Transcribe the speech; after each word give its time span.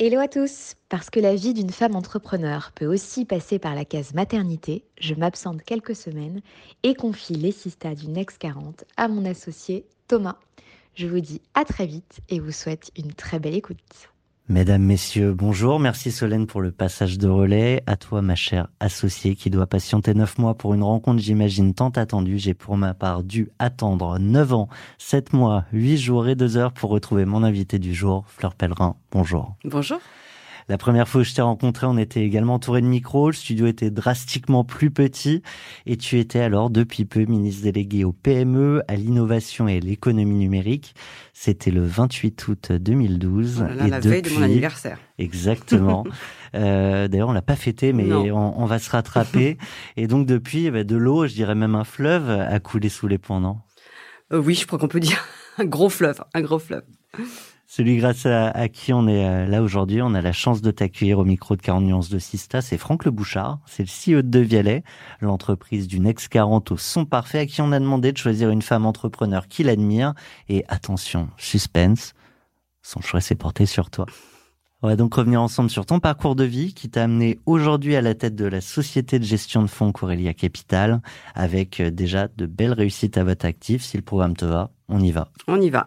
Hello 0.00 0.20
à 0.20 0.28
tous 0.28 0.74
Parce 0.88 1.10
que 1.10 1.18
la 1.18 1.34
vie 1.34 1.54
d'une 1.54 1.72
femme 1.72 1.96
entrepreneur 1.96 2.70
peut 2.76 2.86
aussi 2.86 3.24
passer 3.24 3.58
par 3.58 3.74
la 3.74 3.84
case 3.84 4.14
maternité, 4.14 4.84
je 5.00 5.12
m'absente 5.12 5.64
quelques 5.64 5.96
semaines 5.96 6.40
et 6.84 6.94
confie 6.94 7.34
les 7.34 7.50
sistas 7.50 7.96
du 7.96 8.06
Next 8.06 8.38
40 8.38 8.84
à 8.96 9.08
mon 9.08 9.24
associé 9.24 9.86
Thomas. 10.06 10.38
Je 10.94 11.08
vous 11.08 11.18
dis 11.18 11.42
à 11.54 11.64
très 11.64 11.86
vite 11.86 12.20
et 12.28 12.38
vous 12.38 12.52
souhaite 12.52 12.92
une 12.96 13.12
très 13.12 13.40
belle 13.40 13.56
écoute. 13.56 14.12
Mesdames, 14.50 14.82
Messieurs, 14.82 15.34
bonjour. 15.34 15.78
Merci 15.78 16.10
Solène 16.10 16.46
pour 16.46 16.62
le 16.62 16.70
passage 16.70 17.18
de 17.18 17.28
relais. 17.28 17.82
À 17.86 17.96
toi, 17.96 18.22
ma 18.22 18.34
chère 18.34 18.68
associée, 18.80 19.34
qui 19.34 19.50
doit 19.50 19.66
patienter 19.66 20.14
neuf 20.14 20.38
mois 20.38 20.54
pour 20.54 20.72
une 20.72 20.82
rencontre, 20.82 21.20
j'imagine, 21.20 21.74
tant 21.74 21.90
attendue. 21.90 22.38
J'ai 22.38 22.54
pour 22.54 22.78
ma 22.78 22.94
part 22.94 23.24
dû 23.24 23.50
attendre 23.58 24.18
neuf 24.18 24.54
ans, 24.54 24.70
sept 24.96 25.34
mois, 25.34 25.64
huit 25.70 25.98
jours 25.98 26.28
et 26.28 26.34
deux 26.34 26.56
heures 26.56 26.72
pour 26.72 26.88
retrouver 26.88 27.26
mon 27.26 27.42
invité 27.42 27.78
du 27.78 27.92
jour, 27.92 28.24
Fleur 28.26 28.54
Pellerin. 28.54 28.96
Bonjour. 29.12 29.54
Bonjour. 29.64 30.00
La 30.68 30.76
première 30.76 31.08
fois 31.08 31.22
où 31.22 31.24
je 31.24 31.34
t'ai 31.34 31.40
rencontré, 31.40 31.86
on 31.86 31.96
était 31.96 32.22
également 32.22 32.54
entouré 32.54 32.82
de 32.82 32.86
micros. 32.86 33.30
Le 33.30 33.34
studio 33.34 33.66
était 33.66 33.90
drastiquement 33.90 34.64
plus 34.64 34.90
petit 34.90 35.42
et 35.86 35.96
tu 35.96 36.18
étais 36.18 36.40
alors 36.40 36.68
depuis 36.68 37.06
peu 37.06 37.24
ministre 37.24 37.62
délégué 37.62 38.04
au 38.04 38.12
PME, 38.12 38.82
à 38.86 38.96
l'innovation 38.96 39.66
et 39.66 39.78
à 39.78 39.80
l'économie 39.80 40.36
numérique. 40.36 40.94
C'était 41.32 41.70
le 41.70 41.84
28 41.84 42.48
août 42.48 42.72
2012. 42.72 43.58
Oh 43.64 43.68
là 43.68 43.74
là, 43.74 43.86
et 43.86 43.90
la 43.90 43.96
depuis... 44.00 44.10
veille 44.10 44.22
de 44.22 44.30
mon 44.30 44.42
anniversaire. 44.42 44.98
Exactement. 45.18 46.04
euh, 46.54 47.08
D'ailleurs, 47.08 47.30
on 47.30 47.32
l'a 47.32 47.42
pas 47.42 47.56
fêté, 47.56 47.94
mais 47.94 48.12
on, 48.12 48.60
on, 48.60 48.66
va 48.66 48.78
se 48.78 48.90
rattraper. 48.90 49.56
et 49.96 50.06
donc 50.06 50.26
depuis, 50.26 50.66
eh 50.66 50.70
ben, 50.70 50.84
de 50.84 50.96
l'eau, 50.96 51.26
je 51.26 51.32
dirais 51.32 51.54
même 51.54 51.76
un 51.76 51.84
fleuve, 51.84 52.28
a 52.28 52.60
coulé 52.60 52.90
sous 52.90 53.08
les 53.08 53.18
ponts, 53.18 53.40
non? 53.40 53.56
Euh, 54.32 54.38
Oui, 54.38 54.54
je 54.54 54.66
crois 54.66 54.78
qu'on 54.78 54.88
peut 54.88 55.00
dire 55.00 55.24
un 55.56 55.64
gros 55.64 55.88
fleuve, 55.88 56.22
un 56.34 56.42
gros 56.42 56.58
fleuve. 56.58 56.84
Celui 57.70 57.98
grâce 57.98 58.24
à, 58.24 58.68
qui 58.70 58.94
on 58.94 59.06
est 59.06 59.26
euh, 59.26 59.46
là 59.46 59.62
aujourd'hui, 59.62 60.00
on 60.00 60.14
a 60.14 60.22
la 60.22 60.32
chance 60.32 60.62
de 60.62 60.70
t'accueillir 60.70 61.18
au 61.18 61.24
micro 61.26 61.54
de 61.54 61.60
40 61.60 61.84
nuances 61.84 62.08
de 62.08 62.18
Sista, 62.18 62.62
c'est 62.62 62.78
Franck 62.78 63.04
Le 63.04 63.10
Bouchard, 63.10 63.58
c'est 63.66 63.82
le 63.82 63.88
CEO 64.16 64.22
de 64.22 64.28
Devialet, 64.28 64.82
l'entreprise 65.20 65.86
du 65.86 66.00
Next 66.00 66.28
40 66.28 66.72
au 66.72 66.78
son 66.78 67.04
parfait, 67.04 67.40
à 67.40 67.46
qui 67.46 67.60
on 67.60 67.70
a 67.72 67.78
demandé 67.78 68.10
de 68.10 68.16
choisir 68.16 68.48
une 68.48 68.62
femme 68.62 68.86
entrepreneur 68.86 69.48
qu'il 69.48 69.68
admire. 69.68 70.14
Et 70.48 70.64
attention, 70.68 71.28
suspense, 71.36 72.14
son 72.80 73.02
choix 73.02 73.20
s'est 73.20 73.34
porté 73.34 73.66
sur 73.66 73.90
toi. 73.90 74.06
On 74.80 74.88
va 74.88 74.96
donc 74.96 75.12
revenir 75.12 75.42
ensemble 75.42 75.68
sur 75.68 75.84
ton 75.84 76.00
parcours 76.00 76.36
de 76.36 76.44
vie 76.44 76.72
qui 76.72 76.88
t'a 76.88 77.04
amené 77.04 77.38
aujourd'hui 77.44 77.96
à 77.96 78.00
la 78.00 78.14
tête 78.14 78.34
de 78.34 78.46
la 78.46 78.62
société 78.62 79.18
de 79.18 79.24
gestion 79.24 79.60
de 79.60 79.66
fonds 79.66 79.92
Corelia 79.92 80.32
Capital, 80.32 81.02
avec 81.34 81.80
euh, 81.80 81.90
déjà 81.90 82.28
de 82.28 82.46
belles 82.46 82.72
réussites 82.72 83.18
à 83.18 83.24
votre 83.24 83.44
actif. 83.44 83.82
Si 83.82 83.98
le 83.98 84.02
programme 84.02 84.34
te 84.34 84.46
va, 84.46 84.70
on 84.88 85.00
y 85.00 85.12
va. 85.12 85.28
On 85.48 85.60
y 85.60 85.68
va. 85.68 85.86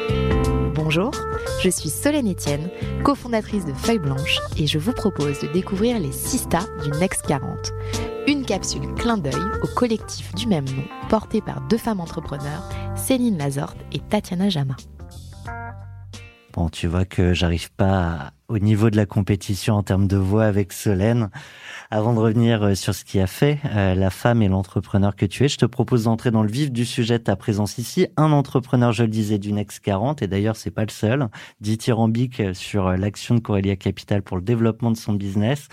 Bonjour, 0.83 1.11
je 1.61 1.69
suis 1.69 1.89
Solène 1.89 2.31
Etienne, 2.31 2.67
cofondatrice 3.03 3.65
de 3.65 3.73
Feuille 3.73 3.99
Blanche 3.99 4.39
et 4.57 4.65
je 4.65 4.79
vous 4.79 4.93
propose 4.93 5.39
de 5.39 5.47
découvrir 5.47 5.99
les 5.99 6.11
Sista 6.11 6.61
du 6.83 6.89
Next 6.99 7.21
40. 7.27 7.71
Une 8.27 8.43
capsule 8.43 8.91
clin 8.95 9.19
d'œil 9.19 9.35
au 9.61 9.67
collectif 9.67 10.33
du 10.33 10.47
même 10.47 10.65
nom 10.65 10.83
porté 11.07 11.39
par 11.39 11.61
deux 11.67 11.77
femmes 11.77 11.99
entrepreneurs, 11.99 12.67
Céline 12.95 13.37
Lazorte 13.37 13.77
et 13.91 13.99
Tatiana 13.99 14.49
Jama. 14.49 14.75
Bon, 16.53 16.67
tu 16.67 16.87
vois 16.87 17.05
que 17.05 17.35
j'arrive 17.35 17.71
pas 17.71 18.31
au 18.47 18.57
niveau 18.57 18.89
de 18.89 18.97
la 18.97 19.05
compétition 19.05 19.75
en 19.75 19.83
termes 19.83 20.07
de 20.07 20.17
voix 20.17 20.45
avec 20.45 20.73
Solène. 20.73 21.29
Avant 21.93 22.13
de 22.13 22.19
revenir 22.19 22.77
sur 22.77 22.95
ce 22.95 23.03
qui 23.03 23.19
a 23.19 23.27
fait 23.27 23.59
euh, 23.65 23.95
la 23.95 24.09
femme 24.09 24.41
et 24.41 24.47
l'entrepreneur 24.47 25.13
que 25.13 25.25
tu 25.25 25.43
es, 25.43 25.49
je 25.49 25.57
te 25.57 25.65
propose 25.65 26.05
d'entrer 26.05 26.31
dans 26.31 26.41
le 26.41 26.49
vif 26.49 26.71
du 26.71 26.85
sujet 26.85 27.19
de 27.19 27.23
ta 27.25 27.35
présence 27.35 27.77
ici. 27.77 28.07
Un 28.15 28.31
entrepreneur, 28.31 28.93
je 28.93 29.03
le 29.03 29.09
disais, 29.09 29.37
du 29.39 29.51
Next 29.51 29.81
40, 29.81 30.21
et 30.21 30.27
d'ailleurs 30.27 30.55
c'est 30.55 30.71
pas 30.71 30.85
le 30.85 30.89
seul, 30.89 31.27
dithyrambique 31.59 32.41
sur 32.53 32.91
l'action 32.91 33.35
de 33.35 33.41
Corelia 33.41 33.75
Capital 33.75 34.21
pour 34.21 34.37
le 34.37 34.43
développement 34.43 34.91
de 34.91 34.95
son 34.95 35.11
business. 35.11 35.67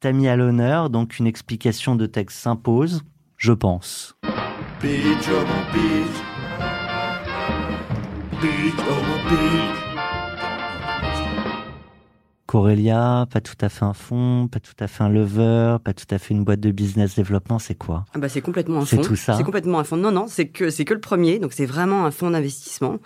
T'as 0.00 0.12
mis 0.12 0.28
à 0.28 0.36
l'honneur, 0.36 0.90
donc 0.90 1.18
une 1.18 1.26
explication 1.26 1.96
de 1.96 2.04
texte 2.04 2.38
s'impose, 2.40 3.02
je 3.38 3.52
pense. 3.52 4.14
Corelia, 12.52 13.26
pas 13.32 13.40
tout 13.40 13.56
à 13.62 13.70
fait 13.70 13.86
un 13.86 13.94
fonds, 13.94 14.46
pas 14.46 14.60
tout 14.60 14.74
à 14.78 14.86
fait 14.86 15.02
un 15.02 15.08
lever, 15.08 15.78
pas 15.82 15.94
tout 15.94 16.04
à 16.10 16.18
fait 16.18 16.34
une 16.34 16.44
boîte 16.44 16.60
de 16.60 16.70
business 16.70 17.14
développement, 17.14 17.58
c'est 17.58 17.74
quoi? 17.74 18.04
Ah 18.12 18.18
bah 18.18 18.28
c'est 18.28 18.42
complètement 18.42 18.80
un 18.80 18.84
fonds. 18.84 19.02
C'est 19.02 19.08
tout 19.08 19.16
ça? 19.16 19.38
C'est 19.38 19.42
complètement 19.42 19.78
un 19.78 19.84
fonds. 19.84 19.96
Non 19.96 20.10
non, 20.10 20.26
c'est 20.28 20.48
que 20.48 20.68
c'est 20.68 20.84
que 20.84 20.92
le 20.92 21.00
premier. 21.00 21.38
Donc 21.38 21.54
c'est 21.54 21.64
vraiment 21.64 22.04
un 22.04 22.10
fonds 22.10 22.30
d'investissement 22.30 22.98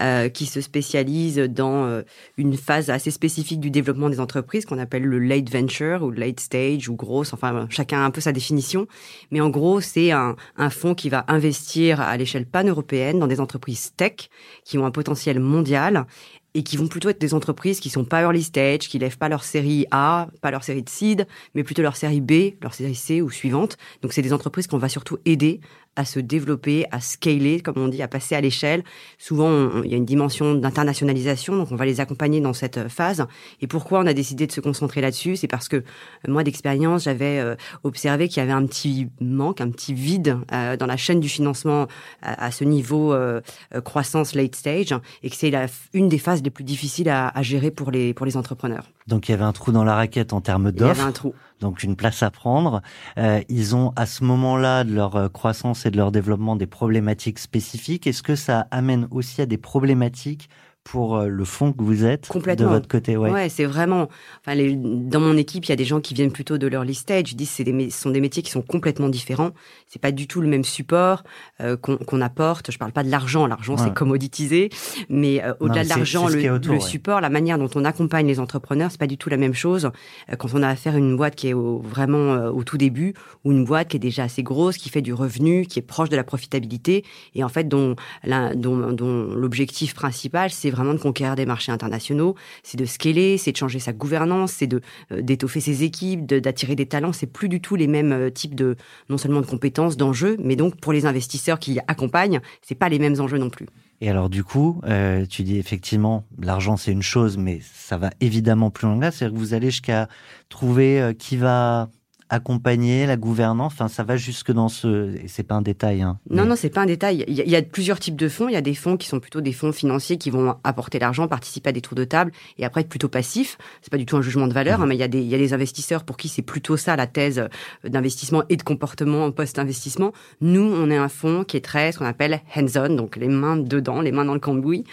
euh, 0.00 0.28
qui 0.28 0.44
se 0.44 0.60
spécialise 0.60 1.36
dans 1.36 1.84
euh, 1.84 2.02
une 2.36 2.56
phase 2.56 2.90
assez 2.90 3.12
spécifique 3.12 3.60
du 3.60 3.70
développement 3.70 4.10
des 4.10 4.18
entreprises 4.18 4.64
qu'on 4.64 4.80
appelle 4.80 5.04
le 5.04 5.20
late 5.20 5.48
venture 5.48 6.02
ou 6.02 6.10
late 6.10 6.40
stage 6.40 6.88
ou 6.88 6.96
grosse. 6.96 7.32
Enfin 7.32 7.68
chacun 7.70 8.00
a 8.00 8.04
un 8.04 8.10
peu 8.10 8.20
sa 8.20 8.32
définition. 8.32 8.88
Mais 9.30 9.40
en 9.40 9.50
gros 9.50 9.80
c'est 9.80 10.10
un, 10.10 10.34
un 10.56 10.70
fonds 10.70 10.96
qui 10.96 11.10
va 11.10 11.24
investir 11.28 12.00
à 12.00 12.16
l'échelle 12.16 12.44
pan-européenne 12.44 13.20
dans 13.20 13.28
des 13.28 13.38
entreprises 13.38 13.92
tech 13.96 14.30
qui 14.64 14.78
ont 14.78 14.84
un 14.84 14.90
potentiel 14.90 15.38
mondial 15.38 16.06
et 16.54 16.62
qui 16.62 16.76
vont 16.76 16.88
plutôt 16.88 17.08
être 17.08 17.20
des 17.20 17.34
entreprises 17.34 17.80
qui 17.80 17.90
sont 17.90 18.04
pas 18.04 18.22
early 18.22 18.42
stage, 18.42 18.88
qui 18.88 18.98
lèvent 18.98 19.18
pas 19.18 19.28
leur 19.28 19.44
série 19.44 19.86
A, 19.90 20.28
pas 20.40 20.50
leur 20.50 20.64
série 20.64 20.82
de 20.82 20.88
seed, 20.88 21.26
mais 21.54 21.62
plutôt 21.62 21.82
leur 21.82 21.96
série 21.96 22.20
B, 22.20 22.54
leur 22.62 22.74
série 22.74 22.94
C 22.94 23.22
ou 23.22 23.30
suivante. 23.30 23.76
Donc 24.02 24.12
c'est 24.12 24.22
des 24.22 24.32
entreprises 24.32 24.66
qu'on 24.66 24.78
va 24.78 24.88
surtout 24.88 25.18
aider 25.24 25.60
à 25.96 26.04
se 26.04 26.20
développer, 26.20 26.86
à 26.90 27.00
scaler, 27.00 27.60
comme 27.60 27.78
on 27.78 27.88
dit, 27.88 28.02
à 28.02 28.08
passer 28.08 28.34
à 28.34 28.40
l'échelle. 28.40 28.84
Souvent, 29.18 29.82
il 29.82 29.90
y 29.90 29.94
a 29.94 29.96
une 29.96 30.04
dimension 30.04 30.54
d'internationalisation, 30.54 31.56
donc 31.56 31.72
on 31.72 31.76
va 31.76 31.84
les 31.84 32.00
accompagner 32.00 32.40
dans 32.40 32.52
cette 32.52 32.88
phase. 32.88 33.26
Et 33.60 33.66
pourquoi 33.66 34.00
on 34.00 34.06
a 34.06 34.12
décidé 34.14 34.46
de 34.46 34.52
se 34.52 34.60
concentrer 34.60 35.00
là-dessus? 35.00 35.36
C'est 35.36 35.48
parce 35.48 35.68
que 35.68 35.82
moi, 36.26 36.44
d'expérience, 36.44 37.04
j'avais 37.04 37.38
euh, 37.38 37.56
observé 37.82 38.28
qu'il 38.28 38.38
y 38.38 38.40
avait 38.40 38.52
un 38.52 38.66
petit 38.66 39.08
manque, 39.20 39.60
un 39.60 39.70
petit 39.70 39.94
vide 39.94 40.38
euh, 40.52 40.76
dans 40.76 40.86
la 40.86 40.96
chaîne 40.96 41.20
du 41.20 41.28
financement 41.28 41.86
à, 42.22 42.46
à 42.46 42.50
ce 42.50 42.64
niveau 42.64 43.12
euh, 43.12 43.40
croissance 43.84 44.34
late 44.34 44.54
stage, 44.54 44.94
et 45.22 45.30
que 45.30 45.36
c'est 45.36 45.52
une 45.92 46.08
des 46.08 46.18
phases 46.18 46.42
les 46.42 46.50
plus 46.50 46.64
difficiles 46.64 47.08
à, 47.08 47.28
à, 47.28 47.42
gérer 47.42 47.70
pour 47.70 47.90
les 47.90 48.14
pour 48.14 48.26
les 48.26 48.36
entrepreneurs. 48.36 48.84
Donc 49.10 49.28
il 49.28 49.32
y 49.32 49.34
avait 49.34 49.44
un 49.44 49.52
trou 49.52 49.72
dans 49.72 49.84
la 49.84 49.94
raquette 49.94 50.32
en 50.32 50.40
termes 50.40 50.72
d'offres. 50.72 50.94
Il 50.94 50.98
y 50.98 51.00
avait 51.00 51.08
un 51.08 51.12
trou. 51.12 51.34
Donc 51.60 51.82
une 51.82 51.96
place 51.96 52.22
à 52.22 52.30
prendre. 52.30 52.80
Euh, 53.18 53.42
ils 53.50 53.76
ont 53.76 53.92
à 53.96 54.06
ce 54.06 54.24
moment-là 54.24 54.84
de 54.84 54.94
leur 54.94 55.30
croissance 55.30 55.84
et 55.84 55.90
de 55.90 55.98
leur 55.98 56.10
développement 56.10 56.56
des 56.56 56.66
problématiques 56.66 57.38
spécifiques. 57.38 58.06
Est-ce 58.06 58.22
que 58.22 58.36
ça 58.36 58.66
amène 58.70 59.06
aussi 59.10 59.42
à 59.42 59.46
des 59.46 59.58
problématiques 59.58 60.48
pour 60.84 61.20
le 61.20 61.44
fond 61.44 61.72
que 61.72 61.82
vous 61.82 62.04
êtes 62.04 62.26
Complètement. 62.28 62.68
de 62.68 62.72
votre 62.72 62.88
côté. 62.88 63.16
Ouais, 63.16 63.30
ouais 63.30 63.48
c'est 63.48 63.64
vraiment. 63.64 64.08
Enfin, 64.40 64.54
les, 64.54 64.74
dans 64.74 65.20
mon 65.20 65.36
équipe, 65.36 65.66
il 65.66 65.68
y 65.68 65.72
a 65.72 65.76
des 65.76 65.84
gens 65.84 66.00
qui 66.00 66.14
viennent 66.14 66.32
plutôt 66.32 66.58
de 66.58 66.66
l'early 66.66 66.94
stage. 66.94 67.28
Je 67.28 67.34
dis 67.34 67.46
c'est 67.46 67.64
des, 67.64 67.90
ce 67.90 68.00
sont 68.00 68.10
des 68.10 68.20
métiers 68.20 68.42
qui 68.42 68.50
sont 68.50 68.62
complètement 68.62 69.08
différents. 69.08 69.50
C'est 69.86 70.00
pas 70.00 70.12
du 70.12 70.26
tout 70.26 70.40
le 70.40 70.48
même 70.48 70.64
support 70.64 71.22
euh, 71.60 71.76
qu'on 71.76 71.96
qu 71.96 72.22
apporte. 72.22 72.70
Je 72.70 72.78
parle 72.78 72.92
pas 72.92 73.02
de 73.02 73.10
l'argent. 73.10 73.46
L'argent 73.46 73.76
ouais. 73.76 73.84
c'est 73.84 73.94
commoditisé, 73.94 74.70
mais 75.08 75.42
euh, 75.42 75.52
au-delà 75.60 75.84
de 75.84 75.88
l'argent, 75.88 76.28
le, 76.28 76.50
autour, 76.50 76.74
le 76.74 76.80
ouais. 76.80 76.84
support, 76.84 77.20
la 77.20 77.30
manière 77.30 77.58
dont 77.58 77.70
on 77.74 77.84
accompagne 77.84 78.26
les 78.26 78.40
entrepreneurs, 78.40 78.90
c'est 78.90 79.00
pas 79.00 79.06
du 79.06 79.18
tout 79.18 79.28
la 79.28 79.36
même 79.36 79.54
chose 79.54 79.90
euh, 80.30 80.36
quand 80.36 80.48
on 80.54 80.62
a 80.62 80.68
affaire 80.68 80.94
à 80.94 80.98
une 80.98 81.16
boîte 81.16 81.34
qui 81.34 81.48
est 81.48 81.52
au, 81.52 81.78
vraiment 81.78 82.34
euh, 82.34 82.50
au 82.50 82.64
tout 82.64 82.78
début 82.78 83.14
ou 83.44 83.52
une 83.52 83.64
boîte 83.64 83.88
qui 83.88 83.96
est 83.96 84.00
déjà 84.00 84.24
assez 84.24 84.42
grosse, 84.42 84.76
qui 84.76 84.88
fait 84.88 85.02
du 85.02 85.12
revenu, 85.12 85.66
qui 85.66 85.78
est 85.78 85.82
proche 85.82 86.08
de 86.08 86.16
la 86.16 86.24
profitabilité 86.24 87.04
et 87.34 87.44
en 87.44 87.48
fait 87.48 87.68
dont 87.68 87.96
l'objectif 88.24 89.94
dont, 89.94 89.96
dont 89.96 90.00
principal 90.00 90.50
c'est 90.50 90.69
c'est 90.70 90.76
vraiment 90.76 90.94
de 90.94 90.98
conquérir 90.98 91.34
des 91.34 91.46
marchés 91.46 91.72
internationaux, 91.72 92.36
c'est 92.62 92.78
de 92.78 92.84
scaler, 92.84 93.38
c'est 93.38 93.50
de 93.52 93.56
changer 93.56 93.80
sa 93.80 93.92
gouvernance, 93.92 94.52
c'est 94.52 94.68
de 94.68 94.80
euh, 95.10 95.20
d'étoffer 95.20 95.60
ses 95.60 95.82
équipes, 95.82 96.26
d'attirer 96.26 96.76
des 96.76 96.86
talents. 96.86 97.12
C'est 97.12 97.26
plus 97.26 97.48
du 97.48 97.60
tout 97.60 97.74
les 97.74 97.88
mêmes 97.88 98.12
euh, 98.12 98.30
types 98.30 98.54
de 98.54 98.76
non 99.08 99.18
seulement 99.18 99.40
de 99.40 99.46
compétences, 99.46 99.96
d'enjeux, 99.96 100.36
mais 100.42 100.54
donc 100.54 100.76
pour 100.76 100.92
les 100.92 101.06
investisseurs 101.06 101.58
qui 101.58 101.80
accompagnent, 101.88 102.40
c'est 102.62 102.76
pas 102.76 102.88
les 102.88 103.00
mêmes 103.00 103.20
enjeux 103.20 103.38
non 103.38 103.50
plus. 103.50 103.66
Et 104.00 104.08
alors 104.08 104.30
du 104.30 104.44
coup, 104.44 104.80
euh, 104.84 105.26
tu 105.26 105.42
dis 105.42 105.58
effectivement, 105.58 106.24
l'argent 106.40 106.76
c'est 106.76 106.92
une 106.92 107.02
chose, 107.02 107.36
mais 107.36 107.60
ça 107.74 107.96
va 107.96 108.10
évidemment 108.20 108.70
plus 108.70 108.86
loin 108.86 108.96
que 108.96 109.02
là. 109.02 109.10
C'est-à-dire 109.10 109.34
que 109.34 109.40
vous 109.40 109.54
allez 109.54 109.70
jusqu'à 109.70 110.08
trouver 110.48 111.14
qui 111.18 111.36
va 111.36 111.90
accompagner 112.30 113.06
la 113.06 113.16
gouvernance? 113.16 113.72
Enfin, 113.74 113.88
ça 113.88 114.04
va 114.04 114.16
jusque 114.16 114.52
dans 114.52 114.68
ce. 114.68 115.14
Et 115.16 115.28
c'est 115.28 115.42
pas 115.42 115.56
un 115.56 115.62
détail. 115.62 116.02
Hein, 116.02 116.18
non, 116.30 116.46
non, 116.46 116.56
c'est 116.56 116.70
pas 116.70 116.80
un 116.80 116.86
détail. 116.86 117.24
Il 117.28 117.34
y, 117.34 117.56
a, 117.56 117.62
plusieurs 117.62 118.00
types 118.00 118.16
de 118.16 118.28
fonds. 118.28 118.48
Il 118.48 118.52
y 118.52 118.56
a 118.56 118.62
des 118.62 118.74
fonds 118.74 118.96
qui 118.96 119.08
sont 119.08 119.20
plutôt 119.20 119.40
des 119.40 119.52
fonds 119.52 119.72
financiers 119.72 120.16
qui 120.16 120.30
vont 120.30 120.54
apporter 120.64 120.98
l'argent, 120.98 121.28
participer 121.28 121.70
à 121.70 121.72
des 121.72 121.80
tours 121.80 121.96
de 121.96 122.04
table 122.04 122.32
et 122.58 122.64
après 122.64 122.82
être 122.82 122.88
plutôt 122.88 123.08
passifs. 123.08 123.58
C'est 123.82 123.90
pas 123.90 123.98
du 123.98 124.06
tout 124.06 124.16
un 124.16 124.22
jugement 124.22 124.46
de 124.46 124.54
valeur, 124.54 124.78
mmh. 124.78 124.82
hein, 124.82 124.86
mais 124.86 124.96
il 124.96 125.00
y, 125.00 125.02
a 125.02 125.08
des, 125.08 125.20
il 125.20 125.28
y 125.28 125.34
a 125.34 125.38
des 125.38 125.52
investisseurs 125.52 126.04
pour 126.04 126.16
qui 126.16 126.28
c'est 126.28 126.42
plutôt 126.42 126.76
ça 126.76 126.96
la 126.96 127.06
thèse 127.06 127.40
euh, 127.40 127.88
d'investissement 127.88 128.44
et 128.48 128.56
de 128.56 128.62
comportement 128.62 129.30
post-investissement. 129.30 130.12
Nous, 130.40 130.62
on 130.62 130.90
est 130.90 130.96
un 130.96 131.08
fonds 131.08 131.44
qui 131.44 131.56
est 131.56 131.64
très 131.64 131.92
ce 131.92 131.98
qu'on 131.98 132.06
appelle 132.06 132.40
hands-on, 132.56 132.94
donc 132.94 133.16
les 133.16 133.28
mains 133.28 133.56
dedans, 133.56 134.00
les 134.00 134.12
mains 134.12 134.24
dans 134.24 134.34
le 134.34 134.40
cambouis. 134.40 134.84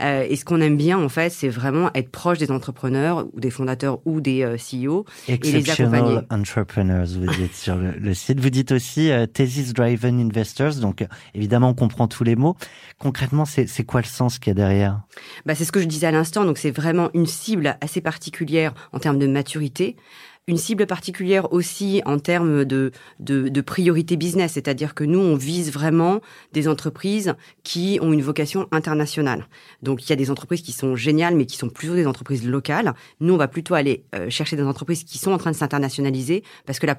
Euh, 0.00 0.26
et 0.28 0.36
ce 0.36 0.44
qu'on 0.44 0.60
aime 0.60 0.76
bien, 0.76 0.98
en 0.98 1.08
fait, 1.08 1.30
c'est 1.30 1.48
vraiment 1.48 1.90
être 1.94 2.10
proche 2.10 2.38
des 2.38 2.50
entrepreneurs 2.50 3.26
ou 3.32 3.40
des 3.40 3.50
fondateurs 3.50 4.00
ou 4.04 4.20
des 4.20 4.42
euh, 4.42 4.56
CEO 4.56 5.04
et 5.28 5.36
les 5.36 5.70
accompagner 5.70 6.18
vous 6.90 7.26
dites 7.26 7.54
sur 7.54 7.76
le, 7.76 8.14
site. 8.14 8.40
Vous 8.40 8.50
dites 8.50 8.72
aussi 8.72 9.10
euh, 9.10 9.26
Thesis 9.26 9.72
Driven 9.72 10.20
Investors, 10.20 10.76
donc 10.76 11.02
euh, 11.02 11.06
évidemment 11.34 11.70
on 11.70 11.74
comprend 11.74 12.08
tous 12.08 12.24
les 12.24 12.36
mots. 12.36 12.56
Concrètement, 12.98 13.44
c'est 13.44 13.84
quoi 13.84 14.00
le 14.00 14.06
sens 14.06 14.38
qu'il 14.38 14.50
y 14.50 14.52
a 14.52 14.54
derrière? 14.54 15.00
Bah, 15.46 15.54
C'est 15.54 15.64
ce 15.64 15.72
que 15.72 15.80
je 15.80 15.86
disais 15.86 16.06
à 16.06 16.10
l'instant, 16.10 16.44
donc 16.44 16.58
c'est 16.58 16.70
vraiment 16.70 17.10
une 17.14 17.26
cible 17.26 17.76
assez 17.80 18.00
particulière 18.00 18.72
en 18.92 18.98
termes 18.98 19.18
de 19.18 19.26
maturité 19.26 19.96
une 20.46 20.58
cible 20.58 20.86
particulière 20.86 21.52
aussi 21.52 22.02
en 22.04 22.18
termes 22.18 22.64
de, 22.64 22.92
de, 23.18 23.48
de 23.48 23.60
priorité 23.62 24.16
business, 24.16 24.52
c'est-à-dire 24.52 24.94
que 24.94 25.04
nous, 25.04 25.18
on 25.18 25.36
vise 25.36 25.72
vraiment 25.72 26.20
des 26.52 26.68
entreprises 26.68 27.34
qui 27.62 27.98
ont 28.02 28.12
une 28.12 28.20
vocation 28.20 28.68
internationale. 28.70 29.46
Donc, 29.82 30.04
il 30.04 30.10
y 30.10 30.12
a 30.12 30.16
des 30.16 30.30
entreprises 30.30 30.60
qui 30.60 30.72
sont 30.72 30.96
géniales, 30.96 31.34
mais 31.34 31.46
qui 31.46 31.56
sont 31.56 31.70
plutôt 31.70 31.94
des 31.94 32.06
entreprises 32.06 32.46
locales. 32.46 32.92
Nous, 33.20 33.32
on 33.32 33.38
va 33.38 33.48
plutôt 33.48 33.74
aller 33.74 34.04
euh, 34.14 34.28
chercher 34.28 34.56
des 34.56 34.62
entreprises 34.62 35.04
qui 35.04 35.16
sont 35.16 35.32
en 35.32 35.38
train 35.38 35.50
de 35.50 35.56
s'internationaliser, 35.56 36.42
parce 36.66 36.78
que 36.78 36.86
la, 36.86 36.96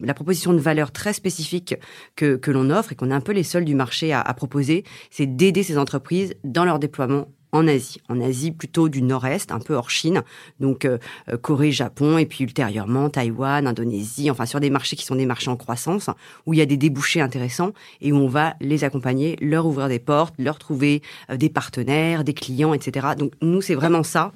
la 0.00 0.14
proposition 0.14 0.52
de 0.52 0.58
valeur 0.58 0.92
très 0.92 1.12
spécifique 1.12 1.74
que, 2.14 2.36
que 2.36 2.52
l'on 2.52 2.70
offre 2.70 2.92
et 2.92 2.94
qu'on 2.94 3.10
est 3.10 3.14
un 3.14 3.20
peu 3.20 3.32
les 3.32 3.42
seuls 3.42 3.64
du 3.64 3.74
marché 3.74 4.12
à, 4.12 4.20
à 4.20 4.34
proposer, 4.34 4.84
c'est 5.10 5.26
d'aider 5.26 5.64
ces 5.64 5.76
entreprises 5.76 6.34
dans 6.44 6.64
leur 6.64 6.78
déploiement 6.78 7.26
en 7.56 7.66
Asie, 7.66 8.00
en 8.08 8.20
Asie 8.20 8.50
plutôt 8.50 8.88
du 8.88 9.02
nord-est, 9.02 9.50
un 9.50 9.58
peu 9.58 9.74
hors 9.74 9.90
Chine, 9.90 10.22
donc 10.60 10.84
euh, 10.84 10.98
euh, 11.28 11.36
Corée, 11.36 11.72
Japon, 11.72 12.18
et 12.18 12.26
puis 12.26 12.44
ultérieurement 12.44 13.08
Taïwan, 13.10 13.66
Indonésie, 13.66 14.30
enfin 14.30 14.46
sur 14.46 14.60
des 14.60 14.70
marchés 14.70 14.96
qui 14.96 15.04
sont 15.04 15.16
des 15.16 15.26
marchés 15.26 15.50
en 15.50 15.56
croissance, 15.56 16.10
où 16.44 16.54
il 16.54 16.58
y 16.58 16.62
a 16.62 16.66
des 16.66 16.76
débouchés 16.76 17.20
intéressants 17.20 17.72
et 18.00 18.12
où 18.12 18.16
on 18.16 18.28
va 18.28 18.54
les 18.60 18.84
accompagner, 18.84 19.36
leur 19.40 19.66
ouvrir 19.66 19.88
des 19.88 19.98
portes, 19.98 20.34
leur 20.38 20.58
trouver 20.58 21.02
euh, 21.30 21.36
des 21.36 21.48
partenaires, 21.48 22.24
des 22.24 22.34
clients, 22.34 22.74
etc. 22.74 23.08
Donc 23.18 23.32
nous, 23.42 23.60
c'est 23.60 23.74
vraiment 23.74 24.02
ça 24.02 24.32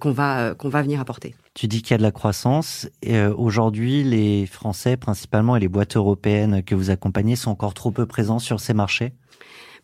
qu'on 0.00 0.12
va 0.12 0.54
va 0.54 0.82
venir 0.82 1.00
apporter. 1.00 1.34
Tu 1.54 1.68
dis 1.68 1.82
qu'il 1.82 1.92
y 1.92 1.94
a 1.94 1.98
de 1.98 2.02
la 2.02 2.10
croissance. 2.10 2.88
Aujourd'hui, 3.36 4.02
les 4.02 4.46
Français 4.46 4.96
principalement 4.96 5.54
et 5.56 5.60
les 5.60 5.68
boîtes 5.68 5.96
européennes 5.96 6.62
que 6.64 6.74
vous 6.74 6.90
accompagnez 6.90 7.36
sont 7.36 7.50
encore 7.50 7.74
trop 7.74 7.90
peu 7.90 8.06
présents 8.06 8.38
sur 8.38 8.58
ces 8.58 8.74
marchés? 8.74 9.12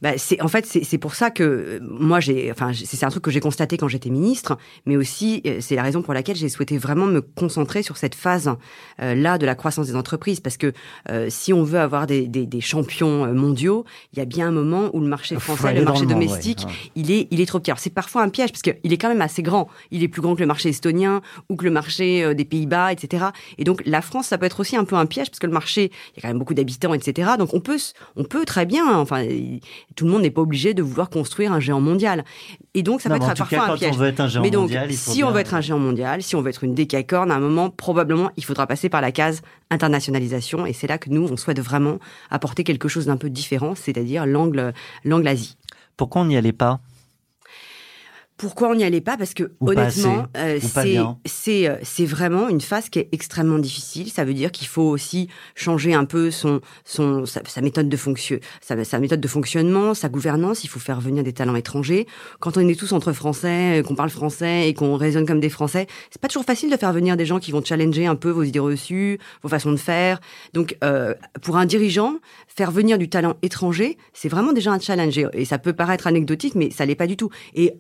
Bah, 0.01 0.13
c'est 0.17 0.41
en 0.41 0.49
fait 0.49 0.65
c'est 0.65 0.99
pour 0.99 1.15
ça 1.17 1.31
que 1.31 1.43
euh, 1.43 1.79
moi 1.83 2.21
j'ai 2.21 2.53
enfin 2.53 2.71
c'est 2.73 3.05
un 3.05 3.11
truc 3.11 3.25
que 3.25 3.33
j'ai 3.33 3.41
constaté 3.41 3.77
quand 3.77 3.89
j'étais 3.89 4.11
ministre, 4.11 4.57
mais 4.87 4.97
aussi 4.97 5.43
euh, 5.45 5.59
c'est 5.61 5.75
la 5.75 5.83
raison 5.83 6.03
pour 6.03 6.15
laquelle 6.15 6.37
j'ai 6.37 6.49
souhaité 6.49 6.79
vraiment 6.79 7.07
me 7.07 7.21
concentrer 7.21 7.83
sur 7.83 7.97
cette 7.97 8.15
phase 8.15 8.55
euh, 9.03 9.15
là 9.17 9.39
de 9.39 9.47
la 9.47 9.57
croissance 9.57 9.89
des 9.89 9.97
entreprises 9.97 10.39
parce 10.41 10.57
que 10.57 10.73
si 11.29 11.53
on 11.53 11.65
veut 11.65 11.79
avoir 11.79 12.07
des, 12.07 12.29
des, 12.29 12.47
des, 12.47 12.61
champions 12.61 13.33
mondiaux, 13.33 13.85
il 14.13 14.19
y 14.19 14.23
a 14.23 14.25
bien 14.25 14.49
un 14.49 14.51
moment 14.51 14.91
où 14.93 15.01
le 15.01 15.07
marché 15.07 15.37
français, 15.37 15.75
le 15.75 15.85
marché 15.85 16.07
domestique, 16.07 16.65
il 16.95 17.11
est 17.11 17.29
il 17.31 17.41
est 17.41 17.47
trop 17.47 17.59
petit. 17.59 17.71
Alors 17.71 17.79
c'est 17.79 17.91
parfois 17.91 18.23
un 18.23 18.29
piège 18.29 18.53
parce 18.53 18.63
qu'il 18.63 18.93
est 18.93 18.99
quand 18.99 19.09
même 19.09 19.23
assez 19.23 19.43
grand. 19.43 19.69
Il 19.91 20.03
est 20.03 20.09
plus 20.09 20.23
grand 20.23 20.35
que 20.35 20.41
le 20.41 20.47
marché 20.47 20.69
estonien 20.69 21.23
ou 21.49 21.57
que 21.57 21.65
le 21.65 21.71
marché 21.71 22.35
des 22.35 22.45
Pays-Bas, 22.45 22.93
etc. 22.93 23.27
Et 23.57 23.65
donc 23.65 23.83
la 23.87 24.03
France 24.03 24.27
ça 24.27 24.39
peut 24.39 24.47
être 24.47 24.61
aussi 24.61 24.77
un 24.77 24.85
peu 24.85 24.97
un 24.97 25.07
piège 25.07 25.31
parce 25.31 25.39
que 25.39 25.47
le 25.47 25.53
marché 25.53 25.91
il 26.13 26.17
y 26.17 26.19
a 26.19 26.23
quand 26.23 26.29
même 26.29 26.39
beaucoup 26.39 26.55
d'habitants, 26.55 26.95
etc. 26.95 27.31
Donc 27.39 27.55
on 27.55 27.61
peut 27.61 27.79
on 28.17 28.25
peut 28.25 28.45
très 28.45 28.67
bien 28.67 28.99
enfin 28.99 29.25
tout 29.97 30.05
le 30.05 30.11
monde 30.13 30.23
n'est 30.23 30.31
pas 30.31 30.43
obligé 30.43 30.75
de 30.75 30.83
vouloir 30.83 31.11
construire 31.11 31.53
un 31.53 31.61
géant 31.61 31.81
mondial. 31.81 32.25
Et 32.75 32.83
donc, 32.83 33.01
ça 33.01 33.09
peut 33.09 33.17
être 33.17 33.35
parfois 33.35 33.73
un 33.73 33.77
piège. 33.77 33.97
mais 34.41 34.51
donc, 34.51 34.71
si 34.91 35.25
on 35.25 35.31
veut 35.31 35.41
être 35.41 35.55
un 35.55 35.61
géant 35.61 35.79
mondial, 35.79 36.23
si 36.23 36.37
on 36.37 36.43
veut 36.43 36.51
être 36.51 36.65
une 36.65 36.75
décacorne, 36.75 37.31
à 37.31 37.35
un 37.35 37.41
moment, 37.41 37.71
probablement, 37.71 38.31
il 38.37 38.45
faudra 38.45 38.67
passer 38.67 38.89
par 38.89 39.01
la 39.01 39.13
case 39.13 39.43
internationalisation. 39.71 40.67
Et 40.67 40.73
c'est 40.73 40.87
là 40.87 40.99
que 40.99 41.11
nous, 41.11 41.27
on 41.31 41.37
souhaite 41.37 41.61
vraiment 41.61 41.99
apporter 42.31 42.65
quelque 42.65 42.89
chose 42.89 43.07
d'un 43.07 43.17
peu 43.17 43.31
différent, 43.31 43.75
c'est-à-dire 43.75 44.27
l'angle, 44.27 44.73
l'angle 45.05 45.29
Asie. 45.29 45.57
Pourquoi 45.97 46.23
on 46.23 46.27
n'y 46.27 46.37
allait 46.37 46.53
pas? 46.53 46.81
Pourquoi 48.39 48.69
on 48.71 48.77
n'y 48.77 48.85
allait 48.85 49.01
pas? 49.01 49.17
Parce 49.17 49.35
que 49.35 49.51
honnêtement, 49.61 50.27
euh, 50.37 50.61
c'est 51.27 51.69
euh, 51.69 51.77
c'est 51.83 52.07
vraiment 52.07 52.49
une 52.49 52.61
phase 52.61 52.89
qui 52.89 53.01
est 53.01 53.09
extrêmement 53.11 53.59
difficile. 53.59 54.11
Ça 54.11 54.25
veut 54.25 54.33
dire 54.33 54.53
qu'il 54.53 54.69
faut 54.69 54.89
aussi 54.89 55.29
changer 55.57 55.93
un 55.93 56.05
peu 56.05 56.31
son 56.31 56.61
son 56.85 57.27
sa, 57.27 57.61
méthode 57.61 57.89
de 57.89 57.97
fonction, 57.97 58.39
sa, 58.61 58.83
sa, 58.85 59.01
méthode 59.01 59.21
de 59.21 59.29
fonctionnement, 59.29 59.93
sa 59.93 60.09
gouvernance. 60.09 60.63
Il 60.63 60.69
faut 60.69 60.79
faire 60.79 61.01
venir 61.01 61.25
des 61.25 61.33
talents 61.33 61.57
étrangers. 61.57 62.07
Quand 62.39 62.57
on 62.57 62.67
est 62.67 62.79
tous 62.79 62.93
entre 62.93 63.13
Français, 63.13 63.81
euh, 63.81 63.83
qu'on 63.83 63.97
parle 63.97 64.11
français 64.11 64.69
et 64.69 64.75
qu'on 64.75 64.97
raisonne 64.97 65.27
comme 65.27 65.41
des 65.41 65.51
Français, 65.51 65.89
c'est 66.11 66.21
pas 66.21 66.29
toujours 66.29 66.45
facile 66.45 66.71
de 66.71 66.77
faire 66.77 66.93
venir 66.93 67.17
des 67.17 67.27
gens 67.27 67.41
qui 67.41 67.51
vont 67.51 67.63
challenger 67.65 68.07
un 68.07 68.15
peu 68.15 68.31
vos 68.31 68.45
idées 68.45 68.61
reçues, 68.61 69.19
vos 69.43 69.49
façons 69.49 69.73
de 69.73 69.77
faire. 69.77 70.21
Donc, 70.53 70.77
euh, 70.85 71.13
pour 71.43 71.57
un 71.57 71.67
dirigeant, 71.67 72.15
faire 72.47 72.71
venir 72.71 72.99
du 72.99 73.09
talent 73.09 73.35
étranger, 73.43 73.99
c'est 74.13 74.29
vraiment 74.29 74.53
déjà 74.53 74.71
un 74.71 74.79
challenge. 74.79 75.19
Et 75.33 75.45
ça 75.45 75.59
peut 75.59 75.73
paraître 75.73 76.07
anecdotique, 76.07 76.55
mais 76.55 76.71
ça 76.71 76.87
l'est 76.87 76.95
pas 76.95 77.09
du 77.09 77.17
tout. 77.17 77.31
Et 77.55 77.75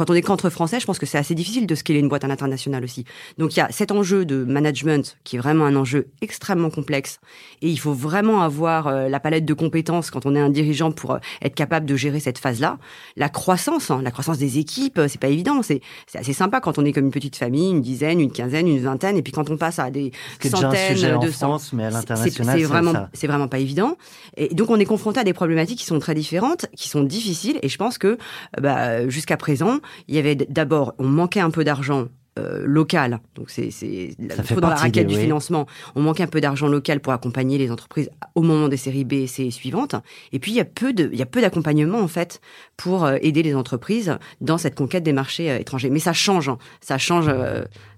quand 0.00 0.08
on 0.08 0.14
est 0.14 0.22
qu'entre 0.22 0.48
Français, 0.48 0.80
je 0.80 0.86
pense 0.86 0.98
que 0.98 1.04
c'est 1.04 1.18
assez 1.18 1.34
difficile 1.34 1.66
de 1.66 1.74
scaler 1.74 1.98
une 1.98 2.08
boîte 2.08 2.24
à 2.24 2.26
l'international 2.26 2.82
aussi. 2.82 3.04
Donc 3.36 3.54
il 3.54 3.58
y 3.58 3.62
a 3.62 3.68
cet 3.70 3.92
enjeu 3.92 4.24
de 4.24 4.44
management 4.44 5.18
qui 5.24 5.36
est 5.36 5.38
vraiment 5.38 5.66
un 5.66 5.76
enjeu 5.76 6.06
extrêmement 6.22 6.70
complexe 6.70 7.20
et 7.60 7.68
il 7.68 7.78
faut 7.78 7.92
vraiment 7.92 8.40
avoir 8.40 8.86
euh, 8.86 9.10
la 9.10 9.20
palette 9.20 9.44
de 9.44 9.52
compétences 9.52 10.10
quand 10.10 10.24
on 10.24 10.34
est 10.34 10.40
un 10.40 10.48
dirigeant 10.48 10.90
pour 10.90 11.10
euh, 11.10 11.18
être 11.42 11.54
capable 11.54 11.84
de 11.84 11.96
gérer 11.96 12.18
cette 12.18 12.38
phase-là. 12.38 12.78
La 13.16 13.28
croissance, 13.28 13.90
hein, 13.90 14.00
la 14.02 14.10
croissance 14.10 14.38
des 14.38 14.56
équipes, 14.56 15.00
euh, 15.00 15.06
c'est 15.06 15.20
pas 15.20 15.28
évident. 15.28 15.60
C'est 15.62 15.82
assez 16.14 16.32
sympa 16.32 16.60
quand 16.60 16.78
on 16.78 16.86
est 16.86 16.92
comme 16.92 17.04
une 17.04 17.10
petite 17.10 17.36
famille, 17.36 17.70
une 17.70 17.82
dizaine, 17.82 18.20
une 18.20 18.32
quinzaine, 18.32 18.68
une 18.68 18.80
vingtaine, 18.80 19.18
et 19.18 19.22
puis 19.22 19.34
quand 19.34 19.50
on 19.50 19.58
passe 19.58 19.78
à 19.78 19.90
des 19.90 20.12
centaines 20.42 21.20
de 21.20 21.30
France, 21.30 21.74
mais 21.74 21.84
à 21.84 21.90
l'international, 21.90 22.58
c'est 22.58 22.64
vraiment, 22.64 22.94
c'est 23.12 23.26
vraiment 23.26 23.48
pas 23.48 23.58
évident. 23.58 23.98
Et 24.38 24.48
donc 24.54 24.70
on 24.70 24.80
est 24.80 24.86
confronté 24.86 25.20
à 25.20 25.24
des 25.24 25.34
problématiques 25.34 25.80
qui 25.80 25.84
sont 25.84 25.98
très 25.98 26.14
différentes, 26.14 26.64
qui 26.74 26.88
sont 26.88 27.02
difficiles. 27.02 27.58
Et 27.60 27.68
je 27.68 27.76
pense 27.76 27.98
que 27.98 28.16
bah, 28.58 29.06
jusqu'à 29.10 29.36
présent, 29.36 29.80
il 30.08 30.14
y 30.14 30.18
avait 30.18 30.34
d'abord, 30.34 30.94
on 30.98 31.06
manquait 31.06 31.40
un 31.40 31.50
peu 31.50 31.64
d'argent 31.64 32.08
euh, 32.38 32.62
local. 32.64 33.18
Donc 33.34 33.50
c'est 33.50 34.14
dans 34.60 34.68
la 34.68 34.76
raquette 34.76 35.08
du 35.08 35.16
financement. 35.16 35.66
On 35.96 36.00
manquait 36.00 36.22
un 36.22 36.28
peu 36.28 36.40
d'argent 36.40 36.68
local 36.68 37.00
pour 37.00 37.12
accompagner 37.12 37.58
les 37.58 37.72
entreprises 37.72 38.08
au 38.36 38.42
moment 38.42 38.68
des 38.68 38.76
séries 38.76 39.04
B 39.04 39.14
et 39.14 39.26
C 39.26 39.50
suivantes. 39.50 39.96
Et 40.30 40.38
puis 40.38 40.52
il 40.52 40.54
y 40.54 40.60
a 40.60 40.64
peu 40.64 40.92
de 40.92 41.10
il 41.12 41.18
y 41.18 41.22
a 41.22 41.26
peu 41.26 41.40
d'accompagnement 41.40 41.98
en 41.98 42.06
fait 42.06 42.40
pour 42.76 43.04
euh, 43.04 43.16
aider 43.20 43.42
les 43.42 43.56
entreprises 43.56 44.16
dans 44.40 44.58
cette 44.58 44.76
conquête 44.76 45.02
des 45.02 45.12
marchés 45.12 45.50
euh, 45.50 45.58
étrangers. 45.58 45.90
Mais 45.90 45.98
ça 45.98 46.12
change, 46.12 46.48
hein. 46.48 46.58
ça 46.80 46.98
change 46.98 47.28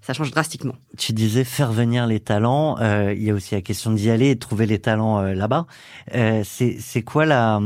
ça 0.01 0.15
change 0.15 0.31
drastiquement. 0.31 0.77
Tu 0.97 1.13
disais 1.13 1.45
faire 1.45 1.71
venir 1.71 2.07
les 2.07 2.19
talents. 2.19 2.79
il 3.11 3.23
y 3.23 3.31
a 3.31 3.35
aussi 3.35 3.55
la 3.55 3.61
question 3.61 3.93
d'y 3.93 4.09
aller 4.09 4.29
et 4.29 4.35
de 4.35 4.41
trouver 4.41 4.65
les 4.65 4.79
talents 4.79 5.21
là-bas. 5.21 5.67
c'est 6.11 6.77
c'est 6.81 7.03
quoi 7.03 7.27
la 7.27 7.61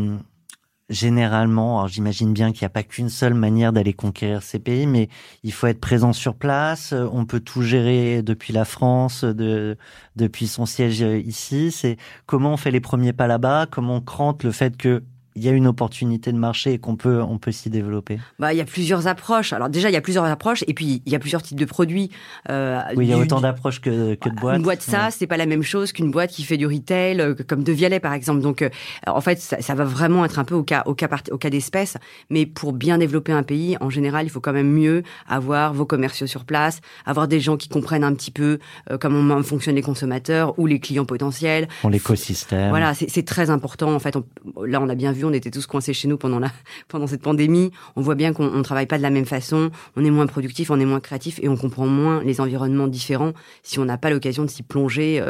généralement, 0.88 1.78
alors 1.78 1.88
j'imagine 1.88 2.32
bien 2.32 2.52
qu'il 2.52 2.62
n'y 2.62 2.66
a 2.66 2.70
pas 2.70 2.82
qu'une 2.82 3.08
seule 3.08 3.34
manière 3.34 3.72
d'aller 3.72 3.92
conquérir 3.92 4.42
ces 4.42 4.58
pays, 4.58 4.86
mais 4.86 5.08
il 5.42 5.52
faut 5.52 5.66
être 5.66 5.80
présent 5.80 6.12
sur 6.12 6.34
place. 6.36 6.92
On 6.92 7.24
peut 7.24 7.40
tout 7.40 7.62
gérer 7.62 8.22
depuis 8.22 8.52
la 8.52 8.64
France, 8.64 9.24
de, 9.24 9.76
depuis 10.16 10.46
son 10.46 10.66
siège 10.66 11.00
ici. 11.00 11.72
C'est 11.72 11.96
comment 12.26 12.52
on 12.52 12.56
fait 12.56 12.70
les 12.70 12.80
premiers 12.80 13.12
pas 13.12 13.26
là-bas, 13.26 13.66
comment 13.70 13.96
on 13.96 14.00
crante 14.00 14.44
le 14.44 14.52
fait 14.52 14.76
que 14.76 15.02
il 15.36 15.44
y 15.44 15.48
a 15.48 15.52
une 15.52 15.66
opportunité 15.66 16.32
de 16.32 16.38
marché 16.38 16.72
et 16.72 16.78
qu'on 16.78 16.96
peut, 16.96 17.22
on 17.22 17.38
peut 17.38 17.52
s'y 17.52 17.70
développer 17.70 18.18
Bah, 18.38 18.54
il 18.54 18.56
y 18.56 18.60
a 18.60 18.64
plusieurs 18.64 19.06
approches. 19.06 19.52
Alors 19.52 19.68
déjà, 19.68 19.90
il 19.90 19.92
y 19.92 19.96
a 19.96 20.00
plusieurs 20.00 20.24
approches 20.24 20.64
et 20.66 20.74
puis 20.74 21.02
il 21.04 21.12
y 21.12 21.14
a 21.14 21.18
plusieurs 21.18 21.42
types 21.42 21.58
de 21.60 21.64
produits. 21.66 22.10
Euh, 22.50 22.80
oui, 22.96 23.06
il 23.06 23.10
y 23.10 23.12
a 23.12 23.18
autant 23.18 23.40
d'approches 23.40 23.80
que, 23.80 24.14
que, 24.14 24.30
de 24.30 24.34
boîtes. 24.34 24.56
Une 24.56 24.62
boîte 24.62 24.82
ça, 24.82 25.10
c'est 25.10 25.26
pas 25.26 25.36
la 25.36 25.46
même 25.46 25.62
chose 25.62 25.92
qu'une 25.92 26.10
boîte 26.10 26.30
qui 26.30 26.42
fait 26.42 26.56
du 26.56 26.66
retail, 26.66 27.20
euh, 27.20 27.34
comme 27.46 27.62
De 27.62 27.72
Vialet 27.72 28.00
par 28.00 28.14
exemple. 28.14 28.40
Donc, 28.40 28.62
euh, 28.62 28.70
en 29.06 29.20
fait, 29.20 29.38
ça, 29.38 29.60
ça, 29.60 29.74
va 29.74 29.84
vraiment 29.84 30.24
être 30.24 30.38
un 30.38 30.44
peu 30.44 30.54
au 30.54 30.62
cas, 30.62 30.82
au 30.86 30.94
cas, 30.94 31.08
au 31.30 31.36
cas 31.36 31.50
d'espèce. 31.50 31.98
Mais 32.30 32.46
pour 32.46 32.72
bien 32.72 32.96
développer 32.96 33.32
un 33.32 33.42
pays, 33.42 33.76
en 33.80 33.90
général, 33.90 34.26
il 34.26 34.30
faut 34.30 34.40
quand 34.40 34.54
même 34.54 34.70
mieux 34.70 35.02
avoir 35.28 35.74
vos 35.74 35.84
commerciaux 35.84 36.26
sur 36.26 36.44
place, 36.44 36.80
avoir 37.04 37.28
des 37.28 37.40
gens 37.40 37.58
qui 37.58 37.68
comprennent 37.68 38.04
un 38.04 38.14
petit 38.14 38.30
peu 38.30 38.58
euh, 38.90 38.96
comment 38.98 39.42
fonctionnent 39.42 39.76
les 39.76 39.82
consommateurs 39.82 40.58
ou 40.58 40.66
les 40.66 40.80
clients 40.80 41.04
potentiels. 41.04 41.68
L'écosystème. 41.88 42.70
Voilà, 42.70 42.94
c'est 42.94 43.24
très 43.24 43.50
important. 43.50 43.94
En 43.94 43.98
fait, 43.98 44.16
là, 44.64 44.80
on 44.80 44.88
a 44.88 44.94
bien 44.94 45.12
vu 45.12 45.25
on 45.26 45.32
était 45.32 45.50
tous 45.50 45.66
coincés 45.66 45.92
chez 45.92 46.08
nous 46.08 46.18
pendant 46.18 46.38
la 46.38 46.50
pendant 46.88 47.06
cette 47.06 47.22
pandémie. 47.22 47.70
On 47.96 48.00
voit 48.00 48.14
bien 48.14 48.32
qu'on 48.32 48.50
ne 48.50 48.62
travaille 48.62 48.86
pas 48.86 48.98
de 48.98 49.02
la 49.02 49.10
même 49.10 49.26
façon, 49.26 49.70
on 49.96 50.04
est 50.04 50.10
moins 50.10 50.26
productif, 50.26 50.70
on 50.70 50.80
est 50.80 50.84
moins 50.84 51.00
créatif 51.00 51.38
et 51.42 51.48
on 51.48 51.56
comprend 51.56 51.86
moins 51.86 52.22
les 52.22 52.40
environnements 52.40 52.88
différents 52.88 53.32
si 53.62 53.78
on 53.78 53.84
n'a 53.84 53.98
pas 53.98 54.10
l'occasion 54.10 54.44
de 54.44 54.50
s'y 54.50 54.62
plonger 54.62 55.22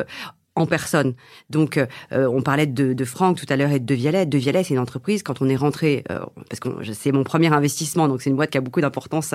en 0.56 0.66
personne. 0.66 1.14
Donc, 1.50 1.78
euh, 1.78 1.86
on 2.26 2.42
parlait 2.42 2.66
de, 2.66 2.92
de, 2.92 3.04
Franck 3.04 3.36
tout 3.36 3.46
à 3.48 3.56
l'heure 3.56 3.70
et 3.70 3.78
de 3.78 3.94
Vialet. 3.94 4.26
De 4.26 4.38
Vialet, 4.38 4.64
c'est 4.64 4.74
une 4.74 4.80
entreprise, 4.80 5.22
quand 5.22 5.40
on 5.42 5.48
est 5.48 5.56
rentré, 5.56 6.02
euh, 6.10 6.20
parce 6.48 6.60
que 6.60 6.68
c'est 6.92 7.12
mon 7.12 7.22
premier 7.22 7.52
investissement, 7.52 8.08
donc 8.08 8.22
c'est 8.22 8.30
une 8.30 8.36
boîte 8.36 8.50
qui 8.50 8.58
a 8.58 8.60
beaucoup 8.60 8.80
d'importance 8.80 9.34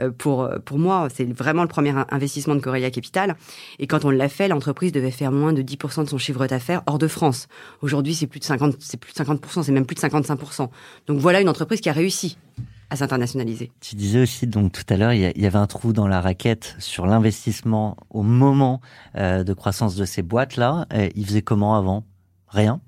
euh, 0.00 0.10
pour, 0.10 0.48
pour 0.64 0.78
moi. 0.78 1.08
C'est 1.14 1.32
vraiment 1.32 1.62
le 1.62 1.68
premier 1.68 1.94
investissement 2.10 2.54
de 2.54 2.60
Corelia 2.60 2.90
Capital. 2.90 3.36
Et 3.78 3.86
quand 3.86 4.04
on 4.04 4.10
l'a 4.10 4.28
fait, 4.28 4.48
l'entreprise 4.48 4.92
devait 4.92 5.10
faire 5.10 5.32
moins 5.32 5.52
de 5.52 5.62
10% 5.62 6.04
de 6.04 6.08
son 6.08 6.18
chiffre 6.18 6.46
d'affaires 6.46 6.82
hors 6.86 6.98
de 6.98 7.08
France. 7.08 7.48
Aujourd'hui, 7.80 8.14
c'est 8.14 8.26
plus 8.26 8.40
de 8.40 8.44
50, 8.44 8.76
c'est 8.80 8.98
plus 8.98 9.12
de 9.12 9.18
50%, 9.18 9.62
c'est 9.62 9.72
même 9.72 9.86
plus 9.86 9.94
de 9.94 10.00
55%. 10.00 10.68
Donc 11.06 11.18
voilà 11.18 11.40
une 11.40 11.48
entreprise 11.48 11.80
qui 11.80 11.88
a 11.88 11.92
réussi 11.92 12.36
à 12.90 12.96
s'internationaliser. 12.96 13.70
Tu 13.80 13.96
disais 13.96 14.22
aussi 14.22 14.46
donc 14.46 14.72
tout 14.72 14.84
à 14.88 14.96
l'heure, 14.96 15.12
il 15.12 15.20
y, 15.20 15.46
avait 15.46 15.58
un 15.58 15.66
trou 15.66 15.92
dans 15.92 16.08
la 16.08 16.20
raquette 16.20 16.76
sur 16.78 17.06
l'investissement 17.06 17.96
au 18.10 18.22
moment 18.22 18.80
euh, 19.16 19.44
de 19.44 19.52
croissance 19.52 19.96
de 19.96 20.04
ces 20.04 20.22
boîtes-là. 20.22 20.86
Ils 21.14 21.26
faisaient 21.26 21.42
comment 21.42 21.76
avant? 21.76 22.04
Rien? 22.48 22.80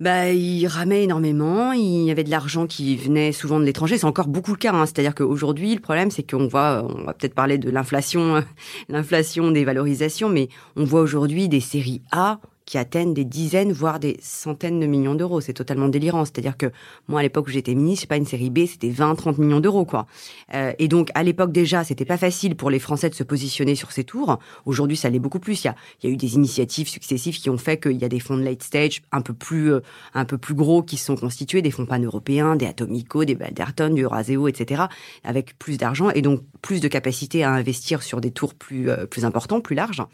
Bah, 0.00 0.30
il 0.30 0.66
ramait 0.66 1.04
énormément. 1.04 1.72
Il 1.72 2.04
y 2.04 2.10
avait 2.10 2.24
de 2.24 2.30
l'argent 2.30 2.66
qui 2.66 2.96
venait 2.96 3.32
souvent 3.32 3.60
de 3.60 3.64
l'étranger. 3.64 3.98
C'est 3.98 4.06
encore 4.06 4.28
beaucoup 4.28 4.52
le 4.52 4.56
cas. 4.56 4.72
Hein. 4.72 4.86
C'est-à-dire 4.86 5.14
qu'aujourd'hui, 5.14 5.74
le 5.74 5.80
problème, 5.80 6.10
c'est 6.10 6.28
qu'on 6.28 6.48
voit, 6.48 6.86
on 6.88 7.04
va 7.04 7.12
peut-être 7.12 7.34
parler 7.34 7.58
de 7.58 7.68
l'inflation, 7.68 8.42
l'inflation 8.88 9.50
des 9.50 9.66
valorisations, 9.66 10.30
mais 10.30 10.48
on 10.74 10.84
voit 10.84 11.02
aujourd'hui 11.02 11.50
des 11.50 11.60
séries 11.60 12.00
A 12.12 12.40
qui 12.70 12.78
atteignent 12.78 13.14
des 13.14 13.24
dizaines, 13.24 13.72
voire 13.72 13.98
des 13.98 14.16
centaines 14.22 14.78
de 14.78 14.86
millions 14.86 15.16
d'euros. 15.16 15.40
C'est 15.40 15.54
totalement 15.54 15.88
délirant. 15.88 16.24
C'est-à-dire 16.24 16.56
que 16.56 16.70
moi, 17.08 17.18
à 17.18 17.22
l'époque 17.24 17.48
où 17.48 17.50
j'étais 17.50 17.74
ministre, 17.74 18.02
c'est 18.02 18.06
pas 18.06 18.16
une 18.16 18.26
série 18.26 18.48
B, 18.48 18.60
c'était 18.64 18.90
20, 18.90 19.16
30 19.16 19.38
millions 19.38 19.58
d'euros, 19.58 19.84
quoi. 19.84 20.06
Euh, 20.54 20.72
et 20.78 20.86
donc, 20.86 21.10
à 21.16 21.24
l'époque 21.24 21.50
déjà, 21.50 21.82
c'était 21.82 22.04
pas 22.04 22.16
facile 22.16 22.54
pour 22.54 22.70
les 22.70 22.78
Français 22.78 23.10
de 23.10 23.16
se 23.16 23.24
positionner 23.24 23.74
sur 23.74 23.90
ces 23.90 24.04
tours. 24.04 24.38
Aujourd'hui, 24.66 24.96
ça 24.96 25.10
l'est 25.10 25.18
beaucoup 25.18 25.40
plus. 25.40 25.64
Il 25.64 25.74
y 26.04 26.06
a, 26.06 26.10
eu 26.10 26.16
des 26.16 26.36
initiatives 26.36 26.86
successives 26.86 27.40
qui 27.40 27.50
ont 27.50 27.58
fait 27.58 27.76
qu'il 27.76 27.98
y 28.00 28.04
a 28.04 28.08
des 28.08 28.20
fonds 28.20 28.36
de 28.36 28.44
late 28.44 28.62
stage 28.62 29.02
un 29.10 29.20
peu 29.20 29.34
plus, 29.34 29.72
euh, 29.72 29.80
un 30.14 30.24
peu 30.24 30.38
plus 30.38 30.54
gros 30.54 30.84
qui 30.84 30.96
se 30.96 31.06
sont 31.06 31.16
constitués, 31.16 31.62
des 31.62 31.72
fonds 31.72 31.86
pan-européens, 31.86 32.54
des 32.54 32.66
Atomico, 32.66 33.24
des 33.24 33.34
Balderton, 33.34 33.92
du 33.92 34.02
Euraseo, 34.02 34.46
etc., 34.46 34.84
avec 35.24 35.58
plus 35.58 35.76
d'argent 35.76 36.10
et 36.10 36.22
donc 36.22 36.42
plus 36.62 36.80
de 36.80 36.86
capacité 36.86 37.42
à 37.42 37.50
investir 37.50 38.04
sur 38.04 38.20
des 38.20 38.30
tours 38.30 38.54
plus, 38.54 38.90
euh, 38.90 39.06
plus 39.06 39.24
importants, 39.24 39.60
plus 39.60 39.74
larges. 39.74 40.04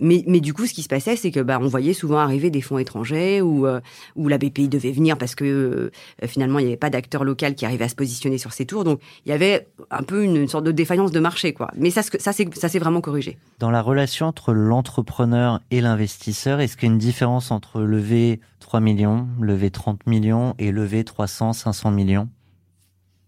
Mais, 0.00 0.24
mais 0.26 0.40
du 0.40 0.54
coup, 0.54 0.66
ce 0.66 0.72
qui 0.72 0.82
se 0.82 0.88
passait, 0.88 1.16
c'est 1.16 1.32
que 1.32 1.40
bah, 1.40 1.58
on 1.60 1.73
voyait 1.74 1.92
souvent 1.92 2.18
arriver 2.18 2.50
des 2.50 2.60
fonds 2.60 2.78
étrangers 2.78 3.42
ou 3.42 3.66
euh, 3.66 3.80
où 4.14 4.28
la 4.28 4.38
BPI 4.38 4.68
devait 4.68 4.92
venir 4.92 5.18
parce 5.18 5.34
que 5.34 5.44
euh, 5.44 5.90
finalement 6.28 6.60
il 6.60 6.66
n'y 6.66 6.68
avait 6.68 6.76
pas 6.76 6.88
d'acteur 6.88 7.24
local 7.24 7.56
qui 7.56 7.66
arrivait 7.66 7.86
à 7.86 7.88
se 7.88 7.96
positionner 7.96 8.38
sur 8.38 8.52
ces 8.52 8.64
tours. 8.64 8.84
Donc 8.84 9.00
il 9.26 9.30
y 9.30 9.32
avait 9.32 9.66
un 9.90 10.04
peu 10.04 10.22
une, 10.22 10.46
sorte 10.46 10.62
de 10.62 10.70
défaillance 10.70 11.10
de 11.10 11.18
marché, 11.18 11.52
quoi. 11.52 11.72
Mais 11.76 11.90
ça, 11.90 12.02
ça 12.02 12.32
s'est 12.32 12.78
vraiment 12.78 13.00
corrigé. 13.00 13.38
Dans 13.58 13.72
la 13.72 13.82
relation 13.82 14.26
entre 14.26 14.52
l'entrepreneur 14.52 15.60
et 15.72 15.80
l'investisseur, 15.80 16.60
est-ce 16.60 16.76
qu'il 16.76 16.88
y 16.88 16.92
a 16.92 16.94
une 16.94 16.98
différence 16.98 17.50
entre 17.50 17.80
lever 17.80 18.38
3 18.60 18.78
millions, 18.78 19.26
lever 19.40 19.70
30 19.70 20.06
millions 20.06 20.54
et 20.60 20.70
lever 20.70 21.02
300, 21.02 21.54
500 21.54 21.90
millions? 21.90 22.28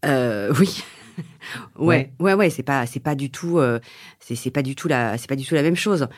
Euh, 0.05 0.53
Oui. 0.57 0.85
Ouais, 1.79 2.13
ouais, 2.21 2.35
ouais, 2.35 2.51
c'est 2.51 2.63
pas, 2.63 2.87
c'est 2.87 3.01
pas 3.01 3.15
du 3.15 3.31
tout, 3.31 3.59
euh, 3.59 3.79
c'est 4.21 4.51
pas 4.51 4.63
du 4.63 4.75
tout 4.75 4.89
la, 4.89 5.19
c'est 5.19 5.29
pas 5.29 5.37
du 5.37 5.45
tout 5.45 5.55
la 5.55 5.63
même 5.63 5.77
chose. 5.77 6.09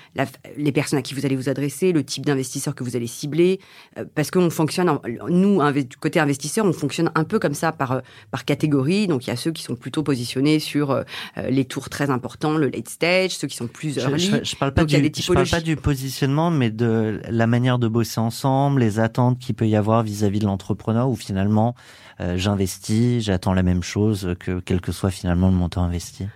les 0.56 0.72
personnes 0.72 0.98
à 0.98 1.02
qui 1.02 1.14
vous 1.14 1.26
allez 1.26 1.36
vous 1.36 1.48
adresser, 1.48 1.92
le 1.92 2.04
type 2.04 2.24
d'investisseur 2.24 2.74
que 2.74 2.84
vous 2.84 2.96
allez 2.96 3.06
cibler, 3.06 3.60
euh, 3.98 4.04
parce 4.14 4.30
qu'on 4.30 4.50
fonctionne, 4.50 4.98
nous, 5.28 5.60
du 5.72 5.96
côté 5.96 6.20
investisseur, 6.20 6.64
on 6.64 6.72
fonctionne 6.72 7.10
un 7.14 7.24
peu 7.24 7.38
comme 7.38 7.54
ça 7.54 7.72
par 7.72 7.92
euh, 7.92 8.00
par 8.30 8.44
catégorie. 8.44 9.06
Donc 9.06 9.26
il 9.26 9.30
y 9.30 9.32
a 9.32 9.36
ceux 9.36 9.52
qui 9.52 9.62
sont 9.62 9.76
plutôt 9.76 10.02
positionnés 10.02 10.58
sur 10.58 11.04
les 11.48 11.64
tours 11.64 11.88
très 11.88 12.10
importants, 12.10 12.56
le 12.56 12.68
late 12.68 12.88
stage, 12.88 13.30
ceux 13.30 13.48
qui 13.48 13.56
sont 13.56 13.66
plus 13.66 13.96
early. 13.98 14.18
Je, 14.18 14.44
je, 14.44 14.56
parle 14.56 14.72
pas 14.72 14.84
du, 14.84 14.96
je 14.96 15.32
parle 15.32 15.48
pas 15.48 15.60
du 15.60 15.76
positionnement, 15.76 16.50
mais 16.50 16.70
de 16.70 17.20
la 17.28 17.46
manière 17.46 17.78
de 17.78 17.88
bosser 17.88 18.20
ensemble, 18.20 18.80
les 18.80 19.00
attentes 19.00 19.38
qu'il 19.38 19.54
peut 19.54 19.68
y 19.68 19.76
avoir 19.76 20.02
vis-à-vis 20.02 20.38
-vis 20.38 20.42
de 20.42 20.46
l'entrepreneur, 20.46 21.08
où 21.08 21.16
finalement 21.16 21.74
j'investis, 22.34 23.22
j'attends 23.24 23.54
la 23.54 23.62
même 23.62 23.82
chose 23.82 24.34
que 24.40 24.60
quel 24.60 24.80
que 24.80 24.92
soit 24.92 25.10
finalement 25.18 25.48
le 25.48 25.54
montant 25.54 25.82
investi 25.82 26.26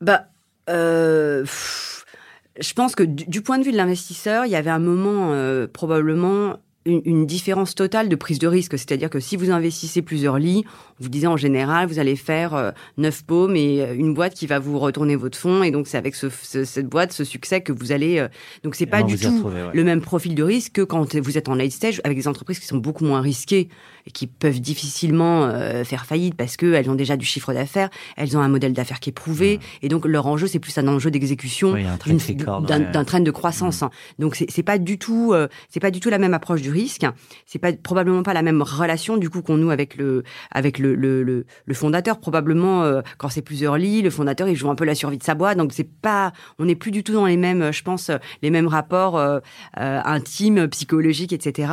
Bah, 0.00 0.28
euh, 0.68 1.44
je 2.60 2.72
pense 2.72 2.94
que 2.94 3.02
du, 3.02 3.42
point 3.42 3.58
de 3.58 3.64
vue 3.64 3.72
de 3.72 3.76
l'investisseur, 3.76 4.44
il 4.46 4.50
y 4.50 4.56
avait 4.56 4.70
un 4.70 4.78
moment 4.78 5.32
euh, 5.32 5.66
probablement 5.66 6.56
une, 6.88 7.26
différence 7.26 7.74
totale 7.74 8.08
de 8.08 8.16
prise 8.16 8.38
de 8.38 8.46
risque. 8.46 8.78
C'est-à-dire 8.78 9.10
que 9.10 9.20
si 9.20 9.36
vous 9.36 9.50
investissez 9.50 10.02
plusieurs 10.02 10.38
lits, 10.38 10.64
vous 11.00 11.08
disait 11.08 11.26
en 11.26 11.36
général, 11.36 11.86
vous 11.88 11.98
allez 11.98 12.16
faire 12.16 12.54
euh, 12.54 12.70
neuf 12.96 13.22
paumes 13.22 13.56
et 13.56 13.82
euh, 13.82 13.94
une 13.94 14.14
boîte 14.14 14.34
qui 14.34 14.46
va 14.46 14.58
vous 14.58 14.78
retourner 14.78 15.16
votre 15.16 15.36
fonds. 15.36 15.62
Et 15.62 15.70
donc, 15.70 15.86
c'est 15.86 15.98
avec 15.98 16.14
ce, 16.14 16.28
cette 16.30 16.88
boîte, 16.88 17.12
ce 17.12 17.24
succès 17.24 17.60
que 17.60 17.72
vous 17.72 17.92
allez. 17.92 18.18
Euh, 18.18 18.28
donc, 18.62 18.74
c'est 18.74 18.86
pas 18.86 19.02
du 19.02 19.18
tout 19.18 19.50
le 19.72 19.84
même 19.84 20.00
profil 20.00 20.34
de 20.34 20.42
risque 20.42 20.72
que 20.72 20.82
quand 20.82 21.16
vous 21.16 21.38
êtes 21.38 21.48
en 21.48 21.54
late 21.54 21.72
stage 21.72 22.00
avec 22.04 22.16
des 22.16 22.28
entreprises 22.28 22.58
qui 22.58 22.66
sont 22.66 22.78
beaucoup 22.78 23.04
moins 23.04 23.20
risquées 23.20 23.68
et 24.06 24.10
qui 24.10 24.26
peuvent 24.26 24.60
difficilement 24.60 25.52
faire 25.84 26.06
faillite 26.06 26.34
parce 26.34 26.56
qu'elles 26.56 26.88
ont 26.88 26.94
déjà 26.94 27.16
du 27.16 27.26
chiffre 27.26 27.52
d'affaires, 27.52 27.90
elles 28.16 28.36
ont 28.36 28.40
un 28.40 28.48
modèle 28.48 28.72
d'affaires 28.72 29.00
qui 29.00 29.10
est 29.10 29.12
prouvé. 29.12 29.60
Et 29.82 29.88
donc, 29.88 30.06
leur 30.06 30.26
enjeu, 30.26 30.46
c'est 30.46 30.58
plus 30.58 30.76
un 30.78 30.88
enjeu 30.88 31.10
d'exécution 31.10 31.74
d'un 31.74 33.04
train 33.04 33.20
de 33.20 33.30
croissance. 33.30 33.82
Hein. 33.82 33.90
Donc, 34.18 34.36
c'est 34.48 34.62
pas 34.62 34.78
du 34.78 34.98
tout, 34.98 35.34
c'est 35.68 35.80
pas 35.80 35.90
du 35.90 36.00
tout 36.00 36.10
la 36.10 36.18
même 36.18 36.34
approche 36.34 36.62
du 36.62 36.67
risque. 36.70 37.06
C'est 37.46 37.58
pas 37.58 37.72
probablement 37.72 38.22
pas 38.22 38.34
la 38.34 38.42
même 38.42 38.62
relation 38.62 39.16
du 39.16 39.30
coup 39.30 39.42
qu'on 39.42 39.56
noue 39.56 39.70
avec 39.70 39.96
le 39.96 40.22
avec 40.50 40.78
le 40.78 40.94
le, 40.94 41.22
le, 41.22 41.74
fondateur. 41.74 42.18
Probablement 42.20 42.82
euh, 42.82 43.02
quand 43.18 43.28
c'est 43.28 43.42
plusieurs 43.42 43.78
lits, 43.78 44.02
le 44.02 44.10
fondateur 44.10 44.48
il 44.48 44.56
joue 44.56 44.70
un 44.70 44.74
peu 44.74 44.84
la 44.84 44.94
survie 44.94 45.18
de 45.18 45.22
sa 45.22 45.34
boîte. 45.34 45.58
Donc 45.58 45.72
c'est 45.72 45.88
pas, 45.88 46.32
on 46.58 46.64
n'est 46.64 46.74
plus 46.74 46.90
du 46.90 47.02
tout 47.02 47.12
dans 47.12 47.26
les 47.26 47.36
mêmes, 47.36 47.72
je 47.72 47.82
pense, 47.82 48.10
les 48.42 48.50
mêmes 48.50 48.68
rapports 48.68 49.16
euh, 49.16 49.40
euh, 49.78 50.00
intimes, 50.04 50.68
psychologiques, 50.68 51.32
etc. 51.32 51.72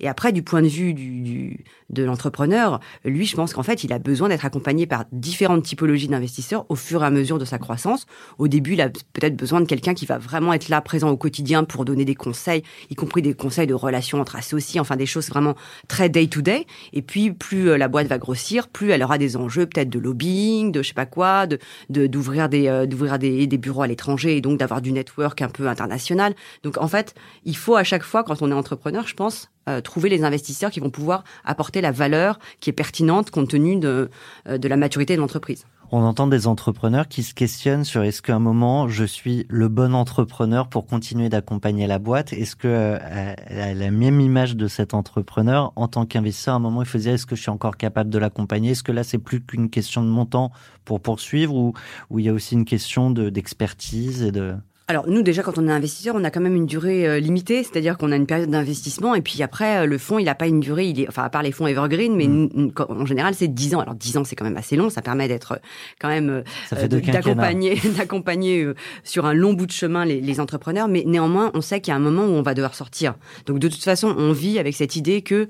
Et 0.00 0.08
après 0.08 0.32
du 0.32 0.42
point 0.42 0.62
de 0.62 0.68
vue 0.68 0.94
du, 0.94 1.20
du 1.20 1.64
de 1.90 2.02
l'entrepreneur, 2.02 2.80
lui, 3.04 3.26
je 3.26 3.36
pense 3.36 3.52
qu'en 3.52 3.62
fait, 3.62 3.84
il 3.84 3.92
a 3.92 3.98
besoin 3.98 4.28
d'être 4.28 4.44
accompagné 4.44 4.86
par 4.86 5.04
différentes 5.12 5.64
typologies 5.64 6.08
d'investisseurs 6.08 6.66
au 6.68 6.76
fur 6.76 7.02
et 7.02 7.06
à 7.06 7.10
mesure 7.10 7.38
de 7.38 7.44
sa 7.44 7.58
croissance. 7.58 8.06
Au 8.38 8.48
début, 8.48 8.74
il 8.74 8.80
a 8.80 8.88
peut-être 8.88 9.36
besoin 9.36 9.60
de 9.60 9.66
quelqu'un 9.66 9.94
qui 9.94 10.06
va 10.06 10.18
vraiment 10.18 10.52
être 10.52 10.68
là, 10.68 10.80
présent 10.80 11.10
au 11.10 11.16
quotidien 11.16 11.64
pour 11.64 11.84
donner 11.84 12.04
des 12.04 12.14
conseils, 12.14 12.62
y 12.90 12.94
compris 12.94 13.22
des 13.22 13.34
conseils 13.34 13.66
de 13.66 13.74
relations 13.74 14.20
entre 14.20 14.36
associés, 14.36 14.80
enfin 14.80 14.96
des 14.96 15.06
choses 15.06 15.28
vraiment 15.28 15.54
très 15.88 16.08
day-to-day. 16.08 16.66
Et 16.92 17.02
puis, 17.02 17.32
plus 17.32 17.70
euh, 17.70 17.76
la 17.76 17.88
boîte 17.88 18.06
va 18.06 18.18
grossir, 18.18 18.68
plus 18.68 18.90
elle 18.90 19.02
aura 19.02 19.18
des 19.18 19.36
enjeux 19.36 19.66
peut-être 19.66 19.90
de 19.90 19.98
lobbying, 19.98 20.72
de 20.72 20.82
je 20.82 20.88
sais 20.88 20.94
pas 20.94 21.06
quoi, 21.06 21.46
de 21.46 21.58
d'ouvrir 21.88 22.48
des 22.48 22.68
euh, 22.68 22.86
des, 23.18 23.46
des 23.46 23.58
bureaux 23.58 23.82
à 23.82 23.86
l'étranger 23.86 24.36
et 24.36 24.40
donc 24.40 24.58
d'avoir 24.58 24.80
du 24.80 24.92
network 24.92 25.40
un 25.42 25.48
peu 25.48 25.68
international. 25.68 26.34
Donc 26.62 26.78
en 26.78 26.88
fait, 26.88 27.14
il 27.44 27.56
faut 27.56 27.76
à 27.76 27.84
chaque 27.84 28.02
fois 28.02 28.24
quand 28.24 28.42
on 28.42 28.50
est 28.50 28.54
entrepreneur, 28.54 29.06
je 29.06 29.14
pense, 29.14 29.50
euh, 29.68 29.80
trouver 29.80 30.08
les 30.08 30.24
investisseurs 30.24 30.70
qui 30.70 30.80
vont 30.80 30.90
pouvoir 30.90 31.24
apporter 31.44 31.80
la 31.80 31.90
valeur 31.90 32.38
qui 32.60 32.70
est 32.70 32.74
pertinente 32.74 33.30
compte 33.30 33.48
tenu 33.48 33.76
de, 33.76 34.10
euh, 34.48 34.58
de 34.58 34.68
la 34.68 34.76
maturité 34.76 35.16
de 35.16 35.20
l'entreprise. 35.20 35.64
On 35.92 36.02
entend 36.02 36.26
des 36.26 36.46
entrepreneurs 36.46 37.08
qui 37.08 37.22
se 37.22 37.34
questionnent 37.34 37.84
sur 37.84 38.02
est-ce 38.02 38.20
qu'à 38.20 38.34
un 38.34 38.40
moment 38.40 38.88
je 38.88 39.04
suis 39.04 39.46
le 39.48 39.68
bon 39.68 39.94
entrepreneur 39.94 40.68
pour 40.68 40.86
continuer 40.86 41.28
d'accompagner 41.28 41.86
la 41.86 41.98
boîte? 41.98 42.32
Est-ce 42.32 42.56
que 42.56 42.68
euh, 42.68 43.34
la 43.50 43.90
même 43.90 44.20
image 44.20 44.56
de 44.56 44.66
cet 44.66 44.92
entrepreneur 44.92 45.72
en 45.76 45.88
tant 45.88 46.04
qu'investisseur, 46.04 46.54
à 46.54 46.56
un 46.56 46.60
moment 46.60 46.82
il 46.82 46.88
faut 46.88 46.98
dire 46.98 47.12
est-ce 47.12 47.26
que 47.26 47.36
je 47.36 47.42
suis 47.42 47.50
encore 47.50 47.76
capable 47.76 48.10
de 48.10 48.18
l'accompagner? 48.18 48.72
Est-ce 48.72 48.82
que 48.82 48.92
là 48.92 49.04
c'est 49.04 49.18
plus 49.18 49.40
qu'une 49.40 49.70
question 49.70 50.02
de 50.02 50.08
montant 50.08 50.52
pour 50.84 51.00
poursuivre 51.00 51.54
ou, 51.54 51.74
ou 52.10 52.18
il 52.18 52.26
y 52.26 52.28
a 52.28 52.32
aussi 52.32 52.54
une 52.54 52.64
question 52.64 53.10
d'expertise 53.10 54.22
et 54.22 54.32
de 54.32 54.56
alors 54.86 55.08
nous 55.08 55.22
déjà 55.22 55.42
quand 55.42 55.56
on 55.56 55.66
est 55.66 55.72
investisseur, 55.72 56.14
on 56.14 56.24
a 56.24 56.30
quand 56.30 56.42
même 56.42 56.56
une 56.56 56.66
durée 56.66 57.08
euh, 57.08 57.18
limitée, 57.18 57.62
c'est-à-dire 57.62 57.96
qu'on 57.96 58.12
a 58.12 58.16
une 58.16 58.26
période 58.26 58.50
d'investissement 58.50 59.14
et 59.14 59.22
puis 59.22 59.42
après 59.42 59.78
euh, 59.78 59.86
le 59.86 59.96
fonds 59.96 60.18
il 60.18 60.24
n'a 60.24 60.34
pas 60.34 60.46
une 60.46 60.60
durée, 60.60 60.86
il 60.86 61.00
est 61.00 61.08
enfin 61.08 61.22
à 61.22 61.30
part 61.30 61.42
les 61.42 61.52
fonds 61.52 61.66
evergreen, 61.66 62.14
mais 62.14 62.28
mm. 62.28 62.72
en 62.90 63.06
général 63.06 63.34
c'est 63.34 63.48
10 63.48 63.76
ans. 63.76 63.80
Alors 63.80 63.94
10 63.94 64.18
ans 64.18 64.24
c'est 64.24 64.36
quand 64.36 64.44
même 64.44 64.58
assez 64.58 64.76
long, 64.76 64.90
ça 64.90 65.00
permet 65.00 65.26
d'être 65.26 65.52
euh, 65.52 65.56
quand 65.98 66.08
même 66.08 66.44
d'accompagner 66.70 67.80
d'accompagner 67.96 68.68
sur 69.04 69.24
un 69.24 69.32
long 69.32 69.54
bout 69.54 69.64
de 69.64 69.72
chemin 69.72 70.04
les, 70.04 70.20
les 70.20 70.38
entrepreneurs, 70.38 70.88
mais 70.88 71.04
néanmoins 71.06 71.50
on 71.54 71.62
sait 71.62 71.80
qu'il 71.80 71.92
y 71.92 71.94
a 71.94 71.96
un 71.96 72.00
moment 72.00 72.24
où 72.24 72.32
on 72.32 72.42
va 72.42 72.52
devoir 72.52 72.74
sortir. 72.74 73.14
Donc 73.46 73.60
de 73.60 73.68
toute 73.68 73.82
façon 73.82 74.14
on 74.18 74.32
vit 74.32 74.58
avec 74.58 74.74
cette 74.74 74.96
idée 74.96 75.22
que 75.22 75.48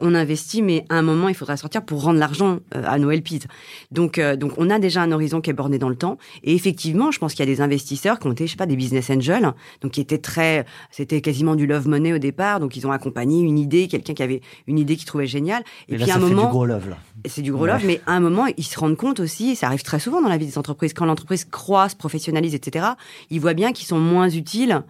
on 0.00 0.14
investit, 0.14 0.62
mais 0.62 0.84
à 0.88 0.96
un 0.96 1.02
moment 1.02 1.28
il 1.28 1.34
faudra 1.34 1.56
sortir 1.56 1.84
pour 1.84 2.02
rendre 2.02 2.18
l'argent 2.18 2.58
à 2.72 2.98
nos 2.98 3.12
LPs. 3.12 3.46
Donc 3.92 4.20
donc 4.38 4.52
on 4.56 4.70
a 4.70 4.80
déjà 4.80 5.02
un 5.02 5.12
horizon 5.12 5.40
qui 5.40 5.50
est 5.50 5.54
borné 5.54 5.78
dans 5.78 5.88
le 5.88 5.96
temps 5.96 6.18
et 6.42 6.54
effectivement 6.54 7.12
je 7.12 7.18
pense 7.18 7.34
qu'il 7.34 7.46
y 7.46 7.48
a 7.48 7.54
des 7.54 7.60
investisseurs 7.60 8.18
qui 8.18 8.26
ont 8.26 8.32
été 8.32 8.46
je 8.46 8.52
sais 8.52 8.56
pas 8.56 8.66
des 8.72 8.76
business 8.76 9.10
angels, 9.10 9.52
donc 9.80 9.92
qui 9.92 10.00
étaient 10.00 10.18
très, 10.18 10.64
c'était 10.90 11.20
quasiment 11.20 11.54
du 11.54 11.66
love 11.66 11.88
money 11.88 12.12
au 12.12 12.18
départ, 12.18 12.60
donc 12.60 12.76
ils 12.76 12.86
ont 12.86 12.92
accompagné 12.92 13.40
une 13.40 13.58
idée, 13.58 13.88
quelqu'un 13.88 14.14
qui 14.14 14.22
avait 14.22 14.40
une 14.66 14.78
idée 14.78 14.96
qui 14.96 15.04
trouvait 15.04 15.26
géniale. 15.26 15.62
Et, 15.88 15.96
puis 15.96 16.10
à 16.10 16.16
un 16.16 16.18
moment, 16.18 16.44
du 16.44 16.48
gros 16.48 16.66
love 16.66 16.88
là. 16.88 16.96
C'est 17.26 17.42
du 17.42 17.52
gros 17.52 17.66
love, 17.66 17.84
mais 17.86 18.00
à 18.06 18.12
un 18.12 18.20
moment 18.20 18.46
ils 18.56 18.64
se 18.64 18.78
rendent 18.78 18.96
compte 18.96 19.20
aussi, 19.20 19.50
et 19.50 19.54
ça 19.54 19.66
arrive 19.66 19.82
très 19.82 20.00
souvent 20.00 20.22
dans 20.22 20.28
la 20.28 20.38
vie 20.38 20.46
des 20.46 20.58
entreprises, 20.58 20.94
quand 20.94 21.04
l'entreprise 21.04 21.44
croît, 21.44 21.88
se 21.88 21.96
professionnalise, 21.96 22.54
etc. 22.54 22.86
Ils 23.30 23.40
voient 23.40 23.54
bien 23.54 23.72
qu'ils 23.72 23.86
sont 23.86 23.98
moins 23.98 24.28
utiles 24.28 24.82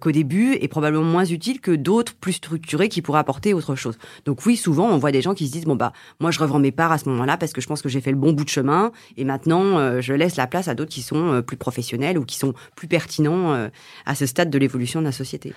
qu'au 0.00 0.10
début 0.10 0.54
et 0.54 0.68
probablement 0.68 1.04
moins 1.04 1.24
utile 1.24 1.60
que 1.60 1.70
d'autres 1.70 2.14
plus 2.14 2.34
structurés 2.34 2.88
qui 2.88 3.02
pourraient 3.02 3.20
apporter 3.20 3.54
autre 3.54 3.74
chose. 3.74 3.98
Donc 4.24 4.44
oui, 4.46 4.56
souvent 4.56 4.88
on 4.88 4.98
voit 4.98 5.12
des 5.12 5.22
gens 5.22 5.34
qui 5.34 5.46
se 5.46 5.52
disent 5.52 5.64
bon 5.64 5.76
bah 5.76 5.92
moi 6.18 6.30
je 6.30 6.38
revends 6.38 6.58
mes 6.58 6.72
parts 6.72 6.92
à 6.92 6.98
ce 6.98 7.08
moment-là 7.08 7.36
parce 7.36 7.52
que 7.52 7.60
je 7.60 7.66
pense 7.66 7.82
que 7.82 7.88
j'ai 7.88 8.00
fait 8.00 8.10
le 8.10 8.16
bon 8.16 8.32
bout 8.32 8.44
de 8.44 8.48
chemin 8.48 8.90
et 9.16 9.24
maintenant 9.24 10.00
je 10.00 10.12
laisse 10.12 10.36
la 10.36 10.46
place 10.46 10.68
à 10.68 10.74
d'autres 10.74 10.90
qui 10.90 11.02
sont 11.02 11.42
plus 11.42 11.56
professionnels 11.56 12.18
ou 12.18 12.24
qui 12.24 12.36
sont 12.36 12.54
plus 12.74 12.88
pertinents 12.88 13.68
à 14.06 14.14
ce 14.14 14.26
stade 14.26 14.50
de 14.50 14.58
l'évolution 14.58 15.00
de 15.00 15.06
la 15.06 15.12
société. 15.12 15.52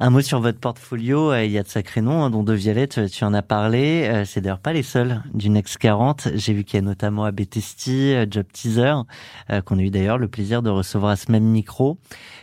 Un 0.00 0.10
mot 0.10 0.20
sur 0.20 0.40
votre 0.40 0.58
portfolio, 0.58 1.30
euh, 1.30 1.44
il 1.44 1.52
y 1.52 1.58
a 1.58 1.62
de 1.62 1.68
sacrés 1.68 2.00
noms, 2.00 2.24
hein, 2.24 2.30
dont 2.30 2.42
De 2.42 2.54
Violette, 2.54 3.10
tu 3.10 3.24
en 3.24 3.34
as 3.34 3.42
parlé. 3.42 4.08
Euh, 4.08 4.24
c'est 4.24 4.40
d'ailleurs 4.40 4.58
pas 4.58 4.72
les 4.72 4.82
seuls 4.82 5.22
du 5.34 5.48
Next 5.50 5.76
40. 5.76 6.28
J'ai 6.34 6.54
vu 6.54 6.64
qu'il 6.64 6.78
y 6.78 6.82
a 6.82 6.84
notamment 6.84 7.24
Abetesti, 7.24 8.14
euh, 8.14 8.26
Job 8.28 8.46
Teaser, 8.52 8.94
qu'on 9.64 9.78
a 9.78 9.82
eu 9.82 9.90
d'ailleurs 9.90 10.18
le 10.18 10.28
plaisir 10.28 10.62
de 10.62 10.70
recevoir 10.70 11.12
à 11.12 11.16
ce 11.16 11.30
même 11.30 11.44
micro. 11.44 11.98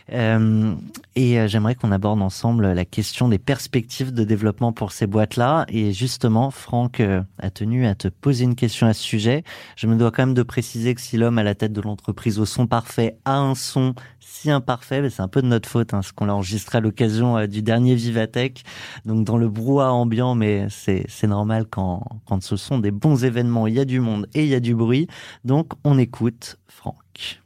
et 0.08 1.48
j'aimerais 1.48 1.74
qu'on 1.74 1.92
aborde 1.92 2.22
ensemble 2.22 2.72
la 2.72 2.84
question 2.84 3.28
des 3.28 3.38
perspectives 3.38 4.12
de 4.12 4.24
développement 4.24 4.72
pour 4.72 4.92
ces 4.92 5.06
boîtes-là. 5.06 5.66
Et 5.68 5.92
justement, 5.92 6.50
Franck 6.50 7.00
a 7.00 7.50
tenu 7.50 7.86
à 7.86 7.94
te 7.94 8.08
poser 8.08 8.44
une 8.44 8.54
question 8.54 8.86
à 8.86 8.92
ce 8.92 9.02
sujet. 9.02 9.44
Je 9.76 9.86
me 9.86 9.96
dois 9.96 10.10
quand 10.10 10.24
même 10.24 10.34
de 10.34 10.42
préciser 10.42 10.94
que 10.94 11.00
si 11.00 11.16
l'homme 11.16 11.38
à 11.38 11.42
la 11.42 11.54
tête 11.54 11.72
de 11.72 11.80
l'entreprise 11.80 12.38
au 12.38 12.46
son 12.46 12.66
parfait 12.66 13.18
a 13.24 13.36
un 13.36 13.54
son 13.54 13.94
si 14.30 14.50
imparfait, 14.50 15.02
mais 15.02 15.10
c'est 15.10 15.22
un 15.22 15.28
peu 15.28 15.42
de 15.42 15.46
notre 15.46 15.68
faute, 15.68 15.92
hein, 15.92 16.02
ce 16.02 16.12
qu'on 16.12 16.24
l'a 16.24 16.34
enregistré 16.34 16.78
à 16.78 16.80
l'occasion 16.80 17.36
euh, 17.36 17.46
du 17.46 17.62
dernier 17.62 17.94
Vivatech, 17.94 18.62
donc 19.04 19.24
dans 19.24 19.36
le 19.36 19.48
brouhaha 19.48 19.92
ambiant, 19.92 20.34
mais 20.34 20.66
c'est 20.70 21.26
normal 21.26 21.66
quand, 21.68 22.04
quand 22.26 22.42
ce 22.42 22.56
sont 22.56 22.78
des 22.78 22.90
bons 22.90 23.24
événements, 23.24 23.66
il 23.66 23.74
y 23.74 23.80
a 23.80 23.84
du 23.84 24.00
monde 24.00 24.28
et 24.34 24.44
il 24.44 24.48
y 24.48 24.54
a 24.54 24.60
du 24.60 24.74
bruit, 24.74 25.08
donc 25.44 25.72
on 25.84 25.98
écoute 25.98 26.58
Franck. 26.68 27.40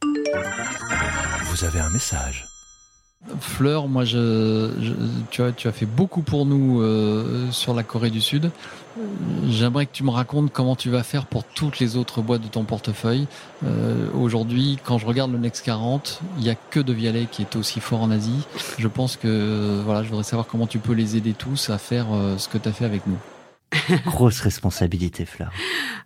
Vous 1.45 1.63
avez 1.63 1.79
un 1.79 1.89
message. 1.89 2.54
Fleur, 3.39 3.87
moi, 3.87 4.05
je, 4.05 4.69
tu, 5.31 5.41
as, 5.41 5.51
tu 5.51 5.67
as 5.67 5.71
fait 5.71 5.87
beaucoup 5.87 6.21
pour 6.21 6.45
nous 6.45 6.81
euh, 6.81 7.49
sur 7.51 7.73
la 7.73 7.81
Corée 7.81 8.11
du 8.11 8.21
Sud. 8.21 8.51
J'aimerais 9.49 9.87
que 9.87 9.91
tu 9.91 10.03
me 10.03 10.11
racontes 10.11 10.53
comment 10.53 10.75
tu 10.75 10.89
vas 10.89 11.01
faire 11.01 11.25
pour 11.25 11.43
toutes 11.43 11.79
les 11.79 11.97
autres 11.97 12.21
boîtes 12.21 12.41
de 12.41 12.47
ton 12.47 12.63
portefeuille. 12.63 13.27
Euh, 13.65 14.07
aujourd'hui, 14.13 14.77
quand 14.83 14.99
je 14.99 15.05
regarde 15.05 15.31
le 15.31 15.39
Next 15.39 15.65
40, 15.65 16.21
il 16.37 16.43
n'y 16.43 16.49
a 16.49 16.55
que 16.55 16.79
De 16.79 16.93
Vialet 16.93 17.27
qui 17.29 17.41
est 17.41 17.55
aussi 17.55 17.79
fort 17.79 18.01
en 18.01 18.11
Asie. 18.11 18.45
Je 18.77 18.87
pense 18.87 19.17
que 19.17 19.81
voilà, 19.83 20.03
je 20.03 20.09
voudrais 20.09 20.23
savoir 20.23 20.45
comment 20.45 20.67
tu 20.67 20.79
peux 20.79 20.93
les 20.93 21.17
aider 21.17 21.33
tous 21.33 21.71
à 21.71 21.77
faire 21.77 22.07
euh, 22.13 22.37
ce 22.37 22.47
que 22.47 22.57
tu 22.57 22.69
as 22.69 22.71
fait 22.71 22.85
avec 22.85 23.07
nous. 23.07 23.17
Grosse 24.05 24.41
responsabilité, 24.41 25.25
Fleur. 25.25 25.51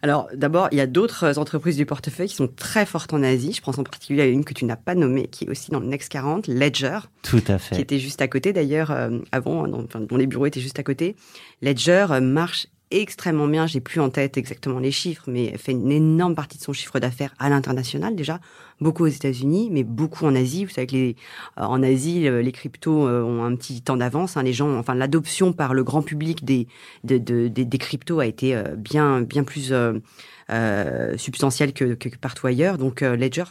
Alors, 0.02 0.28
d'abord, 0.34 0.70
il 0.72 0.78
y 0.78 0.82
a 0.82 0.88
d'autres 0.88 1.38
entreprises 1.38 1.78
du 1.78 1.86
portefeuille 1.86 2.28
qui 2.28 2.36
sont 2.36 2.48
très 2.48 2.86
fortes 2.86 3.14
en 3.14 3.24
Asie. 3.24 3.54
Je 3.54 3.62
pense 3.62 3.78
en 3.78 3.84
particulier 3.84 4.22
à 4.22 4.26
une 4.26 4.46
que 4.46 4.54
tu 4.54 4.66
n'as 4.66 4.76
pas 4.76 4.96
nommée, 4.96 5.28
qui 5.28 5.46
est 5.46 5.50
aussi 5.50 5.72
dans 5.72 5.80
le 5.80 5.88
Next 5.88 6.10
40, 6.10 6.48
Ledger. 6.48 7.00
Tout 7.24 7.44
à 7.48 7.58
fait. 7.58 7.76
Qui 7.76 7.82
était 7.82 8.00
juste 8.00 8.22
à 8.22 8.28
côté, 8.28 8.54
d'ailleurs, 8.54 8.92
euh, 8.92 9.20
avant, 9.32 9.68
dont, 9.68 9.88
dont, 9.94 10.18
les 10.18 10.28
bureaux 10.28 10.46
étaient 10.46 10.62
juste 10.62 10.80
à 10.80 10.84
côté. 10.84 11.16
Ledger 11.62 12.08
marche 12.22 12.68
extrêmement 12.92 13.48
bien. 13.48 13.68
J'ai 13.68 13.80
plus 13.80 14.00
en 14.00 14.10
tête 14.10 14.38
exactement 14.38 14.80
les 14.80 14.92
chiffres, 14.92 15.24
mais 15.28 15.58
fait 15.58 15.72
une 15.74 15.92
énorme 15.92 16.36
partie 16.36 16.58
de 16.58 16.64
son 16.64 16.74
chiffre 16.74 17.00
d'affaires 17.00 17.34
à 17.40 17.50
l'international 17.50 18.16
déjà, 18.16 18.40
beaucoup 18.82 19.04
aux 19.04 19.08
États-Unis, 19.08 19.70
mais 19.72 19.84
beaucoup 19.84 20.26
en 20.26 20.36
Asie. 20.36 20.66
Vous 20.66 20.72
savez 20.72 20.88
que 20.88 20.96
les, 20.96 21.16
euh, 21.58 21.64
en 21.64 21.84
Asie, 21.84 22.22
les 22.22 22.52
cryptos 22.52 23.08
euh, 23.08 23.22
ont 23.24 23.44
un 23.44 23.56
petit 23.56 23.82
temps 23.82 23.98
d'avance. 23.98 24.38
Hein. 24.38 24.44
Les 24.44 24.54
gens, 24.54 24.78
enfin, 24.78 24.96
l'adoption 24.96 25.54
par 25.54 25.74
le 25.74 25.84
grand 25.84 26.02
public 26.02 26.44
des 26.44 26.68
des, 27.04 27.20
des 27.20 27.78
cryptos 27.78 28.20
a 28.20 28.26
été 28.26 28.56
euh, 28.56 28.76
bien 28.76 29.22
bien 29.22 29.44
plus 29.44 29.72
euh, 29.72 31.18
substantielle 31.18 31.74
que, 31.74 31.94
que 31.94 32.10
partout 32.18 32.48
ailleurs. 32.48 32.78
Donc 32.78 33.02
Ledger 33.02 33.44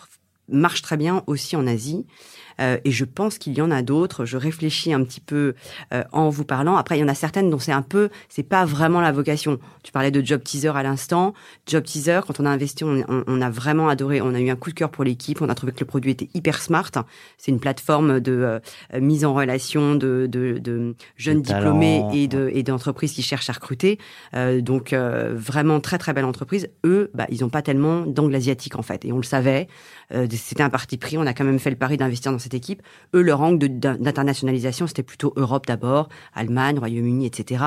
marche 0.49 0.83
très 0.83 0.97
bien 0.97 1.23
aussi 1.27 1.57
en 1.57 1.67
Asie. 1.67 2.07
Euh, 2.61 2.79
et 2.85 2.91
je 2.91 3.05
pense 3.05 3.39
qu'il 3.39 3.55
y 3.55 3.63
en 3.63 3.71
a 3.71 3.83
d'autres. 3.83 4.25
Je 4.25 4.37
réfléchis 4.37 4.93
un 4.93 5.03
petit 5.05 5.21
peu 5.21 5.55
euh, 5.93 6.05
en 6.13 6.29
vous 6.29 6.45
parlant. 6.45 6.77
Après, 6.77 6.97
il 6.97 7.01
y 7.01 7.05
en 7.05 7.09
a 7.09 7.15
certaines 7.15 7.51
dont 7.51 7.59
c'est 7.59 7.73
un 7.73 7.83
peu, 7.83 8.11
c'est 8.29 8.43
pas 8.43 8.65
vraiment 8.65 9.01
la 9.01 9.13
vocation. 9.13 9.59
Tu 9.83 9.93
parlais 9.93 10.11
de 10.11 10.25
Job 10.25 10.43
Teaser 10.43 10.73
à 10.75 10.83
l'instant. 10.83 11.35
Job 11.67 11.85
Teaser, 11.85 12.21
quand 12.27 12.41
on 12.41 12.47
a 12.47 12.51
investi, 12.51 12.85
on, 12.85 13.05
on, 13.09 13.41
a 13.41 13.51
vraiment 13.51 13.89
adoré. 13.89 14.21
On 14.21 14.35
a 14.35 14.41
eu 14.41 14.51
un 14.51 14.57
coup 14.57 14.71
de 14.71 14.75
cœur 14.75 14.91
pour 14.91 15.05
l'équipe. 15.05 15.41
On 15.41 15.49
a 15.49 15.55
trouvé 15.55 15.73
que 15.73 15.81
le 15.81 15.87
produit 15.87 16.11
était 16.11 16.29
hyper 16.35 16.61
smart. 16.61 16.91
C'est 17.37 17.51
une 17.51 17.61
plateforme 17.61 18.21
de 18.21 18.33
euh, 18.33 19.01
mise 19.01 19.25
en 19.25 19.35
relation 19.35 19.95
de, 19.95 20.29
de, 20.31 20.59
de 20.59 20.95
jeunes 21.17 21.43
diplômés 21.43 22.05
et 22.13 22.29
de 22.29 22.51
et 22.53 22.63
d'entreprises 22.63 23.13
qui 23.13 23.23
cherchent 23.23 23.51
à 23.51 23.53
recruter. 23.53 23.99
donc 24.61 24.93
vraiment 24.93 25.81
très 25.81 25.99
très 25.99 26.13
belle 26.13 26.25
entreprise. 26.25 26.69
Eux, 26.85 27.11
bah, 27.15 27.27
ils 27.31 27.41
n'ont 27.41 27.49
pas 27.49 27.63
tellement 27.63 28.03
d'angle 28.07 28.35
asiatique 28.35 28.77
en 28.77 28.83
fait, 28.83 29.05
et 29.05 29.13
on 29.13 29.19
le 29.19 29.23
savait. 29.23 29.69
C'était 30.11 30.63
un 30.63 30.71
parti 30.71 30.97
pris. 30.97 31.19
On 31.19 31.27
a 31.27 31.35
quand 31.35 31.45
même 31.45 31.59
fait 31.59 31.71
le 31.71 31.77
pari 31.77 31.97
d'investir 31.97 32.33
dans 32.33 32.39
cette 32.39 32.48
équipe. 32.55 32.83
Eux, 33.15 33.23
leur 33.23 33.41
angle 33.41 33.69
d'internationalisation, 33.79 34.87
c'était 34.87 35.03
plutôt 35.03 35.33
Europe 35.37 35.67
d'abord, 35.67 36.09
Allemagne, 36.35 36.79
Royaume-Uni, 36.79 37.27
etc. 37.27 37.65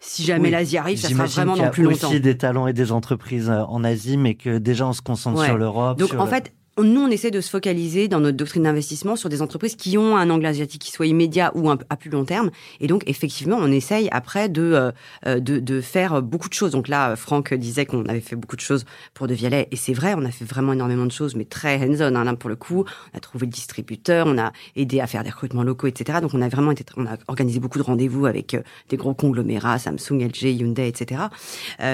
Si 0.00 0.24
jamais 0.24 0.50
l'Asie 0.50 0.78
arrive, 0.78 0.98
ça 0.98 1.08
sera 1.08 1.26
vraiment 1.26 1.56
dans 1.56 1.70
plus 1.70 1.84
longtemps. 1.84 1.96
Il 1.96 2.02
y 2.02 2.04
a 2.04 2.08
aussi 2.08 2.20
des 2.20 2.36
talents 2.36 2.66
et 2.66 2.72
des 2.72 2.92
entreprises 2.92 3.50
euh, 3.50 3.62
en 3.62 3.84
Asie, 3.84 4.16
mais 4.16 4.34
que 4.34 4.58
déjà 4.58 4.86
on 4.86 4.92
se 4.92 5.02
concentre 5.02 5.44
sur 5.44 5.56
l'Europe. 5.56 5.98
Donc 5.98 6.14
en 6.14 6.26
fait, 6.26 6.52
nous, 6.78 7.02
on 7.02 7.08
essaie 7.08 7.30
de 7.30 7.42
se 7.42 7.50
focaliser 7.50 8.08
dans 8.08 8.20
notre 8.20 8.38
doctrine 8.38 8.62
d'investissement 8.62 9.14
sur 9.14 9.28
des 9.28 9.42
entreprises 9.42 9.76
qui 9.76 9.98
ont 9.98 10.16
un 10.16 10.30
angle 10.30 10.46
asiatique 10.46 10.80
qui 10.80 10.90
soit 10.90 11.06
immédiat 11.06 11.52
ou 11.54 11.70
à 11.70 11.76
plus 11.76 12.08
long 12.08 12.24
terme. 12.24 12.50
Et 12.80 12.86
donc, 12.86 13.02
effectivement, 13.06 13.58
on 13.60 13.70
essaye 13.70 14.08
après 14.10 14.48
de, 14.48 14.62
euh, 14.62 14.90
euh, 15.26 15.38
de, 15.38 15.58
de, 15.58 15.82
faire 15.82 16.22
beaucoup 16.22 16.48
de 16.48 16.54
choses. 16.54 16.72
Donc 16.72 16.88
là, 16.88 17.14
Franck 17.14 17.52
disait 17.52 17.84
qu'on 17.84 18.06
avait 18.06 18.22
fait 18.22 18.36
beaucoup 18.36 18.56
de 18.56 18.62
choses 18.62 18.86
pour 19.12 19.26
De 19.26 19.34
Vialet. 19.34 19.68
Et 19.70 19.76
c'est 19.76 19.92
vrai, 19.92 20.14
on 20.16 20.24
a 20.24 20.30
fait 20.30 20.46
vraiment 20.46 20.72
énormément 20.72 21.04
de 21.04 21.12
choses, 21.12 21.34
mais 21.34 21.44
très 21.44 21.76
hands-on. 21.76 22.16
Hein, 22.16 22.34
pour 22.36 22.48
le 22.48 22.56
coup, 22.56 22.86
on 23.12 23.16
a 23.18 23.20
trouvé 23.20 23.44
le 23.44 23.52
distributeur, 23.52 24.26
on 24.26 24.38
a 24.38 24.52
aidé 24.74 25.00
à 25.00 25.06
faire 25.06 25.24
des 25.24 25.30
recrutements 25.30 25.64
locaux, 25.64 25.88
etc. 25.88 26.20
Donc, 26.22 26.32
on 26.32 26.40
a 26.40 26.48
vraiment 26.48 26.70
été, 26.70 26.84
on 26.96 27.04
a 27.04 27.18
organisé 27.28 27.60
beaucoup 27.60 27.78
de 27.78 27.84
rendez-vous 27.84 28.24
avec 28.24 28.54
euh, 28.54 28.62
des 28.88 28.96
gros 28.96 29.12
conglomérats, 29.12 29.78
Samsung, 29.78 30.22
LG, 30.22 30.44
Hyundai, 30.44 30.88
etc. 30.88 31.20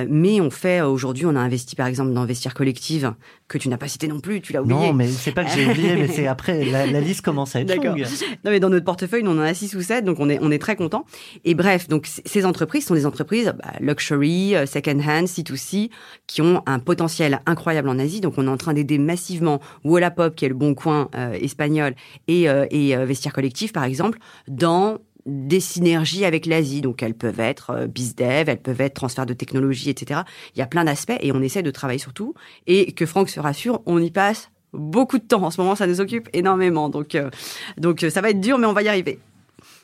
mais 0.08 0.40
on 0.40 0.50
fait, 0.50 0.82
aujourd'hui, 0.82 1.26
on 1.26 1.34
a 1.34 1.40
investi, 1.40 1.74
par 1.74 1.88
exemple, 1.88 2.12
dans 2.12 2.24
Vestiaire 2.24 2.54
Collective, 2.54 3.12
que 3.48 3.58
tu 3.58 3.68
n'as 3.68 3.78
pas 3.78 3.88
cité 3.88 4.06
non 4.06 4.20
plus, 4.20 4.40
tu 4.40 4.52
l'as 4.52 4.62
oublié. 4.74 4.88
Non, 4.88 4.92
mais 4.94 5.09
c'est 5.09 5.33
pas 5.33 5.44
que 5.44 5.50
j'ai 5.50 5.66
oublié, 5.66 5.96
mais 5.96 6.09
c'est 6.09 6.26
après, 6.26 6.64
la, 6.64 7.00
liste 7.00 7.22
commence 7.22 7.57
à 7.57 7.61
être 7.61 7.74
longue. 7.74 8.04
Non, 8.44 8.50
mais 8.50 8.61
dans 8.61 8.70
notre 8.70 8.85
portefeuille, 8.85 9.22
on 9.26 9.31
en 9.31 9.40
a 9.40 9.54
6 9.54 9.74
ou 9.74 9.83
7, 9.83 10.04
donc 10.04 10.20
on 10.20 10.28
est, 10.28 10.38
on 10.40 10.50
est 10.50 10.59
très 10.59 10.76
content. 10.76 11.04
Et 11.44 11.54
bref, 11.54 11.88
donc 11.88 12.07
ces 12.07 12.44
entreprises 12.44 12.87
sont 12.87 12.94
des 12.94 13.07
entreprises 13.07 13.52
bah, 13.59 13.72
luxury, 13.81 14.54
euh, 14.54 14.66
second 14.66 15.00
hand, 15.00 15.26
C2C, 15.26 15.90
qui 16.26 16.42
ont 16.42 16.62
un 16.66 16.78
potentiel 16.78 17.40
incroyable 17.46 17.88
en 17.88 17.98
Asie. 17.98 18.20
Donc 18.20 18.35
on 18.37 18.46
est 18.46 18.50
en 18.50 18.57
train 18.57 18.74
d'aider 18.74 18.98
massivement 18.98 19.61
Wallapop, 19.85 20.35
qui 20.35 20.44
est 20.44 20.48
le 20.48 20.54
bon 20.54 20.74
coin 20.74 21.09
euh, 21.14 21.33
espagnol, 21.33 21.94
et, 22.26 22.48
euh, 22.48 22.66
et 22.70 22.96
Vestiaire 22.96 23.33
Collectif, 23.33 23.72
par 23.72 23.85
exemple, 23.85 24.18
dans 24.46 24.98
des 25.28 25.61
synergies 25.61 26.24
avec 26.24 26.46
l'Asie. 26.46 26.81
Donc 26.81 27.02
elles 27.02 27.14
peuvent 27.14 27.40
être 27.40 27.70
euh, 27.70 27.87
bizdev, 27.87 28.48
elles 28.48 28.62
peuvent 28.62 28.81
être 28.81 28.94
transfert 28.94 29.26
de 29.26 29.35
technologie, 29.35 29.90
etc. 29.90 30.22
Il 30.54 30.59
y 30.59 30.62
a 30.62 30.66
plein 30.66 30.85
d'aspects 30.85 31.18
et 31.20 31.33
on 31.33 31.42
essaie 31.42 31.62
de 31.62 31.70
travailler 31.70 31.98
sur 31.98 32.12
tout. 32.12 32.35
Et 32.66 32.92
que 32.92 33.07
Franck 33.07 33.28
se 33.28 33.38
rassure, 33.40 33.83
on 33.87 34.02
y 34.02 34.11
passe 34.11 34.50
beaucoup 34.72 35.18
de 35.18 35.24
temps. 35.24 35.42
En 35.42 35.50
ce 35.50 35.61
moment, 35.61 35.74
ça 35.74 35.87
nous 35.87 36.00
occupe 36.00 36.28
énormément. 36.33 36.88
Donc, 36.88 37.14
euh, 37.14 37.31
donc 37.76 38.04
ça 38.09 38.20
va 38.20 38.31
être 38.31 38.40
dur, 38.40 38.59
mais 38.59 38.66
on 38.66 38.72
va 38.72 38.83
y 38.83 38.88
arriver. 38.88 39.20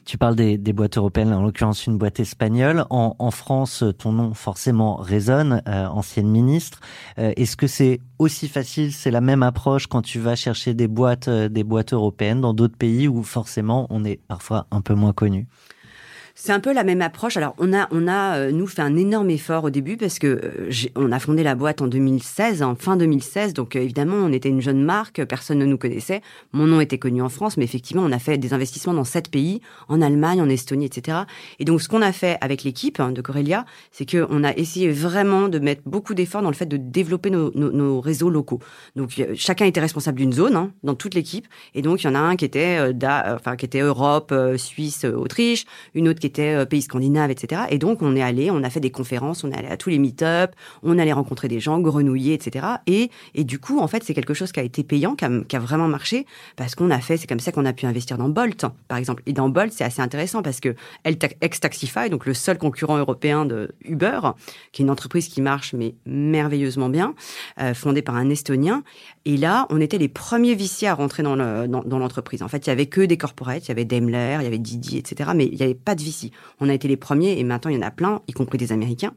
Tu 0.05 0.19
parles 0.19 0.37
des, 0.37 0.59
boîtes 0.73 0.99
européennes, 0.99 1.33
en 1.33 1.43
l'occurrence 1.43 1.87
une 1.87 1.97
boîte 1.97 2.21
espagnole. 2.21 2.85
En, 2.91 3.31
France, 3.31 3.83
ton 3.99 4.13
nom 4.13 4.35
forcément 4.35 4.97
résonne, 4.97 5.63
euh, 5.67 5.87
ancienne 5.87 6.29
ministre. 6.29 6.81
Euh, 7.19 7.33
est-ce 7.37 7.57
que 7.57 7.67
c'est 7.67 8.01
aussi 8.19 8.49
facile, 8.49 8.93
c'est 8.93 9.11
la 9.11 9.23
même 9.23 9.43
approche 9.43 9.87
quand 9.87 10.03
tu 10.03 10.21
vas 10.21 10.37
chercher 10.37 10.75
des 10.75 10.89
boîtes, 10.89 11.29
euh, 11.29 11.49
des 11.49 11.65
boîtes 11.65 11.95
européennes 11.95 12.43
dans 12.43 12.53
d'autres 12.53 12.77
pays 12.77 13.09
où 13.09 13.23
forcément 13.23 13.87
on 13.89 14.05
est 14.05 14.21
parfois 14.29 14.67
un 14.71 14.83
peu 14.83 14.95
moins 14.95 15.15
connu? 15.15 15.47
C'est 16.37 16.53
un 16.53 16.59
peu 16.59 16.73
la 16.73 16.83
même 16.83 17.01
approche. 17.01 17.37
Alors, 17.37 17.55
on 17.59 17.73
a, 17.73 17.87
on 17.93 18.09
a, 18.09 18.39
euh, 18.39 18.51
nous, 18.51 18.67
fait 18.67 18.83
un 18.83 18.97
énorme 18.97 19.31
effort 19.31 19.65
au 19.65 19.71
début 19.71 19.97
parce 19.97 20.19
que 20.19 20.27
euh, 20.27 20.89
on 20.97 21.13
a 21.13 21.21
fondé 21.21 21.45
la 21.45 21.55
boîte 21.55 21.81
en 21.81 21.87
2016, 21.87 22.63
en 22.63 22.75
fin 22.75 22.97
2016. 22.97 23.55
Donc, 23.55 23.77
euh, 23.77 23.81
évidemment, 23.81 24.17
on 24.17 24.33
était 24.33 24.49
une 24.49 24.61
jeune 24.61 24.83
marque, 24.83 25.25
personne 25.27 25.59
ne 25.59 25.65
nous 25.65 25.79
connaissait. 25.79 26.23
Mon 26.53 26.67
nom 26.67 26.81
était 26.81 26.99
connu 26.99 27.23
en 27.23 27.29
France, 27.29 27.57
mais 27.57 27.65
effectivement, 27.65 28.03
on 28.03 28.11
a 28.11 28.19
fait 28.19 28.37
des 28.37 28.53
investissements 28.53 28.95
dans 28.95 29.05
sept 29.05 29.31
pays, 29.31 29.61
en 29.89 30.03
Allemagne, 30.03 30.43
en 30.43 30.49
Estonie, 30.49 30.87
etc. 30.87 31.19
Et 31.61 31.65
donc, 31.65 31.81
ce 31.81 31.89
qu'on 31.89 32.03
a 32.03 32.11
fait 32.11 32.37
avec 32.41 32.65
l'équipe 32.65 32.99
hein, 32.99 33.13
de 33.13 33.23
Corelia, 33.23 33.65
c'est 33.93 34.11
qu'on 34.11 34.43
a 34.43 34.53
essayé 34.57 34.91
vraiment 34.91 35.49
de 35.49 35.61
mettre 35.61 35.83
beaucoup 35.87 36.15
d'efforts 36.15 36.43
dans 36.43 36.51
le 36.51 36.57
fait 36.57 36.67
de 36.67 36.77
développer 36.77 37.31
nos, 37.31 37.53
nos, 37.55 38.01
réseaux 38.01 38.31
locaux. 38.31 38.59
Donc, 38.97 39.25
chacun 39.37 39.67
était 39.67 39.81
responsable 39.81 40.19
d'une 40.19 40.33
zone 40.33 40.57
hein, 40.57 40.73
dans 40.83 40.97
toute 40.97 41.15
l'équipe. 41.15 41.47
Et 41.77 41.83
donc, 41.83 42.03
il 42.03 42.09
y 42.09 42.11
en 42.11 42.17
a 42.17 42.19
un 42.19 42.35
qui 42.35 42.45
était, 42.45 42.81
enfin, 43.05 43.55
qui 43.55 43.67
était 43.67 43.81
Europe, 43.81 44.35
Suisse, 44.57 45.05
Autriche, 45.05 45.65
une 45.95 46.09
autre 46.09 46.24
qui 46.25 46.29
étaient 46.29 46.65
pays 46.65 46.81
scandinaves, 46.81 47.31
etc. 47.31 47.63
Et 47.69 47.77
donc, 47.77 48.01
on 48.01 48.17
est 48.17 48.23
allé, 48.23 48.51
on 48.51 48.63
a 48.63 48.71
fait 48.71 48.81
des 48.81 48.91
conférences, 48.91 49.45
on 49.45 49.51
est 49.51 49.59
allé 49.59 49.69
à 49.69 49.77
tous 49.77 49.91
les 49.91 49.99
meet-up, 49.99 50.55
on 50.83 50.99
allait 50.99 51.13
rencontrer 51.13 51.49
des 51.49 51.61
gens, 51.61 51.81
grenouiller, 51.81 52.33
etc. 52.33 52.67
Et, 52.87 53.11
et 53.35 53.45
du 53.45 53.59
coup, 53.59 53.79
en 53.79 53.89
fait, 53.89 54.03
c'est 54.05 54.15
quelque 54.15 54.33
chose 54.33 54.51
qui 54.51 54.61
a 54.61 54.63
été 54.63 54.83
payant, 54.85 55.17
qui 55.17 55.27
a, 55.27 55.31
qui 55.47 55.55
a 55.55 55.59
vraiment 55.59 55.87
marché, 55.87 56.25
parce 56.57 56.75
qu'on 56.75 56.91
a 56.91 56.99
fait, 57.01 57.19
c'est 57.19 57.27
comme 57.27 57.41
ça 57.41 57.53
qu'on 57.53 57.67
a 57.67 57.75
pu 57.75 57.85
investir 57.85 58.17
dans 58.17 58.31
Bolt, 58.31 58.65
par 58.89 58.97
exemple. 58.97 59.23
Et 59.27 59.35
dans 59.35 59.51
Bolt, 59.51 59.71
c'est 59.71 59.85
assez 59.85 60.01
intéressant 60.01 60.43
parce 60.43 60.61
que 60.61 60.75
ex-Taxify, 61.05 62.09
donc 62.09 62.25
le 62.25 62.33
seul 62.33 62.57
concurrent 62.57 62.97
européen 62.97 63.45
de 63.45 63.75
Uber, 63.85 64.21
qui 64.73 64.81
est 64.81 64.85
une 64.85 64.91
entreprise 64.91 65.29
qui 65.29 65.43
marche 65.43 65.75
mais 65.75 65.95
merveilleusement 66.07 66.89
bien, 66.89 67.15
euh, 67.61 67.75
fondée 67.75 68.03
par 68.03 68.17
un 68.17 68.31
Estonien. 68.31 68.83
Et 69.27 69.39
là, 69.39 69.67
on 69.71 69.81
était 69.81 69.97
les 69.97 70.09
premiers 70.09 70.55
viciers 70.55 70.89
à 70.89 70.95
rentrer 70.95 71.23
dans 71.23 71.35
l'entreprise. 71.35 72.41
Dans, 72.41 72.47
en 72.47 72.49
fait, 72.49 72.67
il 72.67 72.69
y 72.69 72.73
avait 72.73 72.87
que 72.87 73.01
des 73.01 73.17
corporates, 73.17 73.65
il 73.65 73.69
y 73.69 73.71
avait 73.73 73.87
Daimler, 73.87 74.37
il 74.41 74.45
y 74.45 74.47
avait 74.47 74.59
Didi, 74.59 74.99
etc. 74.99 75.31
Mais 75.35 75.47
il 75.47 75.57
n'y 75.57 75.63
avait 75.63 75.75
pas 75.75 75.95
de 75.95 76.03
VC. 76.03 76.31
On 76.61 76.69
a 76.69 76.75
été 76.75 76.89
les 76.89 76.99
premiers 76.99 77.39
et 77.39 77.45
maintenant 77.45 77.71
il 77.71 77.77
y 77.77 77.79
en 77.79 77.87
a 77.87 77.91
plein, 77.91 78.21
y 78.29 78.33
compris 78.33 78.59
des 78.59 78.73
Américains. 78.73 79.15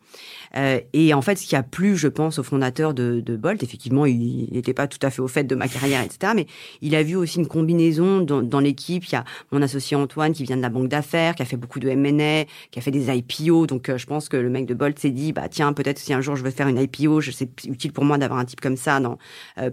Euh, 0.56 0.80
et 0.94 1.14
en 1.14 1.22
fait, 1.22 1.36
ce 1.36 1.46
qui 1.46 1.58
a 1.58 1.64
plu, 1.64 1.98
je 1.98 2.08
pense, 2.08 2.40
au 2.40 2.44
fondateur 2.44 2.94
de, 2.94 3.20
de 3.20 3.36
Bolt, 3.36 3.62
effectivement, 3.64 4.06
il 4.06 4.50
n'était 4.52 4.74
pas 4.74 4.88
tout 4.88 5.00
à 5.02 5.10
fait 5.10 5.22
au 5.22 5.28
fait 5.28 5.44
de 5.44 5.56
ma 5.56 5.68
carrière, 5.68 6.02
etc. 6.02 6.32
Mais 6.36 6.48
il 6.82 6.96
a 6.96 7.04
vu 7.04 7.18
aussi 7.18 7.40
une 7.40 7.48
combinaison 7.48 8.22
dans, 8.22 8.42
dans 8.42 8.62
l'équipe. 8.62 9.04
Il 9.06 9.12
y 9.12 9.16
a 9.16 9.26
mon 9.52 9.62
associé 9.62 9.98
Antoine 9.98 10.32
qui 10.32 10.44
vient 10.44 10.58
de 10.58 10.62
la 10.62 10.70
banque 10.70 10.88
d'affaires, 10.88 11.36
qui 11.36 11.42
a 11.42 11.46
fait 11.46 11.58
beaucoup 11.58 11.80
de 11.80 11.90
M&A, 11.90 12.46
qui 12.72 12.80
a 12.80 12.82
fait 12.82 12.92
des 12.92 13.14
IPO. 13.14 13.68
Donc, 13.68 13.90
euh, 13.90 13.98
je 13.98 14.06
pense 14.06 14.30
que 14.30 14.38
le 14.38 14.50
mec 14.50 14.66
de 14.68 14.74
Bolt 14.74 14.98
s'est 14.98 15.10
dit, 15.10 15.34
bah 15.34 15.50
tiens, 15.50 15.74
peut-être 15.74 16.00
si 16.00 16.14
un 16.14 16.22
jour 16.22 16.38
je 16.38 16.44
veux 16.44 16.52
faire 16.52 16.70
une 16.70 16.80
IPO, 16.80 17.22
c'est 17.22 17.50
utile 17.66 17.92
pour 17.92 18.06
moi 18.06 18.18
d'avoir 18.18 18.40
un 18.40 18.46
type 18.46 18.62
comme 18.62 18.78
ça 18.78 19.02
dans 19.02 19.18
euh, 19.58 19.70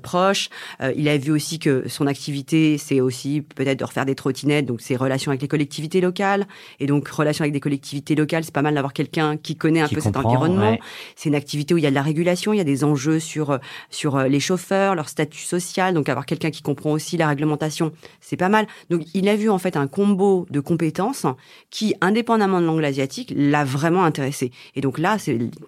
Euh, 0.80 0.92
il 0.96 1.08
a 1.08 1.16
vu 1.18 1.32
aussi 1.32 1.58
que 1.58 1.88
son 1.88 2.06
activité, 2.06 2.78
c'est 2.78 3.00
aussi 3.00 3.42
peut-être 3.42 3.78
de 3.78 3.84
refaire 3.84 4.06
des 4.06 4.14
trottinettes, 4.14 4.66
donc 4.66 4.80
ses 4.80 4.96
relations 4.96 5.30
avec 5.30 5.42
les 5.42 5.48
collectivités 5.48 6.00
locales. 6.00 6.46
Et 6.80 6.86
donc, 6.86 7.08
relations 7.08 7.42
avec 7.42 7.52
des 7.52 7.60
collectivités 7.60 8.14
locales, 8.14 8.44
c'est 8.44 8.54
pas 8.54 8.62
mal 8.62 8.74
d'avoir 8.74 8.92
quelqu'un 8.92 9.36
qui 9.36 9.56
connaît 9.56 9.80
un 9.80 9.88
peu 9.88 10.00
cet 10.00 10.16
environnement. 10.16 10.76
C'est 11.16 11.28
une 11.28 11.34
activité 11.34 11.74
où 11.74 11.78
il 11.78 11.84
y 11.84 11.86
a 11.86 11.90
de 11.90 11.94
la 11.94 12.02
régulation, 12.02 12.52
il 12.52 12.58
y 12.58 12.60
a 12.60 12.64
des 12.64 12.84
enjeux 12.84 13.20
sur 13.20 13.58
sur 13.90 14.18
les 14.18 14.40
chauffeurs, 14.40 14.94
leur 14.94 15.08
statut 15.08 15.44
social. 15.44 15.94
Donc, 15.94 16.08
avoir 16.08 16.26
quelqu'un 16.26 16.50
qui 16.50 16.62
comprend 16.62 16.92
aussi 16.92 17.16
la 17.16 17.28
réglementation, 17.28 17.92
c'est 18.20 18.36
pas 18.36 18.48
mal. 18.48 18.66
Donc, 18.90 19.02
il 19.14 19.28
a 19.28 19.36
vu 19.36 19.50
en 19.50 19.58
fait 19.58 19.76
un 19.76 19.86
combo 19.86 20.46
de 20.50 20.60
compétences 20.60 21.26
qui, 21.70 21.94
indépendamment 22.00 22.60
de 22.60 22.66
l'angle 22.66 22.84
asiatique, 22.84 23.32
l'a 23.36 23.64
vraiment 23.64 24.04
intéressé. 24.04 24.50
Et 24.74 24.80
donc 24.80 24.98
là, 24.98 25.16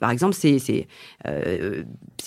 par 0.00 0.10
exemple, 0.10 0.34
c'est 0.34 0.58
c'est 0.58 0.86
euh, 1.26 1.82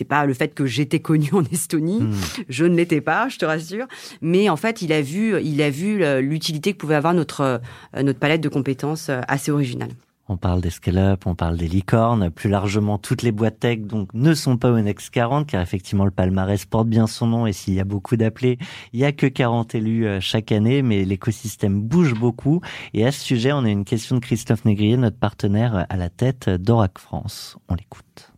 pas 0.08 0.26
le 0.26 0.34
fait 0.34 0.54
que 0.54 0.66
j'étais 0.66 1.00
connu 1.00 1.30
en 1.34 1.44
Estonie, 1.46 2.02
hmm. 2.02 2.14
je 2.50 2.66
ne 2.66 2.76
l'étais 2.76 3.02
pas, 3.02 3.30
je 3.30 3.38
te 3.38 3.46
rassure, 3.46 3.88
mais 4.22 4.50
en 4.50 4.56
fait, 4.56 4.82
il 4.82 4.94
a 4.94 5.02
vu 5.02 5.40
il 5.42 5.62
a 5.62 5.70
vu 5.70 6.04
l'utilité 6.22 6.74
que 6.74 6.78
pouvait 6.78 6.96
avoir 6.96 7.14
notre 7.14 7.60
euh, 7.96 8.04
notre 8.04 8.20
palette 8.20 8.42
de 8.42 8.50
compétences 8.50 9.10
euh, 9.10 9.22
assez 9.28 9.52
originale. 9.52 9.90
On 10.32 10.38
parle 10.38 10.62
des 10.62 10.70
scale-up, 10.70 11.26
on 11.26 11.34
parle 11.34 11.58
des 11.58 11.68
licornes. 11.68 12.30
Plus 12.30 12.52
largement, 12.52 13.00
toutes 13.00 13.24
les 13.24 13.32
boîtes 13.32 13.60
tech 13.62 13.80
donc 13.80 14.14
ne 14.14 14.36
sont 14.36 14.58
pas 14.58 14.70
au 14.70 14.80
Next 14.80 15.10
40 15.10 15.48
car 15.48 15.60
effectivement 15.60 16.06
le 16.06 16.12
palmarès 16.12 16.64
porte 16.66 16.88
bien 16.88 17.08
son 17.08 17.26
nom 17.26 17.48
et 17.48 17.54
s'il 17.54 17.74
y 17.74 17.80
a 17.80 17.84
beaucoup 17.84 18.16
d'appelés, 18.16 18.60
il 18.94 19.00
y 19.00 19.06
a 19.06 19.12
que 19.12 19.26
40 19.26 19.74
élus 19.74 20.06
euh, 20.06 20.20
chaque 20.20 20.52
année, 20.52 20.84
mais 20.84 21.04
l'écosystème 21.04 21.82
bouge 21.82 22.14
beaucoup. 22.14 22.62
Et 22.94 23.06
à 23.08 23.12
ce 23.12 23.22
sujet, 23.22 23.52
on 23.54 23.66
a 23.66 23.70
une 23.70 23.86
question 23.86 24.18
de 24.18 24.22
Christophe 24.22 24.66
Négrier, 24.66 24.98
notre 24.98 25.18
partenaire 25.18 25.88
à 25.90 25.98
la 25.98 26.10
tête 26.10 26.48
d'Orac 26.48 27.00
France. 27.00 27.58
On 27.68 27.74
l'écoute. 27.74 28.32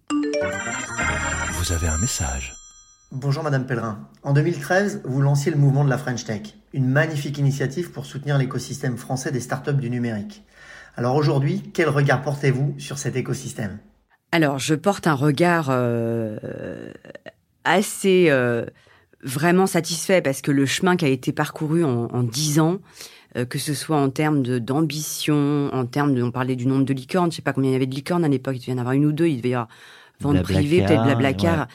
Vous 1.53 1.71
avez 1.73 1.87
un 1.87 1.97
message. 1.97 2.60
Bonjour 3.11 3.43
Madame 3.43 3.65
Pellerin. 3.65 4.07
En 4.23 4.31
2013, 4.31 5.01
vous 5.03 5.21
lanciez 5.21 5.51
le 5.51 5.57
mouvement 5.57 5.83
de 5.83 5.89
la 5.89 5.97
French 5.97 6.23
Tech, 6.23 6.55
une 6.71 6.87
magnifique 6.87 7.37
initiative 7.37 7.91
pour 7.91 8.05
soutenir 8.05 8.37
l'écosystème 8.37 8.95
français 8.95 9.33
des 9.33 9.41
startups 9.41 9.73
du 9.73 9.89
numérique. 9.89 10.45
Alors 10.95 11.15
aujourd'hui, 11.15 11.61
quel 11.73 11.89
regard 11.89 12.21
portez-vous 12.21 12.75
sur 12.77 12.97
cet 12.97 13.17
écosystème? 13.17 13.79
Alors, 14.31 14.59
je 14.59 14.75
porte 14.75 15.07
un 15.07 15.13
regard 15.13 15.67
euh, 15.71 16.93
assez 17.65 18.27
euh, 18.29 18.65
vraiment 19.21 19.67
satisfait 19.67 20.21
parce 20.21 20.41
que 20.41 20.51
le 20.51 20.65
chemin 20.65 20.95
qui 20.95 21.03
a 21.03 21.09
été 21.09 21.33
parcouru 21.33 21.83
en 21.83 22.23
dix 22.23 22.61
ans, 22.61 22.77
euh, 23.37 23.45
que 23.45 23.59
ce 23.59 23.73
soit 23.73 23.97
en 23.97 24.09
termes 24.09 24.41
d'ambition, 24.59 25.69
en 25.73 25.85
termes 25.85 26.13
de, 26.13 26.21
on 26.21 26.31
parlait 26.31 26.57
du 26.57 26.65
nombre 26.65 26.83
de 26.83 26.93
licornes, 26.93 27.31
je 27.31 27.37
sais 27.37 27.41
pas 27.41 27.53
combien 27.53 27.69
il 27.69 27.73
y 27.73 27.75
avait 27.77 27.85
de 27.85 27.95
licornes 27.95 28.25
à 28.25 28.27
l'époque, 28.27 28.55
il 28.57 28.59
devait 28.59 28.71
y 28.73 28.75
en 28.75 28.79
avoir 28.79 28.93
une 28.93 29.05
ou 29.05 29.13
deux, 29.13 29.27
il 29.27 29.37
devait 29.37 29.49
y 29.49 29.53
avoir 29.53 29.69
vente 30.19 30.43
privée, 30.43 30.83
peut-être 30.83 31.03
Blablacar. 31.03 31.59
Ouais. 31.59 31.65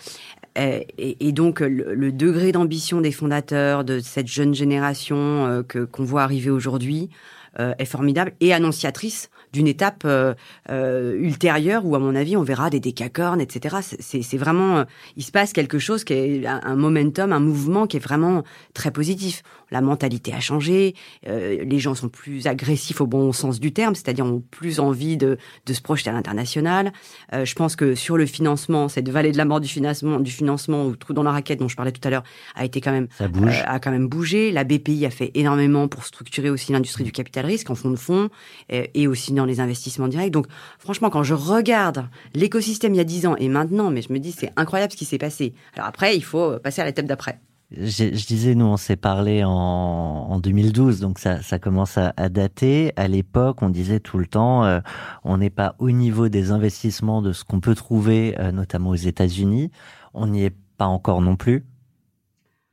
Et, 0.57 1.29
et, 1.29 1.33
donc 1.33 1.61
le, 1.61 2.13
degré 2.13 2.51
d'ambition 2.51 3.01
des 3.01 3.13
fondateurs 3.13 3.85
de 3.85 4.01
cette 4.01 4.27
jeune 4.27 4.55
génération 4.55 5.65
que 5.69 5.85
qu'on 5.85 6.05
voit 6.05 6.23
arriver 6.23 6.51
aujourd'hui, 6.51 7.11
euh, 7.59 7.73
est 7.79 7.87
formidable 7.87 8.35
et 8.41 8.53
annonciatrice 8.53 9.31
d'une 9.55 9.67
étape 9.67 10.03
euh, 10.05 10.35
euh, 10.69 11.17
ultérieure 11.19 11.87
où, 11.87 11.97
à 11.97 11.99
mon 11.99 12.15
avis, 12.15 12.37
on 12.37 12.43
verra 12.43 12.69
des 12.69 12.81
décacornes, 12.81 13.41
etc. 13.41 13.77
C'est 13.99 14.37
vraiment, 14.37 14.85
il 15.17 15.25
se 15.25 15.33
passe 15.33 15.55
quelque 15.55 15.79
chose 15.79 16.05
qui 16.05 16.13
est 16.13 16.47
un 16.47 16.77
momentum, 16.77 17.33
un 17.33 17.41
mouvement 17.41 17.87
qui 17.87 17.97
est 17.97 18.01
vraiment 18.01 18.43
très 18.75 18.91
positif 18.91 19.43
la 19.71 19.81
mentalité 19.81 20.33
a 20.33 20.41
changé, 20.41 20.95
euh, 21.29 21.65
les 21.65 21.79
gens 21.79 21.95
sont 21.95 22.09
plus 22.09 22.47
agressifs 22.47 23.01
au 23.01 23.07
bon 23.07 23.33
sens 23.33 23.61
du 23.61 23.73
terme, 23.73 23.95
c'est-à-dire 23.95 24.25
ont 24.25 24.43
plus 24.51 24.81
envie 24.81 25.17
de, 25.17 25.39
de 25.67 25.73
se 25.73 25.81
projeter 25.81 26.11
à 26.11 26.13
l'international. 26.13 26.93
Euh, 27.33 27.45
je 27.45 27.55
pense 27.55 27.77
que 27.77 27.95
sur 27.95 28.17
le 28.17 28.27
financement, 28.27 28.89
cette 28.89 29.09
vallée 29.09 29.33
de 29.33 29.37
la 29.37 29.45
mort 29.45 29.61
du 29.61 29.69
financement, 29.69 30.21
du 30.21 30.31
financement 30.31 30.87
ou 30.87 30.97
trou 30.97 31.13
dans 31.13 31.23
la 31.23 31.33
raquette 31.33 31.59
dont 31.59 31.69
je 31.69 31.77
parlais 31.77 31.93
tout 31.93 32.07
à 32.07 32.11
l'heure, 32.11 32.25
a 32.55 32.65
été 32.65 32.81
quand 32.81 32.93
même 32.93 33.09
Ça 33.19 33.29
bouge. 33.29 33.61
Euh, 33.61 33.63
a 33.67 33.81
quand 33.81 33.91
même 33.91 34.09
bougé. 34.09 34.53
La 34.53 34.65
BPI 34.65 35.07
a 35.07 35.11
fait 35.11 35.31
énormément 35.35 35.89
pour 35.89 36.05
structurer 36.05 36.51
aussi 36.51 36.73
l'industrie 36.73 37.05
du 37.05 37.13
capital 37.13 37.47
risque 37.47 37.71
en 37.71 37.75
fonds 37.75 37.91
de 37.91 37.97
fonds 37.97 38.29
et 38.69 39.07
aussi 39.07 39.33
dans 39.33 39.45
les 39.45 39.61
investissements 39.61 40.09
directs. 40.09 40.31
Donc 40.31 40.47
franchement, 40.79 41.11
quand 41.11 41.23
je 41.23 41.35
regarde 41.35 42.09
l'écosystème 42.35 42.95
il 42.95 42.99
y 42.99 43.01
a 43.01 43.05
dix 43.05 43.27
ans 43.27 43.37
et 43.37 43.49
maintenant, 43.49 43.91
mais 43.91 44.03
je 44.03 44.13
me 44.13 44.19
dis 44.19 44.33
c'est 44.33 44.53
incroyable 44.57 44.93
ce 44.93 44.97
qui 44.97 45.05
s'est 45.05 45.19
passé. 45.19 45.55
Alors 45.75 45.87
après, 45.87 46.17
il 46.17 46.25
faut 46.25 46.59
passer 46.59 46.81
à 46.81 46.85
la 46.85 46.91
l'étape 46.91 47.07
d'après. 47.07 47.39
Je, 47.73 48.27
disais, 48.27 48.55
nous, 48.55 48.67
on 48.67 48.77
s'est 48.77 48.97
parlé 48.97 49.43
en, 49.43 49.51
en, 49.51 50.39
2012, 50.39 51.01
donc 51.01 51.19
ça, 51.19 51.59
commence 51.59 51.99
à, 51.99 52.15
à 52.17 52.29
dater. 52.29 52.93
À 52.95 53.09
l'époque, 53.09 53.61
on 53.61 53.71
disait 53.71 53.99
tout 53.99 54.19
le 54.19 54.27
temps, 54.27 54.65
euh, 54.65 54.79
on 55.25 55.39
n'est 55.39 55.51
pas 55.51 55.75
au 55.81 55.91
niveau 55.91 56.29
des 56.29 56.53
investissements 56.53 57.23
de 57.23 57.33
ce 57.33 57.43
qu'on 57.43 57.59
peut 57.59 57.75
trouver, 57.75 58.37
euh, 58.39 58.53
notamment 58.53 58.91
aux 58.91 58.95
États-Unis. 58.95 59.73
On 60.15 60.29
n'y 60.29 60.45
est 60.45 60.55
pas 60.77 60.87
encore 60.87 61.21
non 61.21 61.35
plus. 61.35 61.65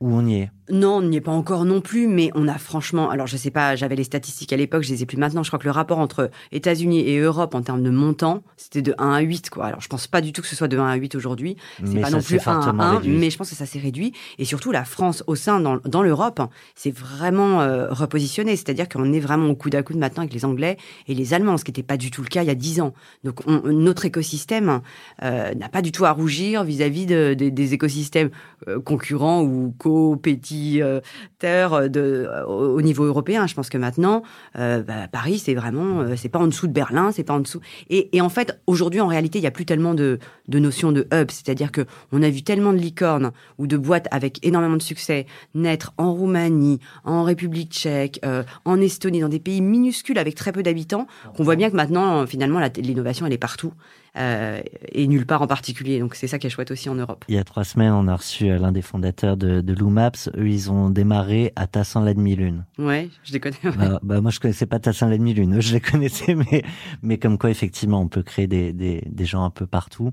Où 0.00 0.12
on 0.12 0.26
y 0.26 0.34
est? 0.34 0.50
Non, 0.70 0.96
on 0.96 1.02
n'y 1.02 1.18
est 1.18 1.20
pas 1.20 1.32
encore 1.32 1.66
non 1.66 1.82
plus, 1.82 2.06
mais 2.06 2.30
on 2.34 2.48
a 2.48 2.56
franchement, 2.56 3.10
alors 3.10 3.26
je 3.26 3.36
sais 3.36 3.50
pas, 3.50 3.76
j'avais 3.76 3.96
les 3.96 4.04
statistiques 4.04 4.52
à 4.52 4.56
l'époque, 4.56 4.82
je 4.82 4.90
les 4.90 5.02
ai 5.02 5.06
plus 5.06 5.18
maintenant. 5.18 5.42
Je 5.42 5.50
crois 5.50 5.58
que 5.58 5.66
le 5.66 5.70
rapport 5.70 5.98
entre 5.98 6.30
États-Unis 6.52 7.00
et 7.00 7.18
Europe 7.18 7.54
en 7.54 7.60
termes 7.60 7.82
de 7.82 7.90
montant, 7.90 8.42
c'était 8.56 8.80
de 8.80 8.94
1 8.96 9.10
à 9.10 9.20
8, 9.20 9.50
quoi. 9.50 9.66
Alors 9.66 9.82
je 9.82 9.88
pense 9.88 10.06
pas 10.06 10.22
du 10.22 10.32
tout 10.32 10.40
que 10.40 10.48
ce 10.48 10.56
soit 10.56 10.68
de 10.68 10.78
1 10.78 10.86
à 10.86 10.94
8 10.94 11.16
aujourd'hui. 11.16 11.56
C'est 11.84 12.00
pas 12.00 12.10
non 12.10 12.22
plus 12.22 12.38
1 12.46 12.60
à 12.60 12.84
1, 12.84 12.98
réduit. 12.98 13.18
mais 13.18 13.28
je 13.28 13.36
pense 13.36 13.50
que 13.50 13.56
ça 13.56 13.66
s'est 13.66 13.78
réduit. 13.78 14.14
Et 14.38 14.46
surtout, 14.46 14.72
la 14.72 14.84
France 14.84 15.22
au 15.26 15.34
sein, 15.34 15.60
dans, 15.60 15.76
dans 15.84 16.02
l'Europe, 16.02 16.40
c'est 16.74 16.94
vraiment 16.94 17.60
euh, 17.60 17.88
repositionné. 17.90 18.56
C'est-à-dire 18.56 18.88
qu'on 18.88 19.12
est 19.12 19.20
vraiment 19.20 19.50
au 19.50 19.54
coude 19.54 19.74
à 19.74 19.82
coude 19.82 19.96
maintenant 19.96 20.22
avec 20.22 20.32
les 20.32 20.46
Anglais 20.46 20.78
et 21.08 21.14
les 21.14 21.34
Allemands, 21.34 21.58
ce 21.58 21.64
qui 21.64 21.72
n'était 21.72 21.82
pas 21.82 21.98
du 21.98 22.10
tout 22.10 22.22
le 22.22 22.28
cas 22.28 22.42
il 22.42 22.46
y 22.46 22.50
a 22.50 22.54
10 22.54 22.80
ans. 22.80 22.94
Donc 23.22 23.40
on, 23.46 23.60
notre 23.64 24.06
écosystème 24.06 24.80
euh, 25.22 25.52
n'a 25.54 25.68
pas 25.68 25.82
du 25.82 25.92
tout 25.92 26.06
à 26.06 26.12
rougir 26.12 26.64
vis-à-vis 26.64 27.04
de, 27.04 27.34
de, 27.34 27.50
des 27.50 27.74
écosystèmes 27.74 28.30
euh, 28.68 28.80
concurrents 28.80 29.42
ou 29.42 29.74
co-pétits 29.76 30.53
euh, 30.82 31.00
terre 31.38 31.88
de, 31.90 32.28
au 32.46 32.80
niveau 32.82 33.04
européen. 33.04 33.46
Je 33.46 33.54
pense 33.54 33.68
que 33.68 33.78
maintenant, 33.78 34.22
euh, 34.58 34.82
bah, 34.82 35.08
Paris, 35.10 35.38
c'est 35.38 35.54
vraiment, 35.54 36.00
euh, 36.00 36.14
c'est 36.16 36.28
pas 36.28 36.38
en 36.38 36.46
dessous 36.46 36.66
de 36.66 36.72
Berlin, 36.72 37.12
c'est 37.12 37.24
pas 37.24 37.34
en 37.34 37.40
dessous. 37.40 37.60
Et, 37.90 38.20
en 38.20 38.28
fait, 38.28 38.60
aujourd'hui, 38.66 39.00
en 39.00 39.06
réalité, 39.06 39.38
il 39.38 39.42
y 39.42 39.46
a 39.46 39.50
plus 39.50 39.64
tellement 39.64 39.94
de, 39.94 40.18
de 40.48 40.58
notions 40.58 40.92
de 40.92 41.06
hub, 41.12 41.30
c'est-à-dire 41.30 41.72
que 41.72 41.82
on 42.12 42.22
a 42.22 42.30
vu 42.30 42.42
tellement 42.42 42.72
de 42.72 42.78
licornes 42.78 43.32
ou 43.58 43.66
de 43.66 43.76
boîtes 43.76 44.08
avec 44.10 44.44
énormément 44.46 44.76
de 44.76 44.82
succès 44.82 45.26
naître 45.54 45.92
en 45.98 46.12
Roumanie, 46.12 46.80
en 47.04 47.24
République 47.24 47.72
tchèque, 47.72 48.20
en 48.64 48.80
Estonie, 48.80 49.20
dans 49.20 49.28
des 49.28 49.40
pays 49.40 49.60
minuscules 49.60 50.18
avec 50.18 50.34
très 50.34 50.52
peu 50.52 50.62
d'habitants, 50.62 51.06
qu'on 51.36 51.44
voit 51.44 51.56
bien 51.56 51.70
que 51.70 51.76
maintenant, 51.76 52.26
finalement, 52.26 52.60
l'innovation, 52.76 53.26
elle 53.26 53.32
est 53.32 53.38
partout 53.38 53.72
euh, 54.16 54.60
et 54.92 55.06
nulle 55.06 55.26
part 55.26 55.42
en 55.42 55.46
particulier. 55.46 55.98
Donc 55.98 56.14
c'est 56.14 56.26
ça 56.26 56.38
qui 56.38 56.46
est 56.46 56.50
chouette 56.50 56.70
aussi 56.70 56.88
en 56.88 56.94
Europe. 56.94 57.24
Il 57.28 57.34
y 57.34 57.38
a 57.38 57.44
trois 57.44 57.64
semaines, 57.64 57.92
on 57.92 58.06
a 58.08 58.16
reçu 58.16 58.48
euh, 58.48 58.58
l'un 58.58 58.72
des 58.72 58.82
fondateurs 58.82 59.36
de, 59.36 59.60
de 59.60 59.72
Loomaps. 59.72 60.30
Eux, 60.36 60.48
ils 60.48 60.70
ont 60.70 60.90
démarré 60.90 61.52
à 61.56 61.66
Tassin 61.66 62.04
la 62.04 62.14
demi-lune. 62.14 62.64
Ouais, 62.78 63.08
je 63.24 63.32
les 63.32 63.40
connais. 63.40 63.56
Bah, 63.76 63.98
bah, 64.02 64.20
moi, 64.20 64.30
je 64.30 64.40
connaissais 64.40 64.66
pas 64.66 64.78
Tassin 64.78 65.08
la 65.08 65.18
demi-lune. 65.18 65.56
Eux, 65.56 65.60
je 65.60 65.72
les 65.72 65.80
connaissais, 65.80 66.34
mais 66.50 66.62
mais 67.02 67.18
comme 67.18 67.38
quoi, 67.38 67.50
effectivement, 67.50 68.00
on 68.00 68.08
peut 68.08 68.22
créer 68.22 68.46
des 68.46 68.72
des, 68.72 69.02
des 69.06 69.24
gens 69.24 69.44
un 69.44 69.50
peu 69.50 69.66
partout. 69.66 70.12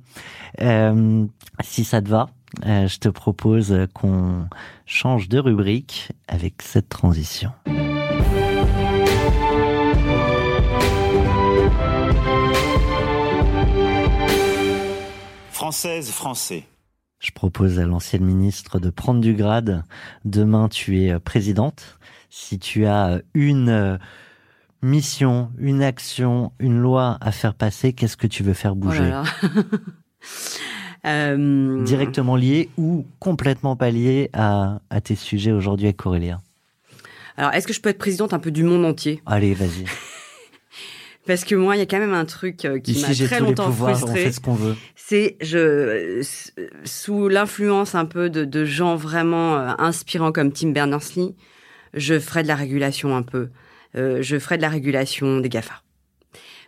Euh, 0.62 1.26
si 1.62 1.84
ça 1.84 2.02
te 2.02 2.10
va. 2.10 2.30
Euh, 2.66 2.86
je 2.88 2.98
te 2.98 3.08
propose 3.08 3.88
qu'on 3.94 4.46
change 4.86 5.30
de 5.30 5.40
rubrique 5.40 6.12
avec 6.28 6.62
cette 6.62 6.90
transition. 6.90 7.52
Française, 15.72 16.10
Français. 16.12 16.66
Je 17.20 17.32
propose 17.32 17.80
à 17.80 17.86
l'ancienne 17.86 18.26
ministre 18.26 18.78
de 18.78 18.90
prendre 18.90 19.22
du 19.22 19.34
grade. 19.34 19.86
Demain, 20.26 20.68
tu 20.68 21.02
es 21.02 21.14
euh, 21.14 21.20
présidente. 21.20 21.98
Si 22.30 22.60
tu 22.60 22.86
as 22.86 23.22
une 23.34 23.98
mission, 24.82 25.50
une 25.58 25.82
action, 25.82 26.52
une 26.60 26.78
loi 26.78 27.18
à 27.22 27.32
faire 27.32 27.54
passer, 27.54 27.94
qu'est-ce 27.94 28.18
que 28.18 28.28
tu 28.28 28.44
veux 28.44 28.52
faire 28.52 28.76
bouger 28.76 29.00
oh 29.00 29.04
là 29.04 29.24
là. 29.24 29.64
euh... 31.34 31.82
Directement 31.86 32.36
lié 32.36 32.70
ou 32.78 33.06
complètement 33.20 33.78
pas 33.78 33.92
lié 33.92 34.30
à, 34.34 34.82
à 34.90 35.00
tes 35.00 35.16
sujets 35.16 35.54
aujourd'hui 35.54 35.86
avec 35.86 36.06
Aurélia 36.06 36.42
Alors, 37.38 37.54
est-ce 37.54 37.66
que 37.66 37.72
je 37.72 37.80
peux 37.80 37.88
être 37.88 37.98
présidente 37.98 38.34
un 38.34 38.40
peu 38.40 38.52
du 38.52 38.64
monde 38.64 38.84
entier? 38.84 39.22
Allez, 39.26 39.54
vas-y. 39.54 39.86
Parce 41.28 41.44
que 41.44 41.54
moi, 41.54 41.76
il 41.76 41.80
y 41.80 41.82
a 41.84 41.86
quand 41.86 42.00
même 42.00 42.14
un 42.14 42.26
truc 42.26 42.66
euh, 42.66 42.80
qui 42.80 43.00
m'a 43.00 43.14
très 43.14 43.40
longtemps 43.40 43.66
pouvoirs, 43.66 43.98
frustré. 43.98 44.22
On 44.22 44.24
fait 44.24 44.32
ce 44.32 44.40
qu'on 44.40 44.56
veut. 44.56 44.76
C'est 44.96 45.38
je 45.40 46.22
sous 46.84 47.28
l'influence 47.28 47.94
un 47.94 48.06
peu 48.06 48.30
de, 48.30 48.44
de 48.44 48.66
gens 48.66 48.96
vraiment 48.96 49.58
euh, 49.58 49.72
inspirants 49.78 50.32
comme 50.32 50.52
Tim 50.52 50.70
Berners-Lee, 50.70 51.36
je 51.94 52.20
ferai 52.20 52.44
de 52.44 52.48
la 52.48 52.56
régulation 52.56 53.16
un 53.16 53.22
peu. 53.22 53.50
Euh, 53.96 54.22
je 54.22 54.40
ferai 54.40 54.58
de 54.58 54.62
la 54.62 54.70
régulation 54.70 55.40
des 55.40 55.50
GAFA. 55.50 55.82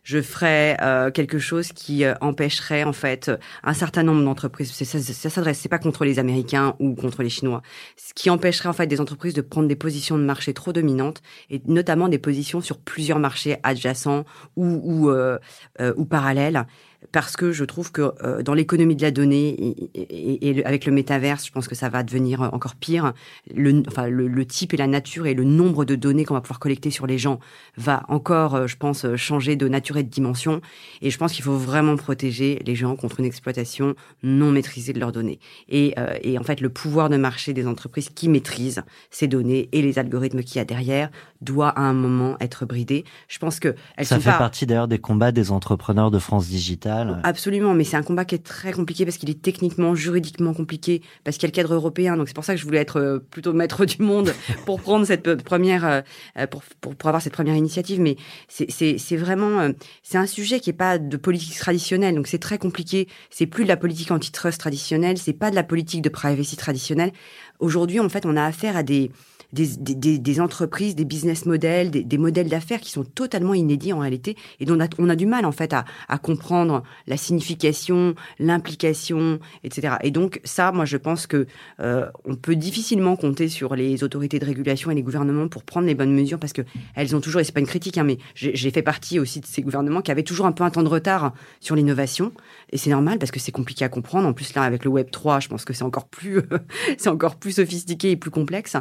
Je 0.04 0.22
ferai 0.22 0.78
euh, 0.82 1.12
quelque 1.12 1.40
chose 1.40 1.72
qui 1.72 2.04
euh, 2.04 2.14
empêcherait 2.22 2.84
en 2.84 2.94
fait 2.94 3.32
un 3.64 3.74
certain 3.74 4.04
nombre 4.04 4.24
d'entreprises. 4.24 4.72
Ça, 4.72 4.86
ça, 4.86 5.00
ça 5.00 5.30
s'adresse, 5.30 5.60
c'est 5.60 5.70
pas 5.70 5.80
contre 5.80 6.06
les 6.06 6.20
Américains 6.20 6.76
ou 6.80 6.94
contre 6.94 7.24
les 7.24 7.30
Chinois. 7.30 7.62
Ce 7.96 8.14
qui 8.14 8.30
empêcherait 8.30 8.70
en 8.70 8.74
fait 8.74 8.88
des 8.88 9.00
entreprises 9.00 9.34
de 9.34 9.42
prendre 9.42 9.68
des 9.68 9.76
positions 9.76 10.18
de 10.18 10.24
marché 10.24 10.54
trop 10.54 10.74
dominantes 10.74 11.22
et 11.50 11.62
notamment 11.66 12.10
des 12.10 12.20
positions 12.20 12.62
sur 12.62 12.78
plusieurs 12.78 13.20
marchés 13.20 13.58
adjacents 13.64 14.26
ou 14.56 14.82
ou, 14.84 15.10
euh, 15.10 15.40
euh, 15.80 15.94
ou 15.98 16.06
parallèles 16.06 16.66
parce 17.12 17.36
que 17.36 17.52
je 17.52 17.64
trouve 17.64 17.92
que 17.92 18.14
euh, 18.24 18.44
dans 18.44 18.54
l'économie 18.54 18.96
de 18.96 19.02
la 19.02 19.12
donnée 19.12 19.50
et, 19.50 19.90
et, 19.96 20.50
et, 20.50 20.66
avec 20.66 20.86
le 20.86 20.92
métaverse, 20.92 21.46
je 21.46 21.52
pense 21.52 21.68
que 21.68 21.76
ça 21.76 21.90
va 21.90 22.04
devenir 22.04 22.42
encore 22.42 22.76
pire. 22.76 23.14
Le, 23.54 23.84
enfin, 23.88 24.08
le, 24.08 24.28
le, 24.28 24.46
type 24.46 24.74
et 24.74 24.78
la 24.78 24.88
nature 24.88 25.26
et 25.26 25.34
le 25.34 25.44
nombre 25.44 25.86
de 25.86 25.96
données 25.96 26.26
qu'on 26.26 26.34
va 26.34 26.42
pouvoir 26.42 26.60
collecter 26.60 26.92
sur 26.92 27.08
les 27.08 27.18
gens 27.18 27.40
va 27.78 28.04
encore, 28.08 28.56
euh, 28.56 28.68
je 28.68 28.78
pense, 28.78 29.06
changer 29.16 29.56
de 29.56 29.68
nature 29.68 29.98
et 29.98 30.04
de 30.04 30.10
dimension. 30.10 30.62
Et 31.02 31.10
je 31.10 31.18
pense 31.18 31.34
qu'il 31.34 31.44
faut 31.44 31.58
vraiment 31.58 31.96
protéger 31.96 32.62
les 32.66 32.76
gens 32.76 32.96
contre 32.96 33.20
une 33.20 33.26
exploitation 33.26 33.96
non 34.22 34.52
maîtrisée 34.52 34.94
de 34.94 35.00
leurs 35.00 35.12
données. 35.12 35.40
Et, 35.70 35.94
euh, 35.98 36.18
et 36.22 36.38
en 36.38 36.44
fait, 36.44 36.62
le 36.62 36.70
pouvoir 36.70 37.10
de 37.10 37.18
marché 37.18 37.54
des 37.54 37.68
entreprises 37.68 38.10
qui 38.10 38.30
maîtrisent 38.30 38.84
ces 39.12 39.28
données 39.28 39.70
et 39.72 39.82
les 39.82 40.00
algorithmes 40.00 40.44
qu'il 40.44 40.58
y 40.58 40.60
a 40.60 40.66
derrière 40.66 41.10
doit 41.42 41.70
à 41.70 41.82
un 41.82 41.94
moment 41.94 42.38
être 42.40 42.66
bridé. 42.66 43.04
Je 43.28 43.40
pense 43.40 43.60
que 43.60 43.76
elles 43.98 44.06
ça 44.06 44.16
sont 44.16 44.22
fait 44.22 44.32
pas... 44.32 44.38
partie 44.38 44.66
d'ailleurs 44.66 44.88
des 44.88 45.00
combats 45.00 45.32
des 45.32 45.52
entrepreneurs 45.52 46.12
de 46.12 46.20
France 46.20 46.48
Digital. 46.48 46.93
Absolument, 47.24 47.74
mais 47.74 47.84
c'est 47.84 47.98
un 47.98 48.04
combat 48.04 48.26
qui 48.26 48.36
est 48.36 48.44
très 48.44 48.72
compliqué 48.72 49.06
parce 49.06 49.18
qu'il 49.18 49.30
est 49.30 49.42
techniquement, 49.42 49.96
juridiquement 49.96 50.54
compliqué, 50.54 51.02
parce 51.24 51.38
qu'il 51.38 51.44
y 51.44 51.46
a 51.48 51.52
le 51.52 51.56
cadre 51.56 51.74
européen. 51.74 52.18
Donc 52.18 52.28
c'est 52.28 52.34
pour 52.34 52.46
ça 52.46 52.54
que 52.54 52.60
je 52.60 52.66
voulais 52.66 52.80
être 52.80 53.00
euh, 53.00 53.20
plutôt 53.20 53.54
maître 53.54 53.86
du 53.94 54.02
monde 54.02 54.34
pour 54.66 54.82
prendre 54.82 55.06
cette 55.06 55.44
première, 55.44 55.86
euh, 55.86 56.48
pour, 56.48 56.64
pour, 56.82 57.08
avoir 57.08 57.22
cette 57.22 57.34
première 57.34 57.56
initiative. 57.56 58.00
Mais 58.00 58.16
c'est 58.48 59.18
vraiment, 59.18 59.60
euh, 59.60 59.72
c'est 60.04 60.18
un 60.18 60.28
sujet 60.28 60.60
qui 60.60 60.70
est 60.70 60.74
pas 60.74 60.98
de 60.98 61.18
politique 61.18 61.58
traditionnelle. 61.58 62.16
Donc 62.16 62.28
c'est 62.28 62.40
très 62.40 62.58
compliqué. 62.58 63.08
C'est 63.30 63.48
plus 63.48 63.64
de 63.64 63.70
la 63.70 63.78
politique 63.78 64.12
antitrust 64.12 64.60
traditionnelle. 64.60 65.18
C'est 65.18 65.34
pas 65.34 65.50
de 65.50 65.56
la 65.56 65.64
politique 65.64 66.02
de 66.02 66.10
privacy 66.10 66.58
traditionnelle. 66.58 67.12
Aujourd'hui, 67.60 68.00
en 68.00 68.10
fait, 68.10 68.26
on 68.26 68.36
a 68.36 68.44
affaire 68.44 68.76
à 68.78 68.84
des 68.84 69.12
des, 69.54 69.68
des, 69.78 70.20
des, 70.20 70.42
entreprises, 70.42 70.96
des 70.96 71.06
business 71.06 71.46
models, 71.46 71.92
des, 71.92 72.04
des 72.04 72.18
modèles 72.18 72.50
d'affaires 72.50 72.82
qui 72.82 72.92
sont 72.92 73.04
totalement 73.04 73.54
inédits 73.54 73.94
en 73.94 74.00
réalité 74.00 74.36
et 74.60 74.66
dont 74.66 74.76
on 74.76 74.80
a, 74.82 74.88
on 74.98 75.10
a 75.10 75.16
du 75.16 75.26
mal 75.26 75.46
en 75.46 75.52
fait 75.52 75.74
à, 75.74 75.86
à 76.10 76.18
comprendre 76.18 76.84
la 77.08 77.18
signification, 77.18 78.16
l'implication, 78.40 79.40
etc. 79.64 79.96
Et 80.02 80.12
donc 80.12 80.42
ça, 80.44 80.72
moi 80.72 80.86
je 80.86 80.98
pense 80.98 81.28
que 81.28 81.46
euh, 81.80 82.08
on 82.26 82.36
peut 82.36 82.56
difficilement 82.56 83.16
compter 83.16 83.48
sur 83.48 83.76
les 83.76 84.04
autorités 84.04 84.40
de 84.40 84.46
régulation 84.46 84.90
et 84.92 84.96
les 84.96 85.04
gouvernements 85.04 85.48
pour 85.48 85.64
prendre 85.64 85.88
les 85.88 85.96
bonnes 85.96 86.14
mesures 86.14 86.40
parce 86.40 86.54
que 86.54 86.64
elles 86.96 87.16
ont 87.16 87.22
toujours, 87.22 87.42
et 87.42 87.44
c'est 87.44 87.52
pas 87.52 87.60
une 87.60 87.68
critique, 87.68 87.98
hein, 87.98 88.04
mais 88.04 88.18
j'ai 88.36 88.72
fait 88.72 88.82
partie 88.82 89.20
aussi 89.20 89.40
de 89.40 89.46
ces 89.46 89.62
gouvernements 89.62 90.02
qui 90.02 90.12
avaient 90.12 90.24
toujours 90.24 90.48
un 90.48 90.52
peu 90.52 90.64
un 90.64 90.72
temps 90.72 90.84
de 90.84 90.90
retard 90.90 91.34
sur 91.60 91.76
l'innovation 91.76 92.32
et 92.72 92.78
c'est 92.78 92.90
normal 92.90 93.20
parce 93.20 93.32
que 93.32 93.40
c'est 93.40 93.52
compliqué 93.52 93.86
à 93.86 93.90
comprendre. 93.90 94.28
En 94.28 94.34
plus 94.34 94.54
là 94.56 94.64
avec 94.64 94.84
le 94.84 94.90
Web 94.90 95.12
3, 95.12 95.40
je 95.40 95.48
pense 95.48 95.64
que 95.64 95.74
c'est 95.74 95.84
encore 95.84 96.08
plus, 96.08 96.42
c'est 96.98 97.10
encore 97.10 97.36
plus 97.36 97.54
sophistiqué 97.54 98.12
et 98.12 98.16
plus 98.16 98.32
complexe. 98.32 98.76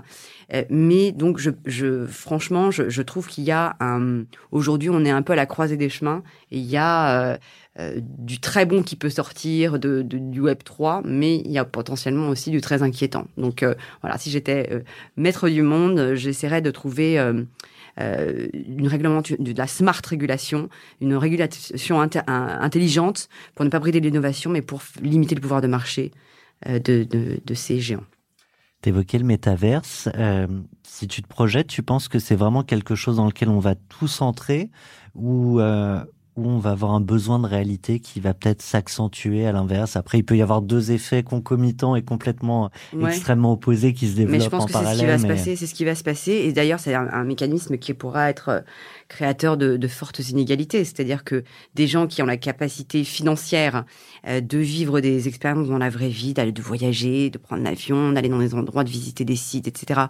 Mais 0.71 1.13
donc, 1.13 1.41
franchement, 2.09 2.71
je, 2.71 3.03
trouve 3.03 3.27
qu'il 3.27 3.45
y 3.45 3.51
a 3.51 3.77
un. 3.81 4.25
Aujourd'hui, 4.51 4.91
on 4.91 5.05
est 5.05 5.11
un 5.11 5.23
peu 5.23 5.33
à 5.33 5.37
la 5.37 5.47
croisée 5.47 5.77
des 5.77 5.89
chemins. 5.89 6.23
Il 6.51 6.63
y 6.63 6.77
a 6.77 7.33
euh, 7.33 7.37
euh, 7.79 8.01
du 8.01 8.41
très 8.41 8.67
bon 8.67 8.83
qui 8.83 8.97
peut 8.97 9.11
sortir 9.11 9.79
de, 9.79 10.03
du 10.03 10.41
Web 10.41 10.59
3, 10.65 11.03
mais 11.05 11.37
il 11.37 11.51
y 11.51 11.59
a 11.59 11.65
potentiellement 11.65 12.29
aussi 12.29 12.51
du 12.51 12.61
très 12.61 12.83
inquiétant. 12.83 13.27
Donc 13.37 13.63
euh, 13.63 13.75
voilà, 14.03 14.19
si 14.19 14.31
j'étais 14.31 14.85
maître 15.17 15.49
du 15.49 15.63
monde, 15.63 16.15
j'essaierais 16.15 16.63
de 16.63 16.71
trouver. 16.71 17.19
Une 17.99 18.89
de 19.39 19.59
la 19.59 19.67
smart 19.67 20.01
régulation, 20.09 20.71
une 21.03 21.15
régulation 21.15 22.01
intelligente 22.01 23.29
pour 23.55 23.67
ne 23.67 23.71
pas 23.71 23.81
brider 23.81 24.01
l'innovation, 24.01 24.51
mais 24.51 24.63
pour 24.63 24.81
limiter 25.03 25.35
le 25.35 25.43
pouvoir 25.43 25.61
de 25.61 25.67
marché 25.67 26.11
de 26.67 27.55
ces 27.55 27.81
géants. 27.81 28.07
T'évoquais 28.83 29.19
le 29.19 29.25
métaverse. 29.25 30.09
Euh, 30.17 30.47
si 30.83 31.07
tu 31.07 31.23
te 31.23 31.29
projettes, 31.29 31.69
tu 31.69 31.83
penses 31.85 32.09
que 32.09 32.19
c'est 32.19 32.35
vraiment 32.35 32.65
quelque 32.65 32.97
chose 32.97 33.17
dans 33.17 33.27
lequel 33.27 33.49
on 33.49 33.61
va 33.61 33.77
tous 33.77 34.21
entrer 34.21 34.71
ou 35.15 35.61
euh, 35.61 36.05
où 36.37 36.49
on 36.49 36.59
va 36.59 36.71
avoir 36.71 36.93
un 36.93 37.01
besoin 37.01 37.39
de 37.39 37.47
réalité 37.47 38.01
qui 38.01 38.19
va 38.19 38.33
peut-être 38.33 38.63
s'accentuer 38.63 39.47
à 39.47 39.53
l'inverse. 39.53 39.97
Après, 39.97 40.19
il 40.19 40.23
peut 40.23 40.37
y 40.37 40.41
avoir 40.41 40.63
deux 40.63 40.91
effets 40.91 41.23
concomitants 41.23 41.95
et 41.95 42.03
complètement 42.03 42.71
ouais. 42.95 43.11
extrêmement 43.11 43.53
opposés 43.53 43.93
qui 43.93 44.09
se 44.09 44.17
développent 44.17 44.39
mais 44.39 44.41
je 44.41 44.49
pense 44.49 44.63
en 44.65 44.67
que 44.67 44.73
parallèle. 44.73 44.97
C'est 44.97 45.03
ce 45.03 45.03
qui 45.03 45.07
va 45.07 45.17
mais... 45.17 45.23
se 45.23 45.27
passer. 45.27 45.57
C'est 45.57 45.67
ce 45.67 45.75
qui 45.75 45.85
va 45.85 45.95
se 45.95 46.03
passer. 46.03 46.33
Et 46.33 46.53
d'ailleurs, 46.53 46.81
c'est 46.81 46.95
un, 46.95 47.07
un, 47.13 47.25
mécanisme 47.25 47.77
qui 47.77 47.93
pourra 47.93 48.31
être 48.31 48.65
créateur 49.09 49.59
de, 49.59 49.77
de 49.77 49.89
fortes 49.89 50.21
inégalités. 50.21 50.85
C'est-à-dire 50.85 51.23
que 51.23 51.45
des 51.75 51.87
gens 51.87 52.07
qui 52.07 52.23
ont 52.23 52.27
la 52.27 52.39
capacité 52.39 53.05
financière 53.05 53.85
euh, 54.27 54.41
de 54.41 54.59
vivre 54.59 55.01
des 55.01 55.29
expériences 55.29 55.69
dans 55.69 55.79
la 55.79 55.91
vraie 55.91 56.09
vie, 56.09 56.33
d'aller 56.33 56.53
de 56.53 56.63
voyager, 56.63 57.29
de 57.29 57.37
prendre 57.37 57.63
l'avion, 57.63 58.13
d'aller 58.13 58.31
dans 58.31 58.39
des 58.39 58.55
endroits, 58.55 58.85
de 58.85 58.91
visiter 58.91 59.27
des 59.27 59.37
sites, 59.37 59.69
etc 59.69 60.07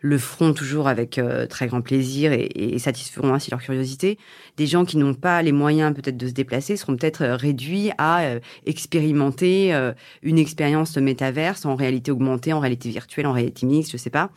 le 0.00 0.18
feront 0.18 0.52
toujours 0.52 0.88
avec 0.88 1.18
euh, 1.18 1.46
très 1.46 1.66
grand 1.66 1.82
plaisir 1.82 2.32
et, 2.32 2.48
et, 2.54 2.78
satisferont 2.78 3.34
ainsi 3.34 3.50
leur 3.50 3.60
curiosité. 3.60 4.18
Des 4.56 4.66
gens 4.66 4.84
qui 4.84 4.96
n'ont 4.96 5.14
pas 5.14 5.42
les 5.42 5.52
moyens 5.52 5.94
peut-être 5.94 6.16
de 6.16 6.26
se 6.26 6.32
déplacer 6.32 6.76
seront 6.76 6.96
peut-être 6.96 7.22
euh, 7.22 7.36
réduits 7.36 7.90
à 7.98 8.22
euh, 8.22 8.40
expérimenter 8.66 9.74
euh, 9.74 9.92
une 10.22 10.38
expérience 10.38 10.96
métaverse 10.96 11.66
en 11.66 11.76
réalité 11.76 12.10
augmentée, 12.10 12.52
en 12.52 12.60
réalité 12.60 12.88
virtuelle, 12.88 13.26
en 13.26 13.32
réalité 13.32 13.66
mixte, 13.66 13.92
je 13.92 13.96
sais 13.96 14.10
pas. 14.10 14.30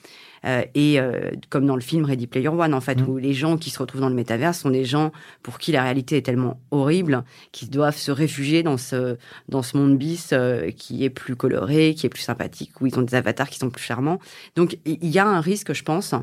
Euh, 0.45 0.63
et 0.75 0.99
euh, 0.99 1.31
comme 1.49 1.65
dans 1.65 1.75
le 1.75 1.81
film 1.81 2.05
Ready 2.05 2.27
Player 2.27 2.49
One, 2.49 2.73
en 2.73 2.81
fait, 2.81 2.95
mmh. 2.95 3.09
où 3.09 3.17
les 3.17 3.33
gens 3.33 3.57
qui 3.57 3.69
se 3.69 3.79
retrouvent 3.79 4.01
dans 4.01 4.09
le 4.09 4.15
métaverse 4.15 4.59
sont 4.59 4.69
des 4.69 4.85
gens 4.85 5.11
pour 5.41 5.57
qui 5.57 5.71
la 5.71 5.83
réalité 5.83 6.17
est 6.17 6.21
tellement 6.21 6.59
horrible 6.71 7.23
qu'ils 7.51 7.69
doivent 7.69 7.97
se 7.97 8.11
réfugier 8.11 8.63
dans 8.63 8.77
ce 8.77 9.17
dans 9.47 9.61
ce 9.61 9.77
monde 9.77 9.97
bis 9.97 10.31
euh, 10.33 10.71
qui 10.71 11.03
est 11.05 11.09
plus 11.09 11.35
coloré, 11.35 11.95
qui 11.95 12.05
est 12.05 12.09
plus 12.09 12.21
sympathique, 12.21 12.81
où 12.81 12.87
ils 12.87 12.97
ont 12.99 13.03
des 13.03 13.15
avatars 13.15 13.49
qui 13.49 13.59
sont 13.59 13.69
plus 13.69 13.83
charmants. 13.83 14.19
Donc 14.55 14.77
il 14.85 15.07
y 15.07 15.19
a 15.19 15.25
un 15.25 15.39
risque, 15.41 15.73
je 15.73 15.83
pense. 15.83 16.13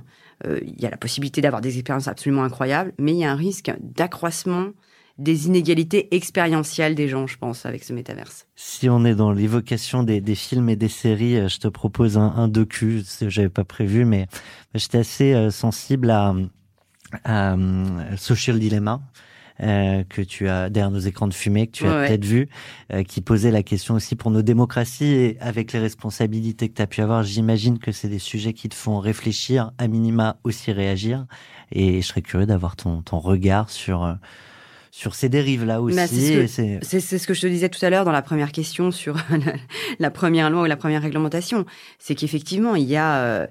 euh, 0.46 0.60
Il 0.62 0.80
y 0.80 0.86
a 0.86 0.90
la 0.90 0.96
possibilité 0.96 1.40
d'avoir 1.40 1.62
des 1.62 1.78
expériences 1.78 2.08
absolument 2.08 2.44
incroyables, 2.44 2.92
mais 2.98 3.12
il 3.12 3.18
y 3.18 3.24
a 3.24 3.32
un 3.32 3.36
risque 3.36 3.72
d'accroissement 3.80 4.70
des 5.20 5.46
inégalités 5.46 6.14
expérientielles 6.14 6.94
des 6.94 7.08
gens, 7.08 7.26
je 7.26 7.38
pense, 7.38 7.66
avec 7.66 7.84
ce 7.84 7.92
métaverse. 7.92 8.46
Si 8.56 8.88
on 8.88 9.04
est 9.04 9.14
dans 9.14 9.32
l'évocation 9.32 10.02
des, 10.02 10.20
des, 10.20 10.34
films 10.34 10.68
et 10.68 10.76
des 10.76 10.88
séries, 10.88 11.48
je 11.48 11.58
te 11.58 11.68
propose 11.68 12.18
un, 12.18 12.32
un 12.36 12.48
docu, 12.48 13.02
ce 13.04 13.26
que 13.26 13.30
j'avais 13.30 13.50
pas 13.50 13.64
prévu, 13.64 14.04
mais 14.04 14.26
j'étais 14.74 14.98
assez 14.98 15.34
euh, 15.34 15.50
sensible 15.50 16.10
à, 16.10 16.34
à, 17.24 17.52
à 17.52 18.16
Social 18.16 18.58
Dilemma. 18.58 19.00
Euh, 19.62 20.04
que 20.08 20.22
tu 20.22 20.48
as 20.48 20.70
derrière 20.70 20.90
nos 20.90 21.00
écrans 21.00 21.28
de 21.28 21.34
fumée, 21.34 21.66
que 21.66 21.72
tu 21.72 21.86
as 21.86 21.94
ouais. 21.94 22.06
peut-être 22.06 22.24
vu, 22.24 22.48
euh, 22.94 23.02
qui 23.02 23.20
posait 23.20 23.50
la 23.50 23.62
question 23.62 23.94
aussi 23.94 24.16
pour 24.16 24.30
nos 24.30 24.40
démocraties 24.40 25.04
et 25.04 25.36
avec 25.38 25.74
les 25.74 25.78
responsabilités 25.78 26.70
que 26.70 26.76
tu 26.76 26.80
as 26.80 26.86
pu 26.86 27.02
avoir, 27.02 27.24
j'imagine 27.24 27.78
que 27.78 27.92
c'est 27.92 28.08
des 28.08 28.18
sujets 28.18 28.54
qui 28.54 28.70
te 28.70 28.74
font 28.74 29.00
réfléchir, 29.00 29.72
à 29.76 29.86
minima 29.86 30.38
aussi 30.44 30.72
réagir. 30.72 31.26
Et 31.72 32.00
je 32.00 32.06
serais 32.06 32.22
curieux 32.22 32.46
d'avoir 32.46 32.74
ton, 32.74 33.02
ton 33.02 33.18
regard 33.18 33.68
sur 33.68 34.02
euh, 34.02 34.14
sur 34.90 35.14
ces 35.14 35.28
dérives-là 35.28 35.80
aussi. 35.80 35.96
Bah, 35.96 36.06
c'est 36.06 36.14
ce 36.14 36.32
que- 36.32 36.40
et 36.96 37.00
c'est- 37.00 37.18
ce 37.18 37.26
que 37.26 37.34
je 37.34 37.40
te 37.42 37.46
disais 37.46 37.68
tout 37.68 37.84
à 37.84 37.90
l'heure 37.90 38.04
dans 38.04 38.12
la 38.12 38.22
première 38.22 38.52
question 38.52 38.90
sur 38.90 39.14
la, 39.30 39.54
la 39.98 40.10
première 40.10 40.50
loi 40.50 40.62
ou 40.62 40.66
la 40.66 40.76
première 40.76 41.02
réglementation. 41.02 41.64
C'est 41.98 42.14
qu'effectivement, 42.14 42.74
il 42.76 42.84
y 42.88 42.96
a, 42.96 43.16
euh, 43.22 43.46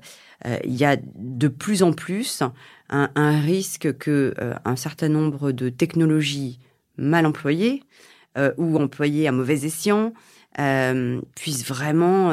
euh, 0.46 0.58
il 0.66 0.76
y 0.76 0.86
a 0.86 0.98
de 1.16 1.48
plus 1.48 1.82
en 1.84 1.94
plus 1.94 2.44
un, 2.90 3.10
un 3.16 3.40
risque 3.40 3.98
que 3.98 4.34
euh, 4.40 4.54
un 4.66 4.76
certain 4.76 5.10
nombre 5.10 5.52
de 5.52 5.70
technologies 5.70 6.60
mal 6.98 7.26
employées 7.26 7.84
euh, 8.38 8.52
ou 8.58 8.78
employées 8.78 9.28
à 9.28 9.32
mauvais 9.32 9.66
escient 9.66 10.14
puissent 11.36 11.66
vraiment 11.66 12.32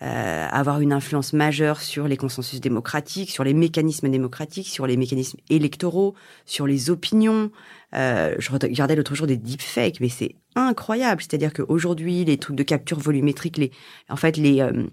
avoir 0.00 0.80
une 0.80 0.92
influence 0.94 1.34
majeure 1.34 1.80
sur 1.82 2.08
les 2.08 2.16
consensus 2.16 2.60
démocratiques, 2.60 3.30
sur 3.30 3.44
les 3.44 3.52
mécanismes 3.52 4.08
démocratiques, 4.08 4.68
sur 4.68 4.86
les 4.86 4.96
mécanismes 4.96 5.38
électoraux, 5.50 6.14
sur 6.46 6.66
les 6.66 6.88
opinions. 6.88 7.50
Euh, 7.94 8.34
je 8.38 8.50
regardais 8.50 8.94
l'autre 8.96 9.14
jour 9.14 9.26
des 9.26 9.36
deepfakes, 9.36 10.00
mais 10.00 10.08
c'est 10.08 10.36
incroyable. 10.54 11.22
C'est-à-dire 11.22 11.52
qu'aujourd'hui, 11.52 12.24
les 12.24 12.38
trucs 12.38 12.56
de 12.56 12.62
capture 12.62 12.98
volumétrique, 12.98 13.58
les, 13.58 13.70
en 14.08 14.16
fait, 14.16 14.36
les, 14.36 14.60
euh, 14.60 14.86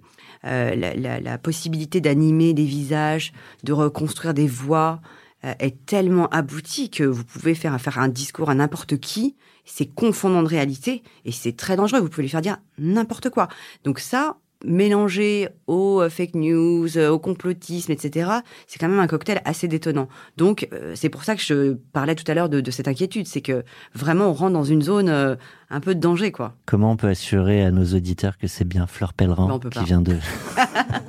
euh, 0.45 0.75
la, 0.75 0.93
la, 0.95 1.19
la 1.19 1.37
possibilité 1.37 2.01
d'animer 2.01 2.53
des 2.53 2.65
visages, 2.65 3.33
de 3.63 3.73
reconstruire 3.73 4.33
des 4.33 4.47
voix, 4.47 5.01
euh, 5.45 5.53
est 5.59 5.85
tellement 5.85 6.27
abouti 6.29 6.89
que 6.89 7.03
vous 7.03 7.23
pouvez 7.23 7.53
faire, 7.53 7.79
faire 7.79 7.99
un 7.99 8.07
discours 8.07 8.49
à 8.49 8.55
n'importe 8.55 8.97
qui, 8.97 9.35
c'est 9.65 9.85
confondant 9.85 10.41
de 10.41 10.47
réalité 10.47 11.03
et 11.25 11.31
c'est 11.31 11.55
très 11.55 11.75
dangereux. 11.75 11.99
Vous 11.99 12.09
pouvez 12.09 12.23
lui 12.23 12.29
faire 12.29 12.41
dire 12.41 12.57
n'importe 12.79 13.29
quoi. 13.29 13.47
Donc 13.83 13.99
ça, 13.99 14.37
mélangé 14.65 15.49
aux 15.67 16.01
euh, 16.01 16.09
fake 16.09 16.35
news, 16.35 16.97
euh, 16.97 17.09
au 17.09 17.19
complotisme, 17.19 17.91
etc., 17.91 18.31
c'est 18.67 18.79
quand 18.79 18.87
même 18.87 18.99
un 18.99 19.07
cocktail 19.07 19.41
assez 19.45 19.67
détonnant. 19.67 20.07
Donc, 20.37 20.67
euh, 20.73 20.93
c'est 20.95 21.09
pour 21.09 21.23
ça 21.23 21.35
que 21.35 21.41
je 21.41 21.73
parlais 21.93 22.15
tout 22.15 22.29
à 22.29 22.33
l'heure 22.33 22.49
de, 22.49 22.61
de, 22.61 22.71
cette 22.71 22.87
inquiétude. 22.87 23.27
C'est 23.27 23.41
que 23.41 23.63
vraiment, 23.93 24.29
on 24.29 24.33
rentre 24.33 24.53
dans 24.53 24.63
une 24.63 24.81
zone 24.81 25.37
un 25.69 25.79
peu 25.81 25.95
de 25.95 25.99
danger, 25.99 26.31
quoi. 26.31 26.53
Comment 26.65 26.91
on 26.91 26.95
peut 26.95 27.09
assurer 27.09 27.63
à 27.63 27.71
nos 27.71 27.85
auditeurs 27.93 28.37
que 28.37 28.47
c'est 28.47 28.63
bien 28.63 28.87
Fleur 28.87 29.13
Pellerin 29.13 29.59
qui 29.59 29.83
vient 29.83 30.01
de... 30.01 30.15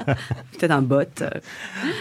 Peut-être 0.59 0.73
un 0.73 0.83
bot. 0.83 1.05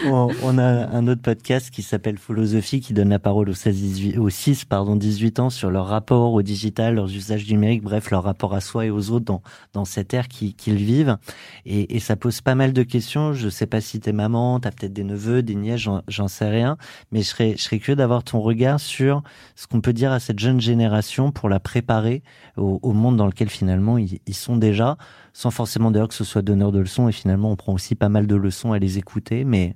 on, 0.06 0.28
on, 0.42 0.58
a 0.58 0.64
un 0.64 1.06
autre 1.08 1.22
podcast 1.22 1.70
qui 1.70 1.82
s'appelle 1.82 2.18
Philosophie 2.18 2.80
qui 2.80 2.92
donne 2.92 3.10
la 3.10 3.18
parole 3.18 3.48
aux 3.48 3.54
16, 3.54 3.76
18, 3.76 4.18
aux 4.18 4.30
6, 4.30 4.64
pardon, 4.64 4.96
18 4.96 5.40
ans 5.40 5.50
sur 5.50 5.70
leur 5.70 5.86
rapport 5.86 6.32
au 6.32 6.42
digital, 6.42 6.96
leurs 6.96 7.12
usages 7.14 7.48
numériques, 7.48 7.82
bref, 7.82 8.10
leur 8.10 8.24
rapport 8.24 8.54
à 8.54 8.60
soi 8.60 8.86
et 8.86 8.90
aux 8.90 9.10
autres 9.10 9.24
dans, 9.24 9.42
dans 9.72 9.84
cette 9.84 10.12
ère 10.14 10.28
qu'ils 10.28 10.54
vivent. 10.76 11.16
Et, 11.66 11.96
et, 11.96 12.00
ça 12.00 12.16
pose 12.16 12.40
pas 12.40 12.54
mal 12.54 12.72
de 12.72 12.82
questions. 12.82 13.32
Je 13.32 13.48
sais 13.48 13.66
pas 13.66 13.80
si 13.80 14.00
t'es 14.00 14.12
maman, 14.12 14.60
t'as 14.60 14.70
peut-être 14.70 14.92
des 14.92 15.04
neveux, 15.04 15.42
des 15.42 15.54
nièces, 15.54 15.86
j'en 16.08 16.28
sais 16.28 16.48
rien. 16.48 16.76
Mais 17.12 17.22
je 17.22 17.28
serais, 17.28 17.54
je 17.56 17.62
serais 17.62 17.78
curieux 17.78 17.96
d'avoir 17.96 18.24
ton 18.24 18.40
regard 18.40 18.80
sur 18.80 19.22
ce 19.54 19.66
qu'on 19.66 19.80
peut 19.80 19.92
dire 19.92 20.12
à 20.12 20.20
cette 20.20 20.38
jeune 20.38 20.60
génération 20.60 21.30
pour 21.30 21.48
la 21.48 21.60
préparer 21.60 22.22
au, 22.58 22.92
monde 22.92 23.16
dans 23.16 23.26
lequel 23.26 23.48
finalement 23.48 23.98
ils, 23.98 24.34
sont 24.34 24.56
déjà, 24.56 24.96
sans 25.32 25.50
forcément 25.50 25.90
d'ailleurs 25.90 26.08
que 26.08 26.14
ce 26.14 26.24
soit 26.24 26.42
donneur 26.42 26.72
de 26.72 26.80
leçons. 26.80 27.08
Et 27.08 27.12
finalement, 27.12 27.50
on 27.50 27.56
prend 27.56 27.72
aussi 27.72 27.94
pas 27.94 28.08
mal 28.08 28.26
de 28.26 28.36
leçons 28.36 28.72
à 28.72 28.78
les 28.78 28.98
écouter. 28.98 29.44
Mais 29.44 29.74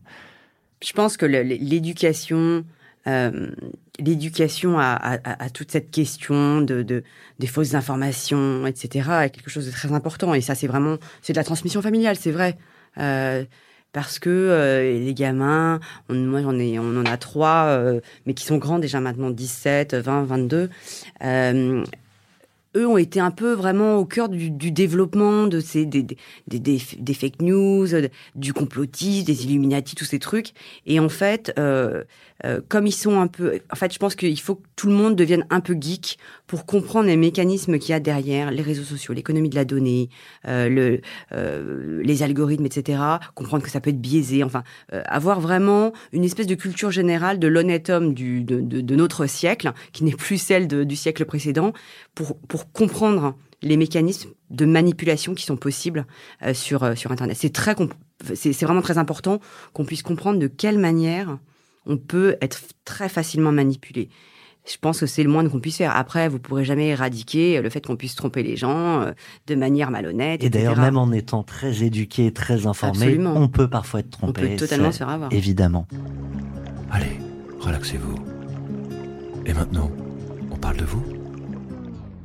je 0.83 0.93
pense 0.93 1.17
que 1.17 1.27
l'éducation, 1.27 2.65
euh, 3.07 3.51
l'éducation 3.99 4.79
à, 4.79 5.19
toute 5.53 5.71
cette 5.71 5.91
question 5.91 6.61
de, 6.61 7.05
des 7.39 7.47
fausses 7.47 7.75
informations, 7.75 8.67
etc., 8.67 9.09
est 9.25 9.31
quelque 9.31 9.51
chose 9.51 9.67
de 9.67 9.73
très 9.73 9.93
important. 9.93 10.35
Et 10.35 10.41
ça, 10.41 10.55
c'est 10.55 10.67
vraiment, 10.67 10.99
c'est 11.23 11.33
de 11.33 11.39
la 11.39 11.45
transmission 11.45 11.83
familiale, 11.83 12.17
c'est 12.17 12.33
vrai. 12.33 12.57
Euh, 12.99 13.45
parce 13.93 14.19
que 14.19 14.31
euh, 14.31 14.99
les 14.99 15.13
gamins, 15.13 15.79
moi 16.09 16.41
j'en 16.41 16.59
ai, 16.59 16.79
on 16.79 16.97
en 16.99 17.05
a 17.05 17.19
trois, 17.19 17.79
mais 18.25 18.33
qui 18.33 18.45
sont 18.45 18.57
grands 18.57 18.79
déjà 18.79 19.01
maintenant, 19.01 19.31
17, 19.31 19.95
20, 19.95 20.25
22 20.25 20.71
eux 22.77 22.87
ont 22.87 22.97
été 22.97 23.21
un 23.21 23.31
peu 23.31 23.53
vraiment 23.53 23.97
au 23.97 24.05
cœur 24.05 24.29
du, 24.29 24.51
développement 24.51 25.47
de 25.47 25.61
ces 25.61 25.87
des, 25.87 26.03
des, 26.03 26.59
des, 26.59 27.15
fake 27.15 27.41
news, 27.41 27.87
du 28.35 28.53
complotisme, 28.53 29.27
des 29.27 29.45
Illuminati, 29.45 29.95
tous 29.95 30.05
ces 30.05 30.19
trucs. 30.19 30.53
Et 30.87 30.99
en 30.99 31.09
fait, 31.09 31.53
euh, 31.59 32.05
euh, 32.45 32.61
comme 32.69 32.87
ils 32.87 32.93
sont 32.93 33.21
un 33.21 33.27
peu, 33.27 33.61
en 33.71 33.77
fait, 33.77 33.93
je 33.93 33.99
pense 33.99 34.15
qu'il 34.15 34.39
faut 34.41 34.57
que 34.57 34.67
tout 34.77 34.89
le 34.89 34.95
monde 34.95 35.17
devienne 35.17 35.47
un 35.51 35.61
peu 35.61 35.77
geek 35.79 36.19
pour 36.47 36.67
comprendre 36.67 37.07
les 37.07 37.17
mécanismes 37.17 37.79
qu'il 37.79 37.91
y 37.91 37.95
a 37.95 38.01
derrière 38.01 38.51
les 38.51 38.63
réseaux 38.63 38.83
sociaux, 38.83 39.15
l'économie 39.15 39.49
de 39.49 39.55
la 39.55 39.65
donnée, 39.65 40.09
euh, 40.49 40.99
euh, 41.33 42.03
les 42.03 42.23
algorithmes, 42.23 42.67
etc. 42.67 43.03
Comprendre 43.35 43.63
que 43.63 43.71
ça 43.71 43.81
peut 43.81 43.91
être 43.91 44.01
biaisé. 44.01 44.43
Enfin, 44.45 44.63
avoir 44.91 45.41
vraiment 45.41 45.93
une 46.13 46.25
espèce 46.25 46.47
de 46.47 46.55
culture 46.55 46.91
générale 46.91 47.39
de 47.39 47.49
l'honnête 47.49 47.91
homme 47.91 48.15
de, 48.15 48.95
notre 48.95 49.27
siècle, 49.27 49.73
qui 49.93 50.05
n'est 50.05 50.13
plus 50.13 50.39
celle 50.39 50.69
du 50.69 50.97
siècle 50.97 51.25
précédent, 51.25 51.73
pour, 52.15 52.37
comprendre 52.73 53.37
les 53.63 53.77
mécanismes 53.77 54.31
de 54.51 54.65
manipulation 54.65 55.35
qui 55.35 55.45
sont 55.45 55.57
possibles 55.57 56.07
sur, 56.53 56.97
sur 56.97 57.13
Internet. 57.13 57.37
C'est 57.39 57.53
c'est 58.35 58.63
vraiment 58.63 58.83
très 58.83 58.99
important 58.99 59.41
qu'on 59.73 59.85
puisse 59.85 60.03
comprendre 60.03 60.39
de 60.39 60.47
quelle 60.47 60.79
manière 60.79 61.39
on 61.87 61.97
peut 61.97 62.37
être 62.41 62.61
très 62.85 63.09
facilement 63.09 63.53
manipulé. 63.53 64.09
Je 64.65 64.77
pense 64.81 65.01
que 65.01 65.07
c'est 65.07 65.25
le 65.25 65.29
moins 65.29 65.49
qu'on 65.49 65.59
puisse 65.59 65.79
faire. 65.79 65.97
Après, 65.97 66.29
vous 66.29 66.39
pourrez 66.39 66.65
jamais 66.65 66.89
éradiquer 66.89 67.61
le 67.61 67.69
fait 67.69 67.85
qu'on 67.85 67.97
puisse 67.97 68.15
tromper 68.15 68.45
les 68.45 68.57
gens 68.57 69.01
euh, 69.01 69.13
de 69.49 69.57
manière 69.57 69.91
malhonnête. 69.91 70.45
Et 70.45 70.51
d'ailleurs, 70.51 70.79
même 70.79 70.97
en 70.97 71.11
étant 71.11 71.43
très 71.43 71.83
éduqué, 71.83 72.33
très 72.33 72.67
informé, 72.67 73.19
on 73.27 73.49
peut 73.49 73.69
parfois 73.69 74.01
être 74.01 74.11
trompé. 74.11 74.43
On 74.45 74.49
peut 74.51 74.57
totalement 74.57 74.93
se 74.93 74.99
faire 74.99 75.09
avoir. 75.09 75.33
Évidemment. 75.33 75.89
Allez, 76.93 77.19
relaxez-vous. 77.59 78.15
Et 79.47 79.53
maintenant, 79.53 79.91
on 80.53 80.57
parle 80.57 80.77
de 80.77 80.85
vous 80.85 81.22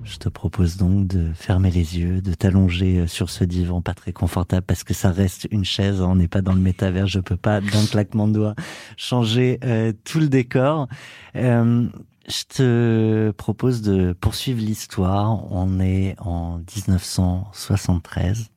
je 0.08 0.18
te 0.18 0.30
propose 0.30 0.78
donc 0.78 1.08
de 1.08 1.34
fermer 1.34 1.70
les 1.70 2.00
yeux, 2.00 2.22
de 2.22 2.34
t'allonger 2.34 3.00
euh, 3.00 3.08
sur 3.08 3.30
ce 3.30 3.44
divan 3.44 3.82
pas 3.82 3.94
très 3.94 4.14
confortable 4.14 4.66
parce 4.66 4.84
que 4.84 4.94
ça 4.94 5.12
reste 5.12 5.48
une 5.52 5.66
chaise, 5.66 6.02
on 6.02 6.16
n'est 6.16 6.28
pas 6.28 6.42
dans 6.42 6.54
le 6.54 6.62
métavers, 6.62 7.08
je 7.08 7.20
peux 7.20 7.38
pas 7.38 7.60
d'un 7.62 7.86
claquement 7.86 8.28
de 8.28 8.34
doigts 8.34 8.56
changer 8.96 9.60
euh, 9.64 9.92
tout 10.06 10.20
le 10.20 10.30
décor. 10.30 10.88
Euh, 11.36 11.88
je 12.28 12.44
te 12.44 13.32
propose 13.32 13.82
de 13.82 14.14
poursuivre 14.14 14.60
l'histoire. 14.60 15.50
On 15.52 15.80
est 15.80 16.16
en 16.20 16.60
1973. 16.76 18.50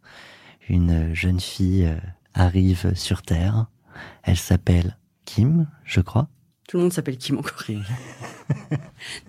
Une 0.69 1.15
jeune 1.15 1.39
fille 1.39 1.89
arrive 2.35 2.93
sur 2.95 3.23
Terre. 3.23 3.67
Elle 4.25 4.37
s'appelle 4.37 4.97
Kim, 5.25 5.69
je 5.85 6.01
crois. 6.01 6.29
Tout 6.71 6.77
le 6.77 6.85
monde 6.85 6.93
s'appelle 6.93 7.17
Kim 7.17 7.37
en 7.37 7.43
Corée. 7.43 7.79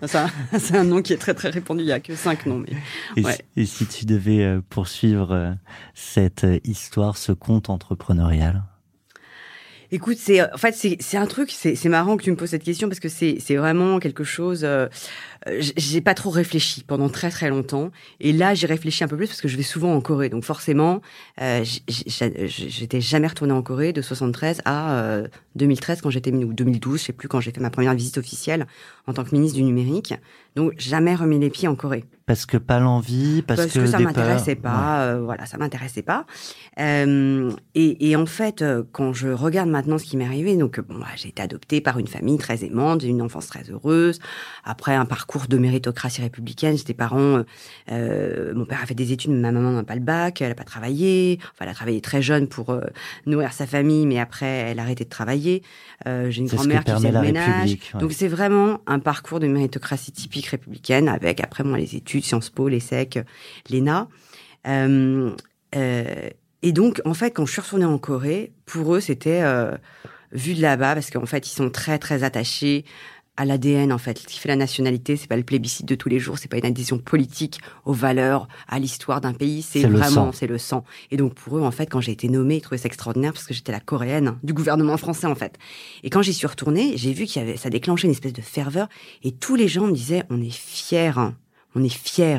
c'est 0.60 0.76
un 0.76 0.84
nom 0.84 1.02
qui 1.02 1.12
est 1.12 1.16
très 1.16 1.34
très 1.34 1.50
répandu. 1.50 1.82
Il 1.82 1.86
n'y 1.86 1.92
a 1.92 1.98
que 1.98 2.14
cinq 2.14 2.46
noms. 2.46 2.64
Mais, 3.16 3.36
et, 3.56 3.66
si, 3.66 3.84
tu 3.84 4.06
devais 4.06 4.44
euh, 4.44 4.60
poursuivre 4.70 5.32
euh, 5.32 5.52
cette 5.92 6.44
euh, 6.44 6.60
histoire, 6.62 7.16
ce 7.16 7.32
conte 7.32 7.68
entrepreneurial? 7.68 8.62
Écoute, 9.94 10.16
c'est 10.18 10.40
en 10.40 10.56
fait 10.56 10.72
c'est 10.72 11.16
un 11.18 11.26
truc. 11.26 11.50
C'est 11.50 11.88
marrant 11.90 12.16
que 12.16 12.22
tu 12.22 12.30
me 12.30 12.36
poses 12.36 12.48
cette 12.48 12.64
question 12.64 12.88
parce 12.88 12.98
que 12.98 13.10
c'est 13.10 13.56
vraiment 13.56 13.98
quelque 13.98 14.24
chose. 14.24 14.62
Euh, 14.64 14.88
j'ai 15.58 16.00
pas 16.00 16.14
trop 16.14 16.30
réfléchi 16.30 16.84
pendant 16.84 17.08
très 17.08 17.30
très 17.30 17.48
longtemps. 17.48 17.90
Et 18.20 18.32
là, 18.32 18.54
j'ai 18.54 18.66
réfléchi 18.66 19.04
un 19.04 19.08
peu 19.08 19.16
plus 19.16 19.26
parce 19.26 19.40
que 19.40 19.48
je 19.48 19.56
vais 19.56 19.62
souvent 19.62 19.94
en 19.94 20.00
Corée. 20.00 20.28
Donc 20.28 20.44
forcément, 20.44 21.00
euh, 21.40 21.64
j'étais 21.88 23.00
jamais 23.00 23.26
retournée 23.26 23.52
en 23.52 23.62
Corée 23.62 23.92
de 23.92 24.02
73 24.02 24.62
à 24.64 25.22
2013 25.56 25.98
euh, 25.98 26.00
quand 26.02 26.10
j'étais 26.10 26.32
ou 26.32 26.52
2012, 26.52 27.00
je 27.00 27.04
sais 27.06 27.12
plus 27.12 27.28
quand 27.28 27.40
j'ai 27.40 27.50
fait 27.50 27.60
ma 27.60 27.70
première 27.70 27.94
visite 27.94 28.18
officielle 28.18 28.66
en 29.06 29.12
tant 29.12 29.24
que 29.24 29.34
ministre 29.34 29.56
du 29.56 29.64
numérique. 29.64 30.14
Donc 30.54 30.74
jamais 30.78 31.14
remis 31.14 31.38
les 31.38 31.50
pieds 31.50 31.68
en 31.68 31.74
Corée. 31.74 32.04
Parce 32.26 32.46
que 32.46 32.56
pas 32.56 32.78
l'envie, 32.78 33.42
parce, 33.42 33.60
parce, 33.60 33.72
que, 33.72 33.86
ça 33.86 33.98
m'intéressait 33.98 34.54
pas. 34.54 35.02
Euh, 35.02 35.20
voilà, 35.22 35.44
ça 35.46 35.58
m'intéressait 35.58 36.02
pas. 36.02 36.24
Euh, 36.78 37.50
et, 37.74 38.10
et, 38.10 38.16
en 38.16 38.26
fait, 38.26 38.62
euh, 38.62 38.84
quand 38.92 39.12
je 39.12 39.28
regarde 39.28 39.68
maintenant 39.68 39.98
ce 39.98 40.04
qui 40.04 40.16
m'est 40.16 40.24
arrivé, 40.24 40.56
donc 40.56 40.78
bon, 40.80 40.98
bah, 40.98 41.08
j'ai 41.16 41.28
été 41.28 41.42
adoptée 41.42 41.80
par 41.80 41.98
une 41.98 42.06
famille 42.06 42.38
très 42.38 42.64
aimante, 42.64 43.02
une 43.02 43.22
enfance 43.22 43.48
très 43.48 43.64
heureuse. 43.70 44.20
Après 44.64 44.94
un 44.94 45.04
parcours 45.04 45.31
de 45.48 45.58
méritocratie 45.58 46.22
républicaine, 46.22 46.76
j'étais 46.76 46.94
parents. 46.94 47.42
Euh, 47.90 48.54
mon 48.54 48.64
père 48.64 48.82
a 48.82 48.86
fait 48.86 48.94
des 48.94 49.12
études, 49.12 49.32
ma 49.32 49.52
maman 49.52 49.72
n'a 49.72 49.82
pas 49.82 49.94
le 49.94 50.00
bac, 50.00 50.40
elle 50.40 50.52
a 50.52 50.54
pas 50.54 50.64
travaillé. 50.64 51.38
Enfin, 51.42 51.64
elle 51.64 51.68
a 51.68 51.74
travaillé 51.74 52.00
très 52.00 52.22
jeune 52.22 52.46
pour 52.48 52.78
nourrir 53.26 53.52
sa 53.52 53.66
famille, 53.66 54.06
mais 54.06 54.18
après, 54.18 54.46
elle 54.46 54.78
a 54.78 54.82
arrêté 54.82 55.04
de 55.04 55.10
travailler. 55.10 55.62
j'ai 56.06 56.38
une 56.38 56.48
grand-mère 56.48 56.84
qui 56.84 56.92
faisait 56.92 57.12
le 57.12 57.20
ménage. 57.20 57.78
Donc 57.98 58.12
c'est 58.12 58.28
vraiment 58.28 58.80
un 58.86 58.98
parcours 58.98 59.40
de 59.40 59.46
méritocratie 59.46 60.12
typique 60.12 60.46
républicaine, 60.46 61.08
avec 61.08 61.40
après 61.40 61.64
moi 61.64 61.78
les 61.78 61.96
études, 61.96 62.24
Sciences 62.24 62.50
Po, 62.50 62.68
l'ESSEC, 62.68 63.20
l'ENA. 63.70 64.08
Euh, 64.66 65.30
euh, 65.74 66.28
et 66.62 66.72
donc, 66.72 67.00
en 67.04 67.14
fait, 67.14 67.30
quand 67.30 67.46
je 67.46 67.52
suis 67.52 67.60
retournée 67.60 67.84
en 67.84 67.98
Corée, 67.98 68.52
pour 68.66 68.94
eux, 68.94 69.00
c'était 69.00 69.42
euh, 69.42 69.76
vu 70.32 70.54
de 70.54 70.62
là-bas, 70.62 70.94
parce 70.94 71.10
qu'en 71.10 71.26
fait, 71.26 71.46
ils 71.48 71.54
sont 71.54 71.70
très, 71.70 71.98
très 71.98 72.22
attachés 72.22 72.84
à 73.36 73.44
l'ADN 73.44 73.92
en 73.92 73.98
fait. 73.98 74.18
Ce 74.18 74.26
qui 74.26 74.38
fait 74.38 74.48
la 74.48 74.56
nationalité, 74.56 75.16
c'est 75.16 75.26
pas 75.26 75.36
le 75.36 75.42
plébiscite 75.42 75.86
de 75.86 75.94
tous 75.94 76.08
les 76.08 76.18
jours, 76.18 76.38
c'est 76.38 76.48
pas 76.48 76.58
une 76.58 76.66
adhésion 76.66 76.98
politique 76.98 77.60
aux 77.84 77.92
valeurs, 77.92 78.48
à 78.68 78.78
l'histoire 78.78 79.20
d'un 79.20 79.32
pays, 79.32 79.62
c'est 79.62 79.82
vraiment 79.82 80.32
c'est 80.32 80.46
le 80.46 80.58
sang. 80.58 80.84
Et 81.10 81.16
donc 81.16 81.34
pour 81.34 81.58
eux 81.58 81.62
en 81.62 81.70
fait, 81.70 81.86
quand 81.86 82.00
j'ai 82.00 82.12
été 82.12 82.28
nommée, 82.28 82.56
ils 82.56 82.60
trouvaient 82.60 82.78
ça 82.78 82.86
extraordinaire 82.86 83.32
parce 83.32 83.46
que 83.46 83.54
j'étais 83.54 83.72
la 83.72 83.80
coréenne 83.80 84.36
du 84.42 84.52
gouvernement 84.52 84.96
français 84.96 85.26
en 85.26 85.34
fait. 85.34 85.58
Et 86.02 86.10
quand 86.10 86.22
j'y 86.22 86.34
suis 86.34 86.46
retournée, 86.46 86.96
j'ai 86.96 87.12
vu 87.12 87.24
qu'il 87.24 87.40
y 87.40 87.44
avait 87.44 87.56
ça 87.56 87.70
déclenchait 87.70 88.06
une 88.06 88.12
espèce 88.12 88.32
de 88.32 88.42
ferveur 88.42 88.88
et 89.22 89.32
tous 89.32 89.56
les 89.56 89.68
gens 89.68 89.86
me 89.86 89.92
disaient 89.92 90.24
on 90.30 90.40
est 90.42 90.54
fiers, 90.54 91.12
hein. 91.16 91.34
on 91.74 91.82
est 91.82 91.92
fiers 91.92 92.38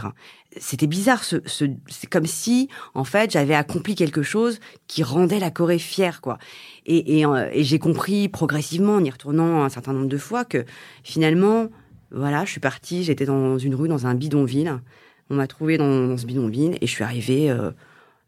c'était 0.57 0.87
bizarre. 0.87 1.23
Ce, 1.23 1.37
ce 1.45 1.65
c'est 1.87 2.09
comme 2.09 2.25
si, 2.25 2.69
en 2.93 3.03
fait, 3.03 3.31
j'avais 3.31 3.55
accompli 3.55 3.95
quelque 3.95 4.23
chose 4.23 4.59
qui 4.87 5.03
rendait 5.03 5.39
la 5.39 5.51
Corée 5.51 5.79
fière, 5.79 6.21
quoi. 6.21 6.37
Et, 6.85 7.19
et, 7.19 7.25
euh, 7.25 7.49
et 7.51 7.63
j'ai 7.63 7.79
compris 7.79 8.29
progressivement, 8.29 8.95
en 8.95 9.03
y 9.03 9.09
retournant 9.09 9.63
un 9.63 9.69
certain 9.69 9.93
nombre 9.93 10.07
de 10.07 10.17
fois, 10.17 10.45
que 10.45 10.65
finalement, 11.03 11.69
voilà, 12.11 12.45
je 12.45 12.51
suis 12.51 12.59
partie, 12.59 13.03
j'étais 13.03 13.25
dans 13.25 13.57
une 13.57 13.75
rue, 13.75 13.87
dans 13.87 14.05
un 14.05 14.15
bidonville. 14.15 14.79
On 15.29 15.35
m'a 15.35 15.47
trouvé 15.47 15.77
dans, 15.77 16.17
ce 16.17 16.25
bidonville 16.25 16.77
et 16.81 16.87
je 16.87 16.91
suis 16.91 17.03
arrivée 17.03 17.49
euh, 17.49 17.71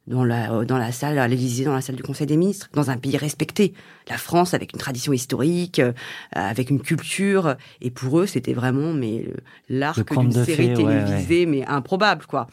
dans 0.07 0.23
la, 0.23 0.53
euh, 0.53 0.65
dans 0.65 0.77
la 0.77 0.91
salle, 0.91 1.17
à 1.17 1.27
l'Élysée, 1.27 1.65
dans 1.65 1.73
la 1.73 1.81
salle 1.81 1.95
du 1.95 2.03
Conseil 2.03 2.27
des 2.27 2.37
ministres, 2.37 2.69
dans 2.73 2.89
un 2.91 2.97
pays 2.97 3.17
respecté. 3.17 3.73
La 4.07 4.17
France, 4.17 4.53
avec 4.53 4.73
une 4.73 4.79
tradition 4.79 5.13
historique, 5.13 5.79
euh, 5.79 5.93
avec 6.31 6.69
une 6.69 6.79
culture. 6.81 7.55
Et 7.81 7.89
pour 7.91 8.19
eux, 8.19 8.27
c'était 8.27 8.53
vraiment 8.53 8.93
mais 8.93 9.27
l'arc 9.69 9.97
d'une 10.21 10.31
série 10.45 10.67
télévisée, 10.75 11.45
mais 11.47 11.65
improbable, 11.65 12.25
quoi. 12.27 12.47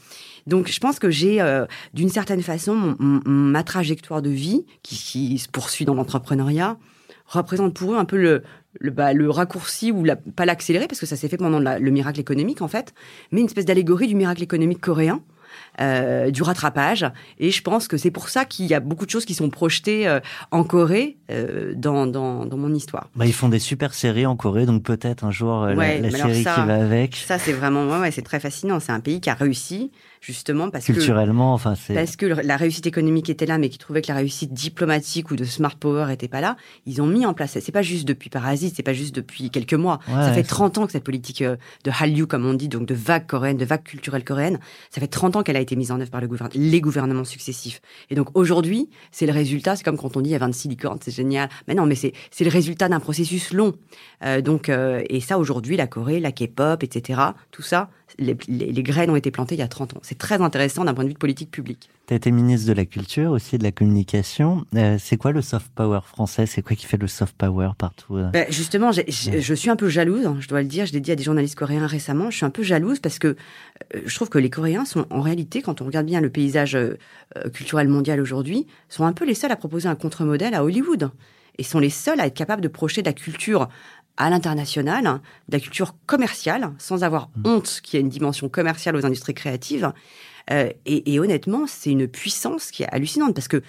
Donc, 0.47 0.69
je 0.71 0.81
pense 0.81 0.99
que 0.99 1.11
j'ai, 1.11 1.41
euh, 1.41 1.67
d'une 1.95 2.09
certaine 2.09 2.43
façon, 2.43 2.97
ma 3.27 3.62
trajectoire 3.62 4.23
de 4.23 4.31
vie, 4.31 4.65
qui, 4.83 4.97
qui 4.97 5.38
se 5.38 5.49
poursuit 5.49 5.85
dans 5.85 5.95
l'entrepreneuriat, 5.95 6.79
représente 7.26 7.74
pour 7.74 7.93
eux 7.93 7.97
un 7.97 8.05
peu 8.05 8.16
le, 8.16 8.43
le, 8.81 8.91
bah, 8.91 9.12
le 9.12 9.31
raccourci 9.31 9.93
ou 9.93 10.05
la, 10.05 10.16
pas 10.16 10.45
l'accélérer 10.47 10.87
parce 10.89 11.01
que 11.01 11.07
ça 11.07 11.16
s'est 11.16 11.29
fait 11.29 11.37
pendant 11.37 11.61
la- 11.61 11.79
le 11.79 11.91
miracle 11.91 12.18
économique 12.20 12.61
en 12.62 12.68
fait, 12.68 12.93
mais 13.31 13.41
une 13.41 13.47
espèce 13.47 13.64
d'allégorie 13.64 14.07
du 14.09 14.14
miracle 14.14 14.43
économique 14.43 14.81
coréen. 14.81 15.20
Euh, 15.81 16.31
du 16.31 16.43
rattrapage 16.43 17.07
et 17.39 17.51
je 17.51 17.62
pense 17.62 17.89
que 17.89 17.97
c'est 17.97 18.11
pour 18.11 18.29
ça 18.29 18.45
qu'il 18.45 18.66
y 18.66 18.75
a 18.75 18.81
beaucoup 18.81 19.07
de 19.07 19.11
choses 19.11 19.25
qui 19.25 19.35
sont 19.35 19.49
projetées 19.51 20.07
euh, 20.07 20.20
en 20.51 20.64
Corée 20.64 21.16
euh, 21.31 21.73
dans, 21.77 22.07
dans, 22.07 22.45
dans 22.45 22.57
mon 22.57 22.75
histoire. 22.75 23.09
Bah, 23.16 23.27
ils 23.27 23.33
font 23.33 23.49
des 23.49 23.59
super 23.59 23.95
séries 23.95 24.27
en 24.27 24.37
Corée, 24.37 24.66
donc 24.66 24.83
peut-être 24.83 25.25
un 25.25 25.31
jour 25.31 25.62
euh, 25.64 25.75
Ouais, 25.75 26.01
la, 26.01 26.11
série 26.11 26.43
ça- 26.43 26.55
qui 26.55 26.66
va 26.66 26.75
avec. 26.75 27.16
Ça 27.16 27.39
c'est 27.39 27.53
vraiment 27.53 27.87
ouais, 27.87 27.99
ouais, 28.01 28.11
c'est 28.11 28.23
très 28.23 28.41
fascinant. 28.41 28.81
C'est 28.81 28.93
un 28.93 29.01
pays 29.01 29.20
qui 29.20 29.31
a 29.31 29.35
réussi 29.35 29.91
justement 30.20 30.70
parce 30.70 30.87
que 30.87 30.93
Culturellement, 30.93 31.53
enfin, 31.53 31.75
c'est. 31.75 31.95
parce 31.95 32.14
que 32.16 32.27
la 32.27 32.57
réussite 32.57 32.87
économique 32.87 33.29
était 33.29 33.47
là, 33.47 33.59
mais 33.59 33.68
qui 33.70 33.79
trouvaient 33.79 34.03
que 34.03 34.09
la 34.12 34.14
réussite 34.18 34.53
diplomatique 34.53 35.31
ou 35.31 35.37
de 35.37 35.45
smart 35.45 35.75
power 35.75 36.12
était 36.12 36.29
pas 36.29 36.41
là, 36.41 36.57
ils 36.87 37.03
ont 37.03 37.07
mis 37.07 37.27
en 37.27 37.35
place. 37.35 37.59
C'est 37.61 37.73
pas 37.73 37.83
juste 37.83 38.07
depuis 38.07 38.31
Parasite, 38.31 38.75
c'est 38.77 38.83
pas 38.85 38.93
juste 38.93 39.14
depuis 39.16 39.51
quelques 39.51 39.75
mois. 39.75 39.99
Ouais, 40.09 40.14
ça 40.14 40.31
fait 40.33 40.41
ouais, 40.41 40.43
30 40.45 40.79
ans 40.79 40.87
que 40.87 40.93
cette 40.93 41.03
politique 41.05 41.43
euh, 41.43 41.57
de 41.85 41.91
Hallyu, 41.99 42.27
comme 42.27 42.47
on 42.47 42.55
dit, 42.55 42.68
donc 42.68 42.87
de 42.87 42.95
vague 42.95 43.27
coréenne, 43.27 43.57
de 43.57 43.64
vague 43.64 43.83
culturelle 43.83 44.23
coréenne, 44.25 44.59
ça 44.91 45.01
fait 45.01 45.09
30 45.09 45.37
ans 45.37 45.43
qu'elle 45.43 45.57
a 45.57 45.61
été 45.63 45.77
mise 45.77 45.91
en 45.91 46.01
œuvre 46.01 46.11
par 46.11 46.21
le 46.21 46.29
gouvernement, 46.29 46.63
les 46.63 46.81
gouvernements 46.81 47.25
successifs. 47.25 47.81
Et 48.11 48.15
donc 48.15 48.29
aujourd'hui, 48.35 48.91
c'est 49.11 49.27
le 49.27 49.33
résultat. 49.33 49.77
C'est 49.77 49.85
comme 49.85 49.97
quand 49.97 50.17
on 50.17 50.21
dit 50.21 50.31
il 50.31 50.33
y 50.33 50.37
a 50.37 50.39
26 50.39 50.69
licornes, 50.69 50.99
c'est 51.01 51.11
génial. 51.15 51.49
Mais 51.69 51.75
non, 51.75 51.87
mais 51.87 51.95
c'est 51.95 52.13
c'est 52.31 52.45
le 52.45 52.51
résultat 52.51 52.89
d'un 52.89 53.01
processus 53.01 53.53
long. 53.53 53.75
Euh, 54.25 54.41
donc 54.41 54.69
euh, 54.69 55.03
et 55.09 55.21
ça 55.21 55.39
aujourd'hui, 55.39 55.77
la 55.77 55.87
Corée, 55.87 56.21
la 56.21 56.33
K-pop, 56.33 56.83
etc. 56.83 57.21
Tout 57.51 57.63
ça, 57.63 57.91
les, 58.19 58.37
les- 58.49 58.73
les 58.73 58.83
graines 58.83 59.11
ont 59.11 59.17
été 59.17 59.31
plantées 59.31 59.55
il 59.55 59.59
y 59.59 59.63
a 59.63 59.69
30 59.69 59.95
ans. 59.97 60.01
C'est 60.03 60.19
très 60.19 60.41
intéressant 60.41 60.85
d'un 60.85 60.95
point 60.95 61.05
de 61.05 61.09
vue 61.09 61.15
de 61.15 61.19
politique 61.19 61.51
publique. 61.51 61.89
Tu 62.07 62.15
été 62.15 62.31
ministre 62.31 62.69
de 62.69 62.73
la 62.73 62.85
Culture, 62.85 63.31
aussi 63.31 63.59
de 63.59 63.63
la 63.63 63.73
Communication. 63.73 64.65
Euh, 64.75 64.97
c'est 65.01 65.17
quoi 65.17 65.33
le 65.33 65.41
soft 65.41 65.69
power 65.75 66.01
français? 66.05 66.47
C'est 66.47 66.61
quoi 66.63 66.77
qui 66.77 66.87
fait 66.87 66.97
le 66.97 67.07
soft 67.07 67.37
power 67.37 67.71
partout 67.79 68.17
euh? 68.17 68.29
Ben, 68.31 68.47
justement, 68.51 68.91
je 68.93 69.55
suis 69.55 69.71
un 69.71 69.77
peu 69.77 69.89
jalouse, 69.89 70.27
hein, 70.27 70.37
je 70.41 70.49
dois 70.49 70.63
le 70.63 70.69
dire. 70.69 70.85
Je 70.87 70.93
l'ai 70.93 71.01
dit 71.01 71.13
à 71.13 71.17
des 71.17 71.23
journalistes 71.23 71.55
coréens 71.55 71.87
récemment. 71.87 72.31
Je 72.31 72.37
suis 72.39 72.47
un 72.47 72.51
peu 72.51 72.63
jalouse 72.63 72.99
parce 72.99 73.19
que 73.19 73.29
euh, 73.95 74.01
je 74.05 74.15
trouve 74.15 74.29
que 74.29 74.39
les 74.39 74.51
Coréens 74.51 74.85
sont, 74.85 75.07
en 75.11 75.21
réalité, 75.21 75.63
quand 75.63 75.81
on 75.81 75.85
regarde 75.87 76.07
bien 76.07 76.21
le 76.21 76.31
paysage 76.31 76.75
euh, 76.75 76.97
culturel 77.55 77.89
mondial 77.89 78.21
aujourd'hui, 78.21 78.67
sont 78.89 79.05
un 79.05 79.13
peu 79.13 79.25
les 79.25 79.35
seuls 79.35 79.53
à 79.53 79.57
proposer 79.57 79.89
un 79.89 79.95
contre-modèle 79.95 80.55
à 80.55 80.65
Hollywood. 80.65 81.11
Et 81.59 81.65
sont 81.65 81.79
les 81.81 81.91
seuls 81.91 82.19
à 82.19 82.27
être 82.27 82.35
capables 82.35 82.63
de 82.63 82.69
projeter 82.69 83.03
de 83.03 83.07
la 83.09 83.13
culture 83.13 83.69
à 84.17 84.31
l'international, 84.31 85.05
de 85.05 85.57
la 85.57 85.61
culture 85.61 85.95
commerciale, 86.07 86.73
sans 86.79 87.05
avoir 87.05 87.31
honte 87.45 87.81
qu'il 87.83 87.99
y 87.99 88.01
ait 88.01 88.05
une 88.05 88.11
dimension 88.11 88.49
commerciale 88.49 88.97
aux 88.97 89.07
industries 89.07 89.35
créatives. 89.35 89.93
Euh, 90.51 90.71
et, 90.87 91.13
et 91.15 91.21
honnêtement, 91.21 91.67
c'est 91.67 91.91
une 91.91 92.09
puissance 92.09 92.71
qui 92.71 92.83
est 92.83 92.89
hallucinante 92.89 93.35
parce 93.35 93.49
que 93.49 93.63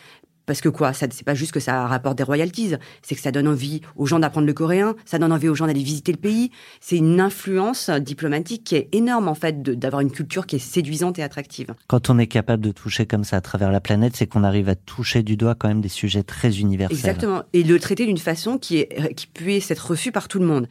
parce 0.46 0.62
que 0.62 0.70
quoi 0.70 0.94
c'est 0.94 1.24
pas 1.24 1.34
juste 1.36 1.52
que 1.52 1.60
ça 1.60 1.86
rapporte 1.88 2.18
des 2.18 2.24
royalties, 2.24 2.74
c'est 3.02 3.16
que 3.16 3.22
ça 3.22 3.32
donne 3.32 3.48
envie 3.48 3.82
aux 3.96 4.06
gens 4.06 4.20
d'apprendre 4.20 4.48
le 4.48 4.54
coréen, 4.54 4.96
ça 5.06 5.20
donne 5.20 5.32
envie 5.32 5.48
aux 5.50 5.56
gens 5.56 5.68
d'aller 5.68 5.84
visiter 5.84 6.12
le 6.12 6.18
pays. 6.18 6.52
C'est 6.82 6.98
une 6.98 7.20
influence 7.20 7.90
diplomatique 7.90 8.64
qui 8.64 8.76
est 8.76 8.90
énorme 8.92 9.28
en 9.28 9.36
fait 9.36 9.62
de- 9.62 9.74
d'avoir 9.74 10.02
une 10.02 10.12
culture 10.12 10.46
qui 10.46 10.58
est 10.58 10.60
séduisante 10.60 11.20
et 11.20 11.24
attractive. 11.24 11.74
Quand 11.88 12.10
on 12.10 12.18
est 12.20 12.28
capable 12.28 12.64
de 12.64 12.72
toucher 12.72 13.06
comme 13.06 13.24
ça 13.24 13.38
à 13.38 13.42
travers 13.42 13.72
la 13.72 13.82
planète, 13.82 14.16
c'est 14.16 14.28
qu'on 14.28 14.44
arrive 14.44 14.70
à 14.70 14.76
toucher 14.76 15.24
du 15.24 15.38
doigt 15.38 15.56
quand 15.56 15.68
même 15.68 15.82
des 15.82 15.90
sujets 15.90 16.24
très 16.24 16.60
universels. 16.60 16.98
Exactement. 16.98 17.44
Et 17.54 17.64
le 17.64 17.80
traiter 17.80 18.06
d'une 18.06 18.18
façon 18.18 18.58
qui 18.58 18.78
est 18.78 19.14
qui 19.16 19.28
puisse 19.28 19.72
être 19.72 19.88
reçue 19.92 20.12
par 20.12 20.28
tout 20.28 20.40
le 20.40 20.46
monde. 20.46 20.68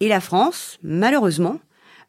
Et 0.00 0.08
la 0.08 0.20
France, 0.20 0.78
malheureusement, 0.82 1.58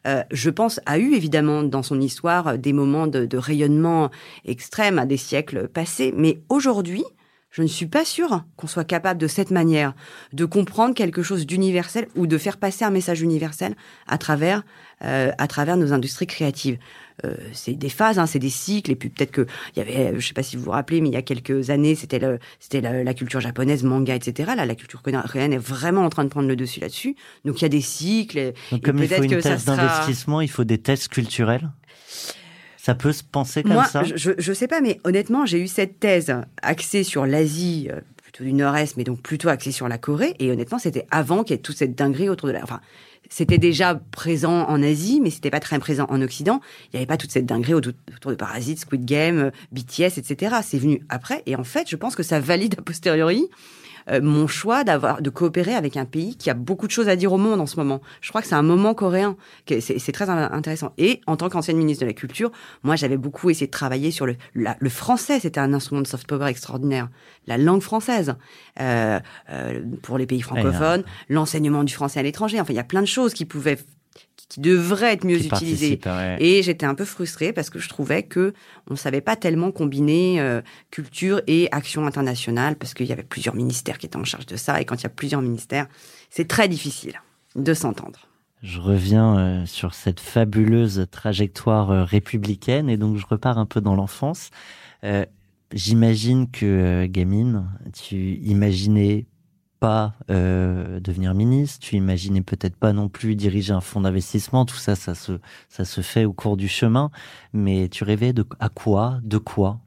euh, 0.07 0.23
je 0.31 0.49
pense, 0.49 0.79
a 0.85 0.97
eu 0.97 1.13
évidemment 1.13 1.63
dans 1.63 1.83
son 1.83 1.99
histoire 1.99 2.57
des 2.57 2.73
moments 2.73 3.07
de, 3.07 3.25
de 3.25 3.37
rayonnement 3.37 4.09
extrême 4.45 4.97
à 4.99 5.05
des 5.05 5.17
siècles 5.17 5.67
passés, 5.67 6.13
mais 6.15 6.39
aujourd'hui, 6.49 7.03
je 7.51 7.61
ne 7.63 7.67
suis 7.67 7.87
pas 7.87 8.05
sûre 8.05 8.43
qu'on 8.57 8.67
soit 8.67 8.83
capable 8.83 9.19
de 9.19 9.27
cette 9.27 9.49
manière 9.51 9.93
de 10.33 10.45
comprendre 10.45 10.93
quelque 10.93 11.23
chose 11.23 11.45
d'universel 11.47 12.07
ou 12.15 12.27
de 12.27 12.37
faire 12.37 12.57
passer 12.57 12.85
un 12.85 12.91
message 12.91 13.21
universel 13.21 13.75
à 14.07 14.17
travers 14.17 14.63
euh, 15.03 15.31
à 15.37 15.47
travers 15.47 15.77
nos 15.77 15.93
industries 15.93 16.27
créatives. 16.27 16.77
Euh, 17.25 17.35
c'est 17.53 17.73
des 17.73 17.89
phases, 17.89 18.19
hein, 18.19 18.25
c'est 18.25 18.39
des 18.39 18.49
cycles, 18.49 18.91
et 18.91 18.95
puis 18.95 19.09
peut-être 19.09 19.31
que 19.31 19.45
il 19.75 19.79
y 19.79 19.81
avait, 19.81 20.19
je 20.19 20.25
sais 20.27 20.33
pas 20.33 20.43
si 20.43 20.57
vous 20.57 20.63
vous 20.63 20.71
rappelez, 20.71 21.01
mais 21.01 21.09
il 21.09 21.13
y 21.13 21.17
a 21.17 21.21
quelques 21.21 21.69
années, 21.69 21.95
c'était 21.95 22.19
le, 22.19 22.39
c'était 22.59 22.81
la, 22.81 23.03
la 23.03 23.13
culture 23.13 23.39
japonaise, 23.41 23.83
manga, 23.83 24.13
etc. 24.15 24.51
Là, 24.55 24.65
la 24.65 24.75
culture 24.75 25.01
coréenne 25.01 25.53
est 25.53 25.57
vraiment 25.57 26.03
en 26.03 26.09
train 26.09 26.23
de 26.25 26.29
prendre 26.29 26.47
le 26.47 26.55
dessus 26.55 26.79
là-dessus. 26.81 27.15
Donc 27.45 27.59
il 27.59 27.63
y 27.63 27.65
a 27.65 27.69
des 27.69 27.81
cycles. 27.81 28.37
Et, 28.37 28.53
Donc 28.71 28.79
et 28.79 28.81
comme 28.81 29.01
il 29.03 29.07
faut 29.09 29.23
une 29.23 29.37
thèse 29.39 29.63
sera- 29.63 29.75
d'investissement, 29.77 30.41
il 30.41 30.49
faut 30.49 30.63
des 30.65 30.77
thèses 30.77 31.07
culturelles? 31.07 31.69
Ça 32.81 32.95
peut 32.95 33.11
se 33.11 33.23
penser 33.23 33.61
comme 33.61 33.73
Moi, 33.73 33.83
ça? 33.83 34.03
je, 34.03 34.15
je, 34.15 34.31
je 34.37 34.53
sais 34.53 34.67
pas, 34.67 34.79
mais 34.79 35.01
honnêtement, 35.03 35.45
j'ai 35.45 35.59
eu 35.59 35.67
cette 35.67 35.99
thèse 35.99 36.33
axée 36.61 37.03
sur 37.03 37.25
l'Asie, 37.25 37.89
euh, 37.91 37.99
plutôt 38.23 38.45
du 38.45 38.53
Nord-Est, 38.53 38.95
mais 38.95 39.03
donc 39.03 39.21
plutôt 39.21 39.49
axée 39.49 39.73
sur 39.73 39.89
la 39.89 39.97
Corée. 39.97 40.33
Et 40.39 40.49
honnêtement, 40.49 40.79
c'était 40.79 41.05
avant 41.11 41.43
qu'il 41.43 41.55
y 41.55 41.59
ait 41.59 41.61
toute 41.61 41.75
cette 41.75 41.93
dinguerie 41.93 42.29
autour 42.29 42.47
de 42.47 42.53
la. 42.53 42.63
Enfin, 42.63 42.79
c'était 43.29 43.57
déjà 43.57 43.95
présent 44.11 44.65
en 44.69 44.81
Asie, 44.81 45.19
mais 45.21 45.29
c'était 45.29 45.49
pas 45.49 45.59
très 45.59 45.77
présent 45.77 46.05
en 46.07 46.21
Occident. 46.21 46.61
Il 46.85 46.95
n'y 46.95 46.99
avait 46.99 47.05
pas 47.05 47.17
toute 47.17 47.31
cette 47.31 47.45
dinguerie 47.45 47.73
autour, 47.73 47.91
autour 48.15 48.31
de 48.31 48.37
Parasite, 48.37 48.79
Squid 48.79 49.03
Game, 49.03 49.39
euh, 49.39 49.51
BTS, 49.73 50.17
etc. 50.17 50.55
C'est 50.63 50.79
venu 50.79 51.01
après. 51.09 51.43
Et 51.47 51.57
en 51.57 51.65
fait, 51.65 51.89
je 51.89 51.97
pense 51.97 52.15
que 52.15 52.23
ça 52.23 52.39
valide 52.39 52.75
a 52.79 52.81
posteriori 52.81 53.49
euh, 54.09 54.21
mon 54.21 54.47
choix 54.47 54.83
d'avoir 54.83 55.21
de 55.21 55.29
coopérer 55.29 55.73
avec 55.75 55.97
un 55.97 56.05
pays 56.05 56.35
qui 56.37 56.49
a 56.49 56.53
beaucoup 56.53 56.87
de 56.87 56.91
choses 56.91 57.09
à 57.09 57.15
dire 57.15 57.33
au 57.33 57.37
monde 57.37 57.59
en 57.59 57.65
ce 57.65 57.75
moment. 57.77 58.01
Je 58.21 58.29
crois 58.29 58.41
que 58.41 58.47
c'est 58.47 58.55
un 58.55 58.61
moment 58.63 58.93
coréen. 58.93 59.35
C'est 59.79 60.11
très 60.11 60.29
in- 60.29 60.51
intéressant. 60.51 60.93
Et 60.97 61.21
en 61.27 61.35
tant 61.37 61.49
qu'ancienne 61.49 61.77
ministre 61.77 62.01
de 62.03 62.07
la 62.07 62.13
Culture, 62.13 62.51
moi, 62.83 62.95
j'avais 62.95 63.17
beaucoup 63.17 63.49
essayé 63.49 63.67
de 63.67 63.71
travailler 63.71 64.11
sur 64.11 64.25
le, 64.25 64.35
la- 64.55 64.77
le 64.79 64.89
français. 64.89 65.39
C'était 65.39 65.59
un 65.59 65.73
instrument 65.73 66.01
de 66.01 66.07
soft 66.07 66.27
power 66.27 66.47
extraordinaire. 66.49 67.09
La 67.47 67.57
langue 67.57 67.81
française 67.81 68.35
euh, 68.79 69.19
euh, 69.49 69.81
pour 70.03 70.17
les 70.17 70.25
pays 70.25 70.41
francophones, 70.41 71.03
l'enseignement 71.29 71.83
du 71.83 71.93
français 71.93 72.19
à 72.19 72.23
l'étranger. 72.23 72.59
Enfin, 72.59 72.73
il 72.73 72.77
y 72.77 72.79
a 72.79 72.83
plein 72.83 73.01
de 73.01 73.07
choses 73.07 73.33
qui 73.33 73.45
pouvaient, 73.45 73.77
qui 74.49 74.61
devraient 74.61 75.13
être 75.13 75.25
mieux 75.25 75.39
participent, 75.47 76.07
ouais. 76.07 76.37
Et 76.39 76.63
j'étais 76.63 76.87
un 76.87 76.95
peu 76.95 77.05
frustrée 77.05 77.53
parce 77.53 77.69
que 77.69 77.77
je 77.77 77.87
trouvais 77.87 78.23
que 78.23 78.53
on 78.89 78.95
savait 78.95 79.21
pas 79.21 79.35
tellement 79.35 79.71
combiner 79.71 80.41
euh, 80.41 80.61
culture 80.89 81.41
et 81.45 81.69
action 81.71 82.07
internationale 82.07 82.75
parce 82.75 82.95
qu'il 82.95 83.05
y 83.05 83.13
avait 83.13 83.23
plusieurs 83.23 83.53
ministères 83.53 83.99
qui 83.99 84.07
étaient 84.07 84.17
en 84.17 84.23
charge 84.23 84.47
de 84.47 84.55
ça 84.55 84.81
et 84.81 84.85
quand 84.85 84.95
il 84.95 85.03
y 85.03 85.05
a 85.05 85.11
plusieurs 85.11 85.43
ministères, 85.43 85.87
c'est 86.31 86.47
très 86.47 86.67
difficile 86.67 87.21
de 87.55 87.73
s'entendre. 87.75 88.27
Je 88.63 88.79
reviens 88.79 89.37
euh, 89.37 89.65
sur 89.67 89.93
cette 89.93 90.19
fabuleuse 90.19 91.05
trajectoire 91.11 91.91
euh, 91.91 92.03
républicaine 92.03 92.89
et 92.89 92.97
donc 92.97 93.17
je 93.17 93.25
repars 93.27 93.59
un 93.59 93.67
peu 93.67 93.81
dans 93.81 93.95
l'enfance. 93.95 94.49
J'imagine 95.71 96.49
que 96.49 97.05
gamine, 97.05 97.69
tu 97.93 98.39
imaginais 98.41 99.27
pas 99.79 100.13
euh, 100.29 100.99
devenir 100.99 101.33
ministre, 101.33 101.79
tu 101.79 101.95
imaginais 101.95 102.41
peut-être 102.41 102.75
pas 102.75 102.93
non 102.93 103.07
plus 103.09 103.35
diriger 103.35 103.73
un 103.73 103.81
fonds 103.81 104.01
d'investissement, 104.01 104.65
tout 104.65 104.75
ça, 104.75 104.95
ça 104.95 105.15
se, 105.15 105.33
ça 105.69 105.85
se 105.85 106.01
fait 106.01 106.25
au 106.25 106.33
cours 106.33 106.57
du 106.57 106.67
chemin, 106.67 107.11
mais 107.53 107.87
tu 107.89 108.03
rêvais 108.03 108.33
de 108.33 108.45
à 108.59 108.69
quoi, 108.69 109.19
de 109.23 109.37
quoi 109.37 109.79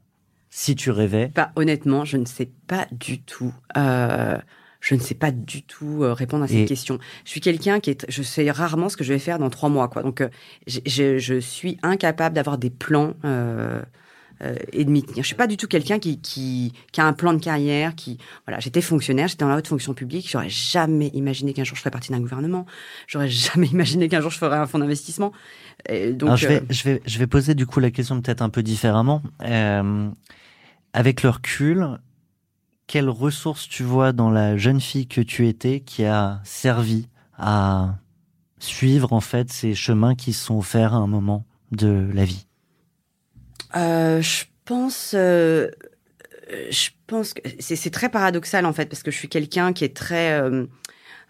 Si 0.51 0.74
tu 0.74 0.90
rêvais, 0.90 1.30
Bah, 1.34 1.53
honnêtement, 1.57 2.05
je 2.05 2.16
ne 2.16 2.24
sais 2.26 2.51
pas 2.66 2.86
du 2.90 3.20
tout. 3.22 3.53
euh, 3.76 4.38
je 4.80 4.97
ne 4.97 5.01
sais 5.01 5.14
pas 5.14 5.30
du 5.30 5.62
tout 5.62 6.03
euh, 6.03 6.12
répondre 6.12 6.43
à 6.45 6.49
cette 6.49 6.57
Et- 6.59 6.64
question. 6.64 6.99
Je 7.24 7.30
suis 7.30 7.40
quelqu'un 7.40 7.78
qui 7.78 7.90
est, 7.90 8.05
je 8.11 8.22
sais 8.22 8.51
rarement 8.51 8.88
ce 8.88 8.97
que 8.97 9.05
je 9.05 9.12
vais 9.12 9.20
faire 9.20 9.38
dans 9.38 9.49
trois 9.51 9.68
mois, 9.68 9.86
quoi. 9.88 10.03
Donc, 10.03 10.24
je, 10.66 11.18
je 11.18 11.38
suis 11.40 11.78
incapable 11.84 12.34
d'avoir 12.34 12.59
des 12.59 12.70
plans 12.70 13.14
euh, 13.24 13.80
euh, 14.43 14.57
et 14.72 14.84
de 14.84 14.90
m'y 14.90 15.03
tenir. 15.03 15.22
Je 15.22 15.26
suis 15.26 15.36
pas 15.36 15.47
du 15.47 15.57
tout 15.57 15.68
quelqu'un 15.68 15.99
qui, 15.99 16.20
qui, 16.20 16.72
qui 16.90 17.01
a 17.01 17.07
un 17.07 17.12
plan 17.12 17.32
de 17.32 17.38
carrière. 17.38 17.95
Qui, 17.95 18.18
voilà, 18.47 18.61
j'étais 18.61 18.80
fonctionnaire, 18.80 19.28
j'étais 19.28 19.45
dans 19.45 19.51
la 19.51 19.57
haute 19.57 19.68
fonction 19.68 19.95
publique. 19.95 20.28
J'aurais 20.30 20.49
jamais 20.49 21.09
imaginé 21.09 21.53
qu'un 21.53 21.64
jour 21.64 21.76
je 21.76 21.80
ferais 21.80 21.90
partie 21.90 22.11
d'un 22.11 22.20
gouvernement. 22.20 22.66
J'aurais 23.07 23.28
jamais 23.28 23.68
imaginé 23.68 24.09
qu'un 24.09 24.20
jour 24.20 24.30
je 24.30 24.38
ferais 24.38 24.57
un 24.57 24.66
fonds 24.66 24.78
d'investissement. 24.78 25.32
Donc, 25.88 26.22
Alors, 26.22 26.36
je, 26.36 26.47
euh, 26.47 26.51
vais, 26.51 26.62
je, 26.70 26.84
vais, 26.84 27.03
je 27.05 27.18
vais 27.18 27.26
poser 27.26 27.55
du 27.55 27.66
coup 27.66 27.80
la 27.80 27.90
question 27.90 28.20
peut-être 28.20 28.43
un 28.43 28.51
peu 28.51 28.62
différemment. 28.62 29.22
Euh, 29.45 30.09
avec 30.93 31.22
le 31.22 31.30
recul, 31.30 31.99
quelles 32.86 33.09
ressources 33.09 33.68
tu 33.68 33.82
vois 33.82 34.12
dans 34.12 34.30
la 34.30 34.57
jeune 34.57 34.80
fille 34.80 35.07
que 35.07 35.20
tu 35.20 35.49
étais 35.49 35.80
qui 35.80 36.05
a 36.05 36.40
servi 36.45 37.09
à 37.38 37.97
suivre 38.59 39.12
en 39.12 39.20
fait 39.20 39.51
ces 39.51 39.74
chemins 39.74 40.14
qui 40.14 40.32
se 40.32 40.45
sont 40.45 40.59
offerts 40.59 40.95
à 40.95 40.99
un 40.99 41.07
moment 41.07 41.47
de 41.70 42.09
la 42.12 42.24
vie? 42.24 42.47
Euh, 42.47 42.51
je 43.75 44.45
pense, 44.64 45.14
euh, 45.14 45.70
je 46.70 46.91
pense 47.07 47.35
que 47.35 47.43
c'est 47.59 47.77
c'est 47.77 47.91
très 47.91 48.09
paradoxal 48.09 48.66
en 48.66 48.73
fait 48.73 48.87
parce 48.87 49.03
que 49.03 49.11
je 49.11 49.16
suis 49.16 49.29
quelqu'un 49.29 49.73
qui 49.73 49.85
est 49.85 49.97
très 49.97 50.41
euh, 50.41 50.66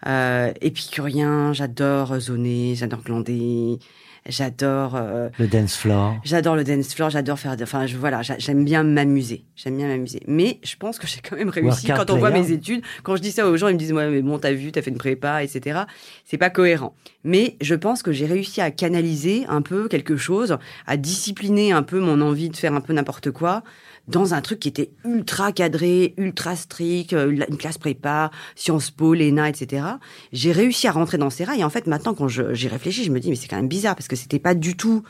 euh, 0.07 0.53
épicurien. 0.61 1.53
J'adore 1.53 2.19
zoner, 2.19 2.75
j'adore 2.75 3.03
glander. 3.03 3.79
J'adore. 4.27 4.95
euh, 4.95 5.29
Le 5.37 5.47
dance 5.47 5.75
floor. 5.75 6.15
J'adore 6.23 6.55
le 6.55 6.63
dance 6.63 6.93
floor, 6.93 7.09
j'adore 7.09 7.37
faire. 7.37 7.55
Enfin, 7.61 7.85
je, 7.87 7.97
voilà, 7.97 8.21
j'a- 8.21 8.37
j'aime 8.37 8.63
bien 8.63 8.83
m'amuser. 8.83 9.43
J'aime 9.55 9.75
bien 9.77 9.87
m'amuser. 9.87 10.21
Mais 10.27 10.59
je 10.63 10.75
pense 10.77 10.97
que 10.97 11.07
j'ai 11.07 11.19
quand 11.19 11.35
même 11.35 11.49
réussi. 11.49 11.87
Workout 11.87 12.07
Quand 12.07 12.13
on 12.13 12.17
voit 12.19 12.29
mes 12.31 12.51
études, 12.51 12.83
quand 13.03 13.15
je 13.17 13.21
dis 13.21 13.31
ça 13.31 13.47
aux 13.47 13.57
gens, 13.57 13.67
ils 13.67 13.73
me 13.73 13.79
disent 13.79 13.91
Ouais, 13.93 14.09
mais 14.09 14.21
bon, 14.21 14.39
t'as 14.39 14.53
vu, 14.53 14.71
t'as 14.71 14.81
fait 14.81 14.91
une 14.91 14.97
prépa, 14.97 15.43
etc. 15.43 15.81
C'est 16.25 16.37
pas 16.37 16.49
cohérent. 16.49 16.95
Mais 17.25 17.57
je 17.61 17.75
pense 17.75 18.01
que 18.03 18.11
j'ai 18.11 18.25
réussi 18.25 18.61
à 18.61 18.71
canaliser 18.71 19.45
un 19.49 19.61
peu 19.61 19.87
quelque 19.87 20.15
chose, 20.17 20.57
à 20.87 20.97
discipliner 20.97 21.71
un 21.71 21.83
peu 21.83 21.99
mon 21.99 22.21
envie 22.21 22.49
de 22.49 22.55
faire 22.55 22.73
un 22.73 22.81
peu 22.81 22.93
n'importe 22.93 23.31
quoi 23.31 23.63
dans 24.07 24.33
un 24.33 24.41
truc 24.41 24.59
qui 24.59 24.67
était 24.67 24.91
ultra 25.05 25.51
cadré, 25.51 26.13
ultra 26.17 26.55
strict, 26.55 27.13
euh, 27.13 27.31
une 27.31 27.57
classe 27.57 27.77
prépa, 27.77 28.31
Sciences 28.55 28.91
Po, 28.91 29.13
l'ENA, 29.13 29.49
etc. 29.49 29.85
J'ai 30.31 30.51
réussi 30.51 30.87
à 30.87 30.91
rentrer 30.91 31.17
dans 31.17 31.29
ces 31.29 31.45
rails. 31.45 31.61
Et 31.61 31.63
en 31.63 31.69
fait, 31.69 31.87
maintenant, 31.87 32.13
quand 32.13 32.27
j'y 32.27 32.67
réfléchis, 32.67 33.03
je 33.03 33.11
me 33.11 33.19
dis, 33.19 33.29
mais 33.29 33.35
c'est 33.35 33.47
quand 33.47 33.55
même 33.55 33.67
bizarre 33.67 33.95
parce 33.95 34.07
que 34.07 34.15
c'était 34.15 34.39
pas 34.39 34.55
du 34.55 34.75
tout 34.75 35.03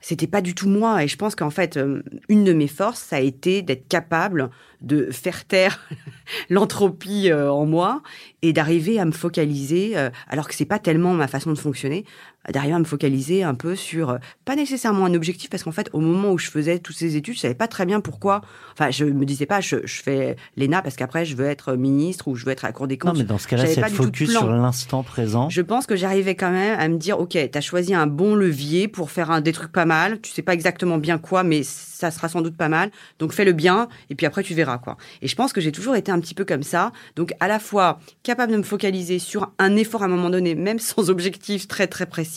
c'était 0.00 0.26
pas 0.26 0.42
du 0.42 0.54
tout 0.54 0.68
moi. 0.68 1.02
Et 1.02 1.08
je 1.08 1.16
pense 1.16 1.34
qu'en 1.34 1.48
fait, 1.48 1.78
euh, 1.78 2.02
une 2.28 2.44
de 2.44 2.52
mes 2.52 2.66
forces, 2.68 3.00
ça 3.00 3.16
a 3.16 3.20
été 3.20 3.62
d'être 3.62 3.88
capable 3.88 4.50
de 4.82 5.10
faire 5.10 5.46
taire 5.46 5.88
l'entropie 6.50 7.30
euh, 7.30 7.50
en 7.50 7.64
moi 7.64 8.02
et 8.42 8.52
d'arriver 8.52 9.00
à 9.00 9.06
me 9.06 9.12
focaliser, 9.12 9.96
alors 10.28 10.46
que 10.46 10.54
c'est 10.54 10.66
pas 10.66 10.78
tellement 10.78 11.14
ma 11.14 11.26
façon 11.26 11.54
de 11.54 11.58
fonctionner, 11.58 12.04
d'arriver 12.52 12.74
à 12.74 12.78
me 12.78 12.84
focaliser 12.84 13.42
un 13.42 13.54
peu 13.54 13.74
sur, 13.76 14.10
euh, 14.10 14.18
pas 14.44 14.56
nécessairement 14.56 15.04
un 15.04 15.14
objectif, 15.14 15.50
parce 15.50 15.62
qu'en 15.62 15.72
fait, 15.72 15.88
au 15.92 16.00
moment 16.00 16.32
où 16.32 16.38
je 16.38 16.50
faisais 16.50 16.78
toutes 16.78 16.96
ces 16.96 17.16
études, 17.16 17.34
je 17.34 17.40
savais 17.40 17.54
pas 17.54 17.68
très 17.68 17.86
bien 17.86 18.00
pourquoi. 18.00 18.42
Enfin, 18.72 18.90
je 18.90 19.04
me 19.04 19.24
disais 19.24 19.46
pas, 19.46 19.60
je, 19.60 19.76
je 19.84 20.02
fais 20.02 20.36
l'ENA 20.56 20.82
parce 20.82 20.96
qu'après, 20.96 21.24
je 21.24 21.36
veux 21.36 21.46
être 21.46 21.74
ministre 21.74 22.28
ou 22.28 22.36
je 22.36 22.44
veux 22.44 22.52
être 22.52 22.64
à 22.64 22.68
la 22.68 22.72
Cour 22.72 22.86
des 22.86 22.96
Non, 22.96 23.10
comptes. 23.10 23.18
mais 23.18 23.24
dans 23.24 23.38
ce 23.38 23.48
cas-là, 23.48 23.66
c'est 23.66 23.88
focus 23.88 24.30
sur 24.30 24.50
l'instant 24.50 25.02
présent. 25.02 25.48
Je 25.48 25.62
pense 25.62 25.86
que 25.86 25.96
j'arrivais 25.96 26.34
quand 26.34 26.50
même 26.50 26.78
à 26.78 26.88
me 26.88 26.96
dire, 26.96 27.18
ok, 27.20 27.38
t'as 27.50 27.60
choisi 27.60 27.94
un 27.94 28.06
bon 28.06 28.34
levier 28.34 28.88
pour 28.88 29.10
faire 29.10 29.30
un, 29.30 29.40
des 29.40 29.52
trucs 29.52 29.72
pas 29.72 29.84
mal. 29.84 30.20
Tu 30.20 30.30
sais 30.32 30.42
pas 30.42 30.54
exactement 30.54 30.98
bien 30.98 31.18
quoi, 31.18 31.42
mais 31.44 31.62
ça 31.62 32.10
sera 32.10 32.28
sans 32.28 32.42
doute 32.42 32.56
pas 32.56 32.68
mal. 32.68 32.90
Donc 33.18 33.32
fais 33.32 33.44
le 33.44 33.52
bien, 33.52 33.88
et 34.10 34.14
puis 34.14 34.26
après 34.26 34.42
tu 34.42 34.54
verras 34.54 34.78
quoi. 34.78 34.96
Et 35.22 35.28
je 35.28 35.36
pense 35.36 35.52
que 35.52 35.60
j'ai 35.60 35.72
toujours 35.72 35.96
été 35.96 36.10
un 36.12 36.20
petit 36.20 36.34
peu 36.34 36.44
comme 36.44 36.62
ça. 36.62 36.92
Donc 37.16 37.32
à 37.40 37.48
la 37.48 37.58
fois 37.58 38.00
capable 38.22 38.52
de 38.52 38.58
me 38.58 38.62
focaliser 38.62 39.18
sur 39.18 39.52
un 39.58 39.76
effort 39.76 40.02
à 40.02 40.06
un 40.06 40.08
moment 40.08 40.30
donné, 40.30 40.54
même 40.54 40.78
sans 40.90 41.10
objectif 41.10 41.68
très 41.68 41.86
très 41.86 42.06
précis, 42.06 42.33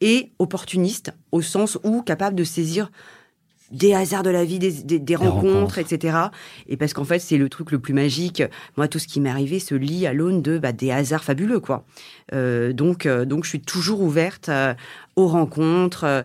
et 0.00 0.32
opportuniste 0.38 1.12
au 1.32 1.40
sens 1.42 1.78
où 1.84 2.02
capable 2.02 2.36
de 2.36 2.44
saisir 2.44 2.90
des 3.70 3.94
hasards 3.94 4.22
de 4.22 4.30
la 4.30 4.44
vie, 4.44 4.58
des, 4.58 4.70
des- 4.70 4.98
des 4.98 5.16
rencontres, 5.16 5.46
rencontres. 5.54 5.78
etc. 5.78 6.18
Et 6.68 6.76
parce 6.76 6.92
qu'en 6.92 7.04
fait, 7.04 7.18
c'est 7.18 7.38
le 7.38 7.48
truc 7.48 7.70
le 7.72 7.78
plus 7.78 7.94
magique. 7.94 8.42
Moi, 8.76 8.88
tout 8.88 8.98
ce 8.98 9.08
qui 9.08 9.20
m'est 9.20 9.30
arrivé 9.30 9.58
se 9.58 9.74
lie 9.74 10.06
à 10.06 10.12
l'aune 10.12 10.42
de 10.42 10.58
bah, 10.58 10.72
des 10.72 10.90
hasards 10.90 11.24
fabuleux, 11.24 11.60
quoi. 11.60 11.84
Euh, 12.34 12.72
donc, 12.72 13.06
euh, 13.06 13.24
donc, 13.24 13.44
je 13.44 13.48
suis 13.48 13.60
toujours 13.62 14.00
ouverte 14.02 14.48
euh, 14.50 14.74
aux 15.16 15.26
rencontres, 15.26 16.24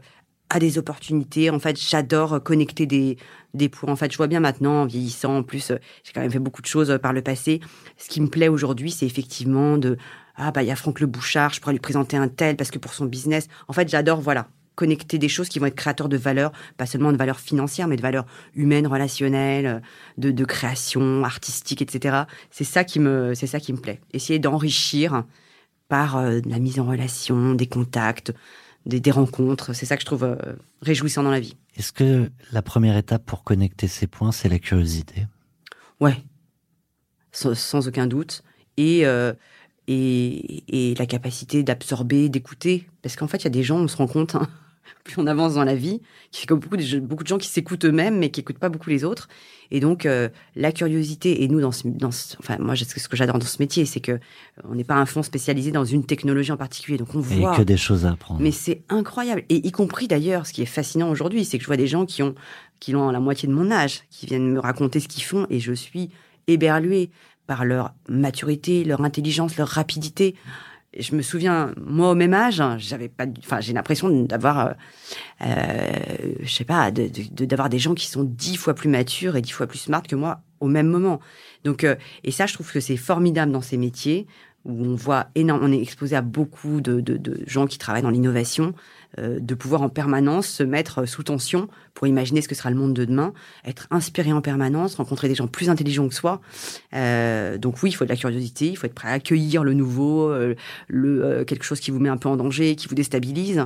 à 0.51 0.59
des 0.59 0.77
opportunités. 0.77 1.49
En 1.49 1.59
fait, 1.59 1.79
j'adore 1.79 2.43
connecter 2.43 2.85
des 2.85 3.17
des 3.55 3.69
points. 3.69 3.91
En 3.91 3.95
fait, 3.95 4.11
je 4.11 4.17
vois 4.17 4.27
bien 4.27 4.41
maintenant, 4.41 4.81
en 4.83 4.85
vieillissant, 4.85 5.37
en 5.37 5.43
plus, 5.43 5.71
j'ai 6.03 6.11
quand 6.13 6.21
même 6.21 6.29
fait 6.31 6.37
beaucoup 6.39 6.61
de 6.61 6.67
choses 6.67 6.99
par 7.01 7.13
le 7.13 7.21
passé. 7.23 7.61
Ce 7.97 8.09
qui 8.09 8.21
me 8.21 8.27
plaît 8.27 8.47
aujourd'hui, 8.49 8.91
c'est 8.91 9.07
effectivement 9.07 9.77
de 9.77 9.97
ah 10.39 10.51
bah 10.51 10.63
il 10.63 10.67
y 10.67 10.71
a 10.71 10.75
Franck 10.75 10.99
Le 10.99 11.07
Bouchard, 11.07 11.53
je 11.53 11.59
pourrais 11.59 11.73
lui 11.73 11.79
présenter 11.79 12.17
un 12.17 12.27
tel 12.27 12.55
parce 12.55 12.71
que 12.71 12.79
pour 12.79 12.93
son 12.93 13.05
business. 13.05 13.47
En 13.67 13.73
fait, 13.73 13.89
j'adore 13.89 14.21
voilà 14.21 14.47
connecter 14.75 15.17
des 15.17 15.27
choses 15.27 15.49
qui 15.49 15.59
vont 15.59 15.65
être 15.65 15.75
créateurs 15.75 16.07
de 16.07 16.15
valeur, 16.15 16.53
pas 16.77 16.85
seulement 16.85 17.11
de 17.11 17.17
valeur 17.17 17.37
financière, 17.41 17.89
mais 17.89 17.97
de 17.97 18.01
valeur 18.01 18.25
humaine, 18.55 18.87
relationnelle, 18.87 19.65
euh, 19.65 19.79
de, 20.17 20.31
de 20.31 20.45
création 20.45 21.25
artistique, 21.25 21.81
etc. 21.81 22.23
C'est 22.49 22.63
ça 22.63 22.85
qui 22.85 23.01
me, 23.01 23.33
c'est 23.35 23.45
ça 23.45 23.59
qui 23.59 23.73
me 23.73 23.77
plaît. 23.77 23.99
Essayer 24.13 24.39
d'enrichir 24.39 25.25
par 25.89 26.15
euh, 26.15 26.39
la 26.45 26.59
mise 26.59 26.79
en 26.79 26.85
relation, 26.85 27.55
des 27.55 27.67
contacts, 27.67 28.33
des, 28.85 29.01
des 29.01 29.11
rencontres. 29.11 29.73
C'est 29.73 29.85
ça 29.85 29.97
que 29.97 30.01
je 30.01 30.05
trouve 30.05 30.23
euh, 30.23 30.37
réjouissant 30.81 31.23
dans 31.23 31.31
la 31.31 31.41
vie. 31.41 31.57
Est-ce 31.75 31.91
que 31.91 32.31
la 32.53 32.61
première 32.61 32.95
étape 32.95 33.25
pour 33.25 33.43
connecter 33.43 33.87
ces 33.89 34.07
points, 34.07 34.31
c'est 34.31 34.47
la 34.47 34.59
curiosité? 34.59 35.27
Ouais, 35.99 36.23
sans, 37.33 37.53
sans 37.53 37.85
aucun 37.89 38.07
doute. 38.07 38.43
Et, 38.77 39.05
euh, 39.05 39.33
et, 39.93 40.63
et 40.91 40.95
la 40.95 41.05
capacité 41.05 41.63
d'absorber, 41.63 42.29
d'écouter. 42.29 42.87
Parce 43.01 43.15
qu'en 43.15 43.27
fait, 43.27 43.37
il 43.37 43.43
y 43.45 43.47
a 43.47 43.51
des 43.51 43.63
gens, 43.63 43.77
on 43.79 43.87
se 43.87 43.97
rend 43.97 44.07
compte, 44.07 44.35
hein, 44.35 44.47
plus 45.03 45.15
on 45.17 45.25
avance 45.27 45.55
dans 45.55 45.63
la 45.63 45.75
vie, 45.75 46.01
qu'il 46.31 46.49
y 46.49 46.53
a 46.53 46.55
beaucoup 46.55 46.77
de, 46.77 46.99
beaucoup 46.99 47.23
de 47.23 47.27
gens 47.27 47.37
qui 47.39 47.47
s'écoutent 47.47 47.85
eux-mêmes, 47.85 48.17
mais 48.19 48.29
qui 48.29 48.39
n'écoutent 48.39 48.59
pas 48.59 48.69
beaucoup 48.69 48.89
les 48.89 49.03
autres. 49.03 49.27
Et 49.71 49.79
donc, 49.79 50.05
euh, 50.05 50.29
la 50.55 50.71
curiosité, 50.71 51.43
et 51.43 51.47
nous, 51.47 51.61
dans 51.61 51.71
ce, 51.71 51.87
dans 51.87 52.11
ce- 52.11 52.35
enfin, 52.39 52.57
moi, 52.59 52.75
ce 52.75 53.07
que 53.07 53.15
j'adore 53.17 53.37
dans 53.39 53.45
ce 53.45 53.57
métier, 53.59 53.85
c'est 53.85 53.99
que 53.99 54.13
euh, 54.13 54.17
on 54.69 54.75
n'est 54.75 54.83
pas 54.83 54.95
un 54.95 55.05
fonds 55.05 55.23
spécialisé 55.23 55.71
dans 55.71 55.85
une 55.85 56.05
technologie 56.05 56.51
en 56.51 56.57
particulier. 56.57 56.97
Donc, 56.97 57.13
on 57.15 57.21
Et 57.21 57.39
voit. 57.39 57.55
que 57.55 57.61
des 57.63 57.77
choses 57.77 58.05
à 58.05 58.11
apprendre. 58.11 58.41
Mais 58.41 58.51
c'est 58.51 58.81
incroyable. 58.89 59.43
Et 59.49 59.67
y 59.67 59.71
compris 59.71 60.07
d'ailleurs, 60.07 60.45
ce 60.47 60.53
qui 60.53 60.61
est 60.61 60.65
fascinant 60.67 61.09
aujourd'hui, 61.09 61.45
c'est 61.45 61.57
que 61.57 61.63
je 61.63 61.67
vois 61.67 61.77
des 61.77 61.87
gens 61.87 62.05
qui 62.05 62.21
ont, 62.23 62.35
qui 62.79 62.95
ont 62.95 63.09
la 63.11 63.19
moitié 63.19 63.47
de 63.47 63.53
mon 63.53 63.69
âge, 63.71 64.03
qui 64.09 64.25
viennent 64.27 64.51
me 64.51 64.59
raconter 64.59 64.99
ce 64.99 65.07
qu'ils 65.07 65.23
font, 65.23 65.45
et 65.49 65.59
je 65.59 65.73
suis 65.73 66.09
éberluée 66.47 67.09
par 67.49 67.65
leur 67.65 67.95
maturité, 68.07 68.83
leur 68.83 69.01
intelligence, 69.01 69.57
leur 69.57 69.67
rapidité. 69.69 70.35
Je 70.97 71.15
me 71.15 71.23
souviens, 71.23 71.73
moi 71.77 72.11
au 72.11 72.15
même 72.15 72.35
âge, 72.35 72.61
j'avais 72.77 73.09
pas, 73.09 73.25
enfin 73.39 73.59
j'ai 73.59 73.73
l'impression 73.73 74.07
d'avoir, 74.23 74.67
euh, 74.67 74.71
euh, 75.41 76.35
je 76.41 76.53
sais 76.53 76.63
pas, 76.63 76.91
de- 76.91 77.09
de- 77.31 77.45
d'avoir 77.45 77.69
des 77.69 77.79
gens 77.79 77.95
qui 77.95 78.05
sont 78.05 78.23
dix 78.23 78.55
fois 78.55 78.75
plus 78.75 78.87
matures 78.89 79.35
et 79.35 79.41
dix 79.41 79.51
fois 79.51 79.65
plus 79.65 79.79
smart 79.79 80.03
que 80.03 80.15
moi 80.15 80.41
au 80.59 80.67
même 80.67 80.87
moment. 80.87 81.19
Donc, 81.63 81.83
euh, 81.83 81.95
et 82.23 82.31
ça, 82.31 82.45
je 82.45 82.53
trouve 82.53 82.71
que 82.71 82.79
c'est 82.79 82.97
formidable 82.97 83.51
dans 83.51 83.61
ces 83.61 83.77
métiers 83.77 84.27
où 84.65 84.83
on 84.85 84.95
voit 84.95 85.27
énorme, 85.35 85.61
on 85.63 85.71
est 85.71 85.81
exposé 85.81 86.15
à 86.15 86.21
beaucoup 86.21 86.81
de, 86.81 86.99
de- 86.99 87.17
de 87.17 87.39
gens 87.47 87.65
qui 87.65 87.77
travaillent 87.77 88.01
dans 88.03 88.09
l'innovation, 88.09 88.73
euh, 89.17 89.39
de 89.39 89.55
pouvoir 89.55 89.81
en 89.81 89.89
permanence 89.89 90.47
se 90.47 90.63
mettre 90.63 91.05
sous 91.07 91.23
tension 91.23 91.67
pour 91.93 92.07
imaginer 92.07 92.41
ce 92.41 92.47
que 92.47 92.55
sera 92.55 92.69
le 92.69 92.75
monde 92.75 92.93
de 92.93 93.05
demain, 93.05 93.33
être 93.65 93.87
inspiré 93.89 94.31
en 94.33 94.41
permanence, 94.41 94.95
rencontrer 94.95 95.27
des 95.29 95.35
gens 95.35 95.47
plus 95.47 95.69
intelligents 95.69 96.07
que 96.07 96.13
soi. 96.13 96.41
Euh, 96.93 97.57
donc 97.57 97.81
oui, 97.81 97.89
il 97.89 97.93
faut 97.93 98.03
de 98.05 98.09
la 98.09 98.15
curiosité, 98.17 98.67
il 98.69 98.75
faut 98.75 98.85
être 98.85 98.93
prêt 98.93 99.09
à 99.09 99.13
accueillir 99.13 99.63
le 99.63 99.73
nouveau, 99.73 100.29
euh, 100.29 100.55
le 100.87 101.23
euh, 101.23 101.43
quelque 101.45 101.63
chose 101.63 101.79
qui 101.79 101.89
vous 101.91 101.99
met 101.99 102.09
un 102.09 102.17
peu 102.17 102.29
en 102.29 102.35
danger, 102.37 102.75
qui 102.75 102.87
vous 102.87 102.95
déstabilise. 102.95 103.65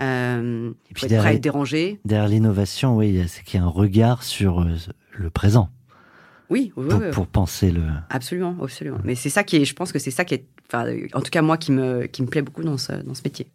Euh, 0.00 0.72
il 0.88 0.94
puis 0.94 1.04
être 1.06 1.18
prêt 1.18 1.28
à 1.30 1.32
être 1.34 1.40
dérangé. 1.42 2.00
Derrière 2.04 2.28
l'innovation, 2.28 2.96
oui, 2.96 3.08
il 3.10 3.16
y 3.16 3.20
a- 3.20 3.28
c'est 3.28 3.42
qu'il 3.44 3.58
y 3.60 3.62
a 3.62 3.66
un 3.66 3.68
regard 3.68 4.22
sur 4.22 4.60
euh, 4.62 4.74
le 5.12 5.30
présent 5.30 5.68
Oui, 6.50 6.72
oui, 6.76 6.88
pour, 6.88 6.98
oui, 6.98 7.04
oui. 7.06 7.10
pour 7.12 7.26
penser 7.28 7.70
le. 7.70 7.82
absolument, 8.10 8.56
absolument. 8.60 8.98
Mais 9.04 9.14
c'est 9.14 9.30
ça 9.30 9.44
qui 9.44 9.56
est, 9.56 9.64
je 9.64 9.74
pense 9.74 9.92
que 9.92 10.00
c'est 10.00 10.10
ça 10.10 10.24
qui 10.24 10.34
est, 10.34 10.44
enfin, 10.66 10.84
en 11.14 11.20
tout 11.20 11.30
cas 11.30 11.42
moi 11.42 11.56
qui 11.56 11.70
me 11.70 12.06
qui 12.06 12.22
me 12.22 12.26
plaît 12.26 12.42
beaucoup 12.42 12.64
dans 12.64 12.76
ce 12.76 12.92
dans 12.92 13.14
ce 13.14 13.22
métier. 13.24 13.46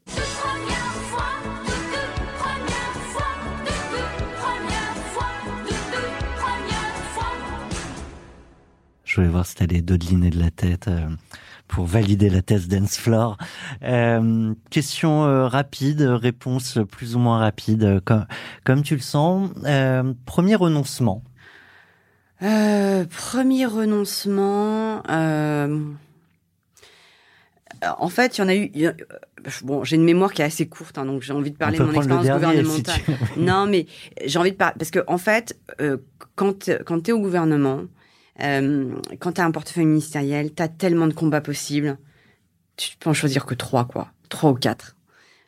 Je 9.03 9.21
voulais 9.21 9.31
voir 9.31 9.45
si 9.45 9.55
t'allais 9.55 9.81
dodeliner 9.81 10.29
de 10.29 10.39
la 10.39 10.51
tête 10.51 10.89
euh, 10.89 11.07
pour 11.69 11.85
valider 11.85 12.29
la 12.29 12.41
thèse 12.41 12.67
Dance 12.67 12.97
Floor. 12.97 13.37
Euh, 13.83 14.53
question 14.69 15.23
euh, 15.23 15.47
rapide, 15.47 16.01
réponse 16.01 16.79
plus 16.91 17.15
ou 17.15 17.19
moins 17.19 17.39
rapide, 17.39 18.01
comme, 18.03 18.25
comme 18.65 18.83
tu 18.83 18.95
le 18.95 19.01
sens. 19.01 19.51
Premier 20.25 20.55
renoncement. 20.55 21.23
Euh, 22.45 23.05
premier 23.05 23.65
renoncement. 23.65 25.01
euh, 25.09 25.79
En 27.99 28.09
fait, 28.09 28.37
il 28.37 28.41
y 28.41 28.43
en 28.43 28.47
a 28.47 28.55
eu. 28.55 28.87
a- 28.87 28.93
Bon, 29.63 29.83
j'ai 29.83 29.95
une 29.95 30.03
mémoire 30.03 30.33
qui 30.33 30.41
est 30.41 30.45
assez 30.45 30.67
courte, 30.67 30.97
hein, 30.97 31.05
donc 31.05 31.21
j'ai 31.21 31.31
envie 31.33 31.51
de 31.51 31.57
parler 31.57 31.77
de 31.77 31.83
mon 31.83 31.91
expérience 31.93 32.25
si 32.25 32.31
gouvernementale. 32.31 33.01
tu... 33.35 33.39
Non, 33.39 33.67
mais 33.67 33.85
j'ai 34.25 34.39
envie 34.39 34.51
de 34.51 34.55
parler 34.57 34.73
parce 34.79 34.89
que 34.89 34.99
en 35.07 35.19
fait, 35.19 35.55
euh, 35.81 35.97
quand 36.35 36.69
quand 36.85 36.99
t'es 37.01 37.11
au 37.11 37.19
gouvernement, 37.19 37.83
euh, 38.41 38.91
quand 39.19 39.33
t'as 39.33 39.45
un 39.45 39.51
portefeuille 39.51 39.85
ministériel, 39.85 40.51
t'as 40.53 40.67
tellement 40.67 41.05
de 41.07 41.13
combats 41.13 41.41
possibles. 41.41 41.97
Tu 42.75 42.97
peux 42.99 43.09
en 43.11 43.13
choisir 43.13 43.45
que 43.45 43.53
trois, 43.53 43.85
quoi, 43.85 44.07
trois 44.29 44.49
ou 44.49 44.55
quatre. 44.55 44.95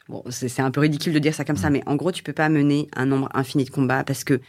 Bon, 0.09 0.23
c'est 0.29 0.47
c'est 0.47 0.61
un 0.61 0.69
peu 0.71 0.81
ridicule 0.81 1.13
de 1.13 1.19
dire 1.19 1.33
ça 1.33 1.43
comme 1.43 1.57
ça, 1.57 1.71
mais 1.71 1.81
en 1.87 1.95
gros, 1.95 2.11
tu 2.11 2.21
peux 2.21 2.33
pas 2.33 2.49
mener 2.49 2.87
un 2.95 3.07
nombre 3.07 3.29
infini 3.33 3.65
de 3.65 3.71
combats 3.71 4.03
parce 4.03 4.23
que 4.23 4.39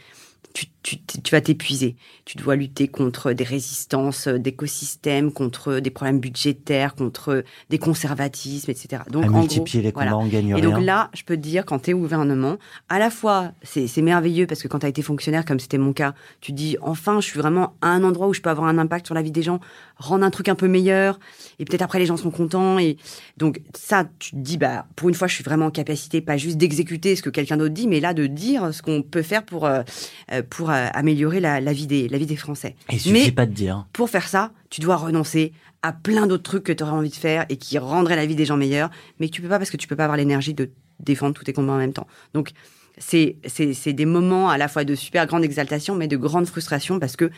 tu, 0.53 0.97
tu, 0.97 1.21
tu 1.21 1.31
vas 1.31 1.41
t'épuiser. 1.41 1.95
Tu 2.25 2.37
dois 2.37 2.55
lutter 2.55 2.87
contre 2.87 3.33
des 3.33 3.43
résistances 3.43 4.27
d'écosystèmes, 4.27 5.31
contre 5.31 5.79
des 5.79 5.89
problèmes 5.89 6.19
budgétaires, 6.19 6.95
contre 6.95 7.43
des 7.69 7.77
conservatismes, 7.77 8.71
etc. 8.71 9.03
Donc, 9.09 9.23
à 9.23 9.27
en 9.27 9.31
gros, 9.31 9.39
multiplier 9.41 9.83
les 9.83 9.91
combats, 9.91 10.09
voilà. 10.09 10.17
on 10.17 10.27
gagne 10.27 10.49
Et 10.49 10.53
rien. 10.55 10.69
donc 10.69 10.83
là, 10.83 11.09
je 11.13 11.23
peux 11.23 11.35
te 11.35 11.41
dire, 11.41 11.65
quand 11.65 11.79
tu 11.79 11.91
es 11.91 11.93
au 11.93 11.99
gouvernement, 11.99 12.57
à 12.87 12.99
la 12.99 13.09
fois, 13.09 13.51
c'est 13.61 13.87
c'est 13.87 14.01
merveilleux 14.01 14.47
parce 14.47 14.61
que 14.63 14.67
quand 14.67 14.79
tu 14.79 14.85
as 14.85 14.89
été 14.89 15.01
fonctionnaire, 15.01 15.45
comme 15.45 15.59
c'était 15.59 15.77
mon 15.77 15.93
cas, 15.93 16.13
tu 16.41 16.51
dis, 16.51 16.77
enfin, 16.81 17.19
je 17.19 17.25
suis 17.27 17.39
vraiment 17.39 17.75
à 17.81 17.89
un 17.89 18.03
endroit 18.03 18.27
où 18.27 18.33
je 18.33 18.41
peux 18.41 18.49
avoir 18.49 18.67
un 18.67 18.77
impact 18.77 19.05
sur 19.05 19.15
la 19.15 19.21
vie 19.21 19.31
des 19.31 19.43
gens, 19.43 19.59
rendre 19.97 20.23
un 20.23 20.31
truc 20.31 20.49
un 20.49 20.55
peu 20.55 20.67
meilleur, 20.67 21.19
et 21.59 21.65
peut-être 21.65 21.81
après 21.81 21.99
les 21.99 22.05
gens 22.05 22.17
sont 22.17 22.31
contents. 22.31 22.79
Et 22.79 22.97
donc 23.37 23.61
ça, 23.75 24.05
tu 24.19 24.31
te 24.31 24.37
dis, 24.37 24.57
bah, 24.57 24.85
pour 24.95 25.09
une 25.09 25.15
fois, 25.15 25.27
je 25.27 25.35
suis 25.35 25.43
vraiment 25.43 25.67
en 25.67 25.71
capacité, 25.71 26.21
pas 26.21 26.37
juste 26.37 26.57
d'exécuter 26.57 27.15
ce 27.15 27.21
que 27.21 27.29
quelqu'un 27.29 27.57
d'autre 27.57 27.73
dit, 27.73 27.87
mais 27.87 27.99
là, 27.99 28.13
de 28.13 28.27
dire 28.27 28.73
ce 28.73 28.81
qu'on 28.81 29.01
peut 29.01 29.21
faire 29.21 29.43
pour, 29.43 29.65
euh, 29.65 29.81
euh, 30.28 30.28
pour 30.49 30.69
euh, 30.69 30.87
améliorer 30.93 31.39
la, 31.39 31.59
la, 31.61 31.73
vie 31.73 31.87
des, 31.87 32.07
la 32.07 32.17
vie 32.17 32.25
des 32.25 32.35
Français. 32.35 32.75
Et 32.89 32.95
il 32.95 32.99
suffit 32.99 33.13
mais- 33.13 33.31
pas 33.31 33.45
de 33.45 33.53
dire. 33.53 33.85
Pour 33.93 34.09
faire 34.09 34.27
ça, 34.27 34.51
tu 34.69 34.81
dois 34.81 34.95
renoncer 34.97 35.53
à 35.81 35.93
plein 35.93 36.27
d'autres 36.27 36.43
trucs 36.43 36.63
que 36.63 36.71
tu 36.73 36.83
aurais 36.83 36.91
envie 36.91 37.09
de 37.09 37.15
faire 37.15 37.45
et 37.49 37.57
qui 37.57 37.77
rendraient 37.77 38.15
la 38.15 38.25
vie 38.25 38.35
des 38.35 38.45
gens 38.45 38.57
meilleure, 38.57 38.89
mais 39.19 39.27
que 39.29 39.33
tu 39.33 39.41
peux 39.41 39.47
pas 39.47 39.57
parce 39.57 39.69
que 39.71 39.77
tu 39.77 39.87
peux 39.87 39.95
pas 39.95 40.03
avoir 40.03 40.17
l'énergie 40.17 40.53
de 40.53 40.69
défendre 40.99 41.33
tous 41.33 41.45
tes 41.45 41.53
combats 41.53 41.73
en 41.73 41.77
même 41.77 41.93
temps. 41.93 42.07
Donc, 42.33 42.51
c'est 42.97 43.37
c'est 43.47 43.73
c'est 43.73 43.93
des 43.93 44.05
moments 44.05 44.49
à 44.49 44.57
la 44.57 44.67
fois 44.67 44.83
de 44.83 44.93
super 44.93 45.25
grande 45.25 45.43
exaltation, 45.45 45.95
mais 45.95 46.09
de 46.09 46.17
grande 46.17 46.47
frustration 46.47 46.99
parce 46.99 47.15
que 47.15 47.31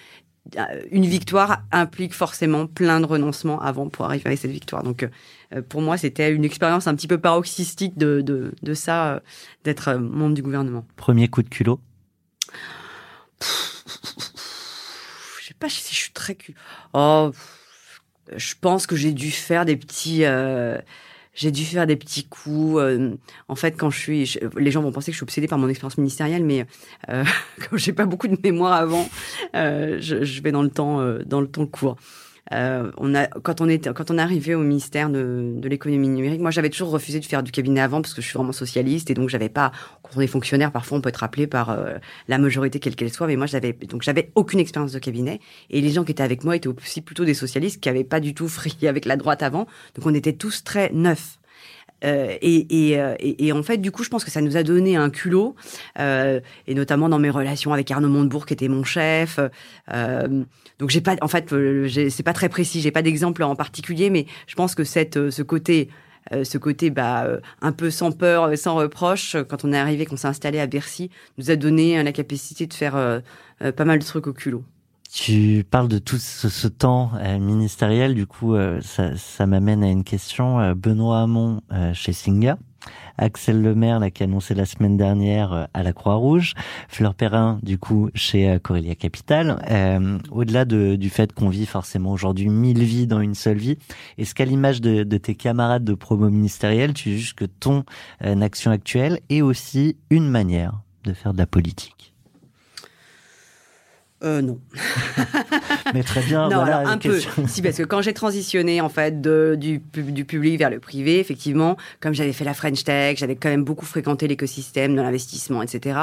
euh, 0.57 0.61
une 0.89 1.05
victoire 1.05 1.61
implique 1.71 2.15
forcément 2.15 2.65
plein 2.65 2.99
de 2.99 3.05
renoncements 3.05 3.61
avant 3.61 3.87
pour 3.89 4.05
arriver 4.05 4.31
à 4.31 4.35
cette 4.35 4.49
victoire. 4.49 4.81
Donc, 4.81 5.07
euh, 5.53 5.61
pour 5.61 5.83
moi, 5.83 5.97
c'était 5.97 6.33
une 6.33 6.43
expérience 6.43 6.87
un 6.87 6.95
petit 6.95 7.07
peu 7.07 7.19
paroxystique 7.19 7.95
de, 7.95 8.21
de, 8.21 8.51
de 8.63 8.73
ça, 8.73 9.13
euh, 9.13 9.19
d'être 9.65 9.89
euh, 9.89 9.99
membre 9.99 10.33
du 10.33 10.41
gouvernement. 10.41 10.83
Premier 10.95 11.27
coup 11.27 11.43
de 11.43 11.49
culot? 11.49 11.79
Je 15.39 15.47
sais 15.47 15.53
pas 15.59 15.69
si 15.69 15.93
je 15.93 15.99
suis 15.99 16.11
très 16.11 16.35
cul. 16.35 16.55
Oh, 16.93 17.31
je 18.35 18.53
pense 18.59 18.87
que 18.87 18.95
j'ai 18.95 19.11
dû 19.11 19.31
faire 19.31 19.65
des 19.65 19.75
petits. 19.75 20.25
euh, 20.25 20.77
j'ai 21.33 21.51
dû 21.51 21.63
faire 21.65 21.87
des 21.87 21.95
petits 21.95 22.25
coups. 22.27 22.79
euh, 22.79 23.15
en 23.47 23.55
fait, 23.55 23.71
quand 23.71 23.89
je 23.89 23.99
suis, 23.99 24.37
les 24.57 24.71
gens 24.71 24.81
vont 24.81 24.91
penser 24.91 25.07
que 25.11 25.13
je 25.13 25.17
suis 25.17 25.23
obsédée 25.23 25.47
par 25.47 25.57
mon 25.57 25.69
expérience 25.69 25.97
ministérielle, 25.97 26.43
mais 26.43 26.65
euh, 27.09 27.23
comme 27.69 27.79
j'ai 27.79 27.93
pas 27.93 28.05
beaucoup 28.05 28.27
de 28.27 28.37
mémoire 28.43 28.73
avant, 28.73 29.09
euh, 29.55 29.97
je, 30.01 30.23
je 30.23 30.41
vais 30.41 30.51
dans 30.51 30.63
le 30.63 30.69
temps, 30.69 31.01
dans 31.25 31.41
le 31.41 31.47
temps 31.47 31.65
court. 31.65 31.97
Euh, 32.51 32.91
on 32.97 33.15
a, 33.15 33.27
quand 33.27 33.61
on 33.61 33.69
est, 33.69 33.91
quand 33.93 34.11
on 34.11 34.17
est 34.17 34.21
arrivé 34.21 34.55
au 34.55 34.59
ministère 34.59 35.09
de, 35.09 35.53
de 35.55 35.69
l'économie 35.69 36.07
numérique, 36.09 36.41
moi 36.41 36.51
j'avais 36.51 36.69
toujours 36.69 36.91
refusé 36.91 37.19
de 37.19 37.25
faire 37.25 37.43
du 37.43 37.51
cabinet 37.51 37.81
avant 37.81 38.01
parce 38.01 38.13
que 38.13 38.21
je 38.21 38.27
suis 38.27 38.37
vraiment 38.37 38.51
socialiste 38.51 39.09
et 39.09 39.13
donc 39.13 39.29
j'avais 39.29 39.49
pas. 39.49 39.71
Quand 40.03 40.11
on 40.17 40.21
est 40.21 40.27
fonctionnaire, 40.27 40.71
parfois 40.71 40.97
on 40.97 41.01
peut 41.01 41.09
être 41.09 41.23
appelé 41.23 41.47
par 41.47 41.69
euh, 41.69 41.95
la 42.27 42.37
majorité 42.37 42.79
quelle 42.79 42.95
qu'elle 42.95 43.11
soit, 43.11 43.27
mais 43.27 43.35
moi 43.35 43.45
j'avais 43.45 43.73
donc 43.73 44.01
j'avais 44.01 44.31
aucune 44.35 44.59
expérience 44.59 44.91
de 44.91 44.99
cabinet 44.99 45.39
et 45.69 45.81
les 45.81 45.89
gens 45.91 46.03
qui 46.03 46.11
étaient 46.11 46.23
avec 46.23 46.43
moi 46.43 46.55
étaient 46.55 46.67
aussi 46.67 47.01
plutôt 47.01 47.25
des 47.25 47.33
socialistes 47.33 47.81
qui 47.81 47.89
avaient 47.89 48.03
pas 48.03 48.19
du 48.19 48.33
tout 48.33 48.47
frié 48.49 48.87
avec 48.87 49.05
la 49.05 49.15
droite 49.15 49.43
avant, 49.43 49.67
donc 49.95 50.05
on 50.05 50.13
était 50.13 50.33
tous 50.33 50.63
très 50.63 50.91
neufs. 50.93 51.37
Euh, 52.03 52.35
et, 52.41 52.89
et, 52.89 52.99
euh, 52.99 53.15
et, 53.19 53.47
et 53.47 53.51
en 53.51 53.63
fait, 53.63 53.77
du 53.77 53.91
coup, 53.91 54.03
je 54.03 54.09
pense 54.09 54.23
que 54.23 54.31
ça 54.31 54.41
nous 54.41 54.57
a 54.57 54.63
donné 54.63 54.95
un 54.95 55.09
culot, 55.09 55.55
euh, 55.99 56.39
et 56.67 56.73
notamment 56.73 57.09
dans 57.09 57.19
mes 57.19 57.29
relations 57.29 57.73
avec 57.73 57.91
Arnaud 57.91 58.09
Montebourg, 58.09 58.45
qui 58.45 58.53
était 58.53 58.67
mon 58.67 58.83
chef. 58.83 59.39
Euh, 59.93 60.43
donc, 60.79 60.89
j'ai 60.89 61.01
pas, 61.01 61.15
en 61.21 61.27
fait, 61.27 61.53
c'est 62.09 62.23
pas 62.23 62.33
très 62.33 62.49
précis, 62.49 62.81
j'ai 62.81 62.91
pas 62.91 63.01
d'exemple 63.01 63.43
en 63.43 63.55
particulier, 63.55 64.09
mais 64.09 64.25
je 64.47 64.55
pense 64.55 64.75
que 64.75 64.83
cette, 64.83 65.17
euh, 65.17 65.31
ce 65.31 65.43
côté, 65.43 65.89
euh, 66.33 66.43
ce 66.43 66.57
côté, 66.57 66.89
bah, 66.89 67.27
un 67.61 67.71
peu 67.71 67.89
sans 67.89 68.11
peur, 68.11 68.57
sans 68.57 68.75
reproche, 68.75 69.35
quand 69.49 69.65
on 69.65 69.73
est 69.73 69.77
arrivé, 69.77 70.05
qu'on 70.05 70.17
s'est 70.17 70.27
installé 70.27 70.59
à 70.59 70.67
Bercy, 70.67 71.09
nous 71.37 71.51
a 71.51 71.55
donné 71.55 72.01
la 72.01 72.11
capacité 72.11 72.67
de 72.67 72.73
faire 72.73 73.21
pas 73.59 73.85
mal 73.85 73.99
de 73.99 74.05
trucs 74.05 74.27
au 74.27 74.33
culot. 74.33 74.63
Tu 75.13 75.65
parles 75.69 75.89
de 75.89 75.97
tout 75.97 76.19
ce, 76.19 76.67
temps 76.69 77.11
euh, 77.15 77.37
ministériel, 77.37 78.15
du 78.15 78.25
coup, 78.25 78.55
euh, 78.55 78.79
ça, 78.79 79.17
ça 79.17 79.45
m'amène 79.45 79.83
à 79.83 79.89
une 79.89 80.05
question. 80.05 80.61
Euh, 80.61 80.73
Benoît 80.73 81.19
Hamon 81.19 81.59
chez 81.93 82.13
Singa, 82.13 82.57
Axel 83.17 83.61
Lemaire, 83.61 83.99
là, 83.99 84.09
qui 84.09 84.23
a 84.23 84.25
annoncé 84.25 84.55
la 84.55 84.65
semaine 84.65 84.95
dernière 84.95 85.67
à 85.73 85.83
la 85.83 85.91
Croix-Rouge, 85.91 86.53
Fleur 86.87 87.13
Perrin, 87.13 87.59
du 87.61 87.77
coup, 87.77 88.09
chez 88.15 88.57
Corélia 88.63 88.95
Capital. 88.95 89.57
Au-delà 90.31 90.63
de, 90.63 90.95
du 90.95 91.09
fait 91.09 91.33
qu'on 91.33 91.49
vit 91.49 91.65
forcément 91.65 92.13
aujourd'hui 92.13 92.47
mille 92.47 92.83
vies 92.83 93.05
dans 93.05 93.19
une 93.19 93.35
seule 93.35 93.57
vie, 93.57 93.77
est-ce 94.17 94.33
qu'à 94.33 94.45
l'image 94.45 94.79
de, 94.79 95.03
de 95.03 95.17
tes 95.17 95.35
camarades 95.35 95.83
de 95.83 95.93
promo 95.93 96.29
ministériel, 96.29 96.93
tu 96.93 97.17
juges 97.17 97.35
que 97.35 97.45
ton 97.45 97.83
action 98.21 98.71
actuelle 98.71 99.19
est 99.29 99.41
aussi 99.41 99.97
une 100.09 100.29
manière 100.29 100.81
de 101.03 101.11
faire 101.11 101.33
de 101.33 101.37
la 101.37 101.47
politique? 101.47 102.10
Euh, 104.23 104.41
non. 104.41 104.59
Mais 105.93 106.03
très 106.03 106.21
bien, 106.21 106.49
non, 106.49 106.57
voilà, 106.57 106.77
alors 106.77 106.91
un 106.91 106.97
peu. 106.97 107.19
Si, 107.47 107.61
parce 107.61 107.77
que 107.77 107.83
quand 107.83 108.01
j'ai 108.01 108.13
transitionné 108.13 108.81
en 108.81 108.89
fait 108.89 109.21
de, 109.21 109.57
du, 109.59 109.81
du 109.93 110.25
public 110.25 110.57
vers 110.57 110.69
le 110.69 110.79
privé, 110.79 111.19
effectivement, 111.19 111.77
comme 111.99 112.13
j'avais 112.13 112.33
fait 112.33 112.45
la 112.45 112.53
French 112.53 112.83
Tech, 112.83 113.17
j'avais 113.17 113.35
quand 113.35 113.49
même 113.49 113.63
beaucoup 113.63 113.85
fréquenté 113.85 114.27
l'écosystème 114.27 114.95
de 114.95 115.01
l'investissement, 115.01 115.61
etc. 115.61 115.99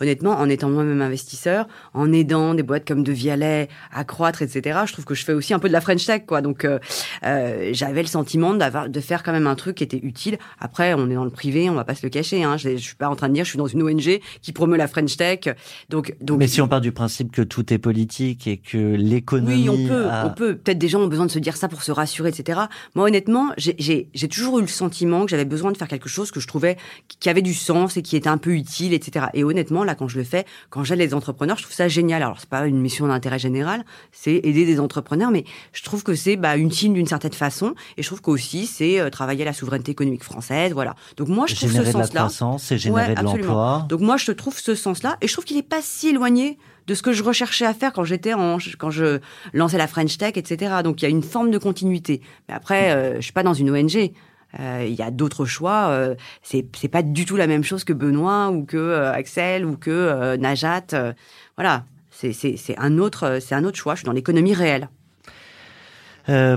Honnêtement, 0.00 0.32
en 0.32 0.48
étant 0.48 0.68
moi-même 0.68 1.02
investisseur, 1.02 1.66
en 1.94 2.12
aidant 2.12 2.54
des 2.54 2.62
boîtes 2.62 2.86
comme 2.86 3.02
De 3.02 3.12
Vialet 3.12 3.68
à 3.92 4.04
croître, 4.04 4.42
etc. 4.42 4.80
Je 4.86 4.92
trouve 4.92 5.04
que 5.04 5.14
je 5.14 5.24
fais 5.24 5.32
aussi 5.32 5.54
un 5.54 5.58
peu 5.58 5.68
de 5.68 5.72
la 5.72 5.80
French 5.80 6.04
Tech, 6.04 6.22
quoi. 6.26 6.40
Donc, 6.40 6.64
euh, 6.64 6.78
euh, 7.24 7.70
j'avais 7.72 8.02
le 8.02 8.08
sentiment 8.08 8.54
d'avoir 8.54 8.88
de 8.88 9.00
faire 9.00 9.22
quand 9.22 9.32
même 9.32 9.46
un 9.46 9.54
truc 9.54 9.76
qui 9.76 9.84
était 9.84 10.00
utile. 10.02 10.38
Après, 10.60 10.94
on 10.94 11.10
est 11.10 11.14
dans 11.14 11.24
le 11.24 11.30
privé, 11.30 11.70
on 11.70 11.74
va 11.74 11.84
pas 11.84 11.94
se 11.94 12.04
le 12.04 12.10
cacher. 12.10 12.44
Hein. 12.44 12.56
Je, 12.56 12.70
je 12.70 12.82
suis 12.82 12.96
pas 12.96 13.08
en 13.08 13.16
train 13.16 13.28
de 13.28 13.34
dire, 13.34 13.44
je 13.44 13.50
suis 13.50 13.58
dans 13.58 13.66
une 13.66 13.82
ONG 13.82 14.20
qui 14.40 14.52
promeut 14.52 14.76
la 14.76 14.88
French 14.88 15.16
Tech. 15.16 15.40
Donc, 15.88 16.14
donc. 16.20 16.38
Mais 16.38 16.48
si 16.48 16.60
on 16.60 16.68
part 16.68 16.80
du 16.80 16.92
principe 16.92 17.32
que 17.32 17.42
tout 17.42 17.72
est 17.72 17.78
politique 17.78 18.46
et 18.46 18.56
que 18.58 18.78
l'économie 18.78 19.31
Oui, 19.40 19.68
on 19.68 19.88
peut, 19.88 20.06
on 20.24 20.30
peut. 20.30 20.56
Peut-être 20.56 20.78
des 20.78 20.88
gens 20.88 21.00
ont 21.00 21.06
besoin 21.08 21.26
de 21.26 21.30
se 21.30 21.38
dire 21.38 21.56
ça 21.56 21.68
pour 21.68 21.82
se 21.82 21.92
rassurer, 21.92 22.28
etc. 22.30 22.60
Moi, 22.94 23.06
honnêtement, 23.06 23.50
j'ai- 23.56 24.08
toujours 24.28 24.58
eu 24.58 24.62
le 24.62 24.68
sentiment 24.68 25.24
que 25.24 25.30
j'avais 25.30 25.44
besoin 25.44 25.72
de 25.72 25.76
faire 25.76 25.88
quelque 25.88 26.08
chose 26.08 26.30
que 26.30 26.40
je 26.40 26.46
trouvais 26.46 26.76
qui 27.20 27.28
avait 27.28 27.42
du 27.42 27.54
sens 27.54 27.96
et 27.96 28.02
qui 28.02 28.16
était 28.16 28.28
un 28.28 28.38
peu 28.38 28.50
utile, 28.50 28.92
etc. 28.94 29.26
Et 29.34 29.44
honnêtement, 29.44 29.84
là, 29.84 29.94
quand 29.94 30.08
je 30.08 30.18
le 30.18 30.24
fais, 30.24 30.44
quand 30.70 30.84
j'aide 30.84 30.98
les 30.98 31.14
entrepreneurs, 31.14 31.56
je 31.58 31.62
trouve 31.64 31.74
ça 31.74 31.88
génial. 31.88 32.22
Alors, 32.22 32.38
c'est 32.40 32.48
pas 32.48 32.66
une 32.66 32.80
mission 32.80 33.06
d'intérêt 33.08 33.38
général, 33.38 33.84
c'est 34.12 34.36
aider 34.42 34.64
des 34.64 34.80
entrepreneurs, 34.80 35.30
mais 35.30 35.44
je 35.72 35.82
trouve 35.82 36.02
que 36.02 36.14
c'est 36.14 36.36
bah, 36.36 36.56
utile 36.56 36.92
d'une 36.94 37.06
certaine 37.06 37.32
façon. 37.32 37.74
Et 37.96 38.02
je 38.02 38.06
trouve 38.08 38.20
qu'aussi, 38.22 38.66
c'est 38.66 39.00
euh, 39.00 39.10
travailler 39.10 39.44
la 39.44 39.52
souveraineté 39.52 39.92
économique 39.92 40.24
française, 40.24 40.72
voilà. 40.72 40.94
Donc 41.16 41.28
moi, 41.28 41.46
je 41.46 41.54
trouve 41.56 41.68
ce 41.68 41.74
générer 41.74 41.92
de 41.92 41.98
la 41.98 42.04
sens-là. 42.04 42.22
et 42.70 42.78
générer 42.78 43.08
Ouais, 43.08 43.14
de 43.14 43.22
l'emploi. 43.22 43.86
Donc 43.88 44.00
moi, 44.00 44.16
je 44.16 44.32
trouve 44.32 44.58
ce 44.58 44.74
sens-là, 44.74 45.16
et 45.20 45.28
je 45.28 45.32
trouve 45.32 45.44
qu'il 45.44 45.56
n'est 45.56 45.62
pas 45.62 45.80
si 45.82 46.08
éloigné 46.08 46.58
de 46.86 46.94
ce 46.94 47.02
que 47.02 47.12
je 47.12 47.22
recherchais 47.22 47.66
à 47.66 47.74
faire 47.74 47.92
quand 47.92 48.04
j'étais 48.04 48.34
en, 48.34 48.58
quand 48.78 48.90
je 48.90 49.20
lançais 49.52 49.78
la 49.78 49.86
French 49.86 50.18
Tech, 50.18 50.32
etc. 50.36 50.76
Donc 50.82 51.00
il 51.00 51.04
y 51.04 51.06
a 51.06 51.10
une 51.10 51.22
forme 51.22 51.50
de 51.50 51.58
continuité. 51.58 52.20
Mais 52.48 52.54
après, 52.54 52.90
euh, 52.90 53.16
je 53.16 53.20
suis 53.20 53.32
pas 53.32 53.42
dans 53.42 53.54
une 53.54 53.70
ONG. 53.70 54.12
Euh, 54.60 54.84
Il 54.86 54.94
y 54.94 55.02
a 55.02 55.10
d'autres 55.10 55.46
choix. 55.46 55.88
Euh, 55.88 56.14
c'est 56.42 56.66
c'est 56.76 56.88
pas 56.88 57.02
du 57.02 57.24
tout 57.24 57.36
la 57.36 57.46
même 57.46 57.64
chose 57.64 57.84
que 57.84 57.94
Benoît 57.94 58.50
ou 58.50 58.64
que 58.66 58.76
euh, 58.76 59.12
Axel 59.12 59.64
ou 59.64 59.76
que 59.76 59.90
euh, 59.90 60.36
Najat. 60.36 61.14
Voilà, 61.56 61.84
c'est 62.10 62.34
un 62.78 62.98
autre 62.98 63.38
c'est 63.40 63.54
un 63.54 63.64
autre 63.64 63.78
choix. 63.78 63.94
Je 63.94 64.00
suis 64.00 64.06
dans 64.06 64.12
l'économie 64.12 64.54
réelle. 64.54 64.88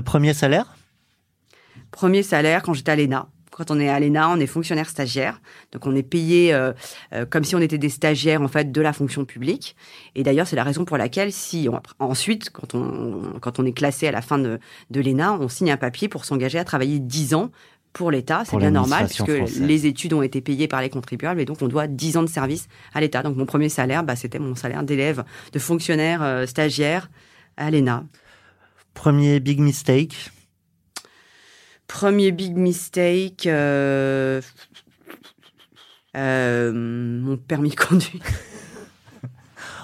Premier 0.04 0.34
salaire? 0.34 0.76
Premier 1.90 2.22
salaire 2.22 2.62
quand 2.62 2.74
j'étais 2.74 2.92
à 2.92 2.96
l'ENA. 2.96 3.28
Quand 3.56 3.70
on 3.70 3.80
est 3.80 3.88
à 3.88 3.98
l'ENA, 3.98 4.28
on 4.28 4.36
est 4.38 4.46
fonctionnaire 4.46 4.86
stagiaire. 4.88 5.40
Donc, 5.72 5.86
on 5.86 5.96
est 5.96 6.02
payé 6.02 6.52
euh, 6.52 6.72
euh, 7.14 7.24
comme 7.24 7.42
si 7.42 7.56
on 7.56 7.60
était 7.60 7.78
des 7.78 7.88
stagiaires, 7.88 8.42
en 8.42 8.48
fait, 8.48 8.70
de 8.70 8.80
la 8.82 8.92
fonction 8.92 9.24
publique. 9.24 9.74
Et 10.14 10.22
d'ailleurs, 10.22 10.46
c'est 10.46 10.56
la 10.56 10.62
raison 10.64 10.84
pour 10.84 10.98
laquelle, 10.98 11.32
si 11.32 11.66
on- 11.72 11.80
ensuite, 12.04 12.50
quand 12.50 12.74
on, 12.74 13.38
quand 13.40 13.58
on 13.58 13.64
est 13.64 13.72
classé 13.72 14.06
à 14.08 14.12
la 14.12 14.20
fin 14.20 14.38
de, 14.38 14.58
de 14.90 15.00
l'ENA, 15.00 15.38
on 15.40 15.48
signe 15.48 15.70
un 15.70 15.78
papier 15.78 16.08
pour 16.08 16.26
s'engager 16.26 16.58
à 16.58 16.64
travailler 16.64 16.98
10 16.98 17.32
ans 17.34 17.50
pour 17.94 18.10
l'État. 18.10 18.42
C'est 18.44 18.50
bien 18.58 18.68
normal, 18.72 19.06
puisque 19.06 19.36
française. 19.38 19.62
les 19.62 19.86
études 19.86 20.12
ont 20.12 20.20
été 20.20 20.42
payées 20.42 20.68
par 20.68 20.82
les 20.82 20.90
contribuables 20.90 21.40
et 21.40 21.46
donc 21.46 21.62
on 21.62 21.68
doit 21.68 21.86
10 21.86 22.18
ans 22.18 22.22
de 22.22 22.28
service 22.28 22.68
à 22.92 23.00
l'État. 23.00 23.22
Donc, 23.22 23.36
mon 23.38 23.46
premier 23.46 23.70
salaire, 23.70 24.04
bah, 24.04 24.16
c'était 24.16 24.38
mon 24.38 24.54
salaire 24.54 24.82
d'élève, 24.82 25.24
de 25.54 25.58
fonctionnaire 25.58 26.22
euh, 26.22 26.44
stagiaire 26.44 27.08
à 27.56 27.70
l'ENA. 27.70 28.04
Premier 28.92 29.40
big 29.40 29.60
mistake 29.60 30.30
Premier 31.88 32.32
big 32.32 32.56
mistake, 32.56 33.46
euh, 33.46 34.40
euh, 36.16 36.72
mon 36.72 37.36
permis 37.36 37.70
de 37.70 37.76
conduire. 37.76 38.22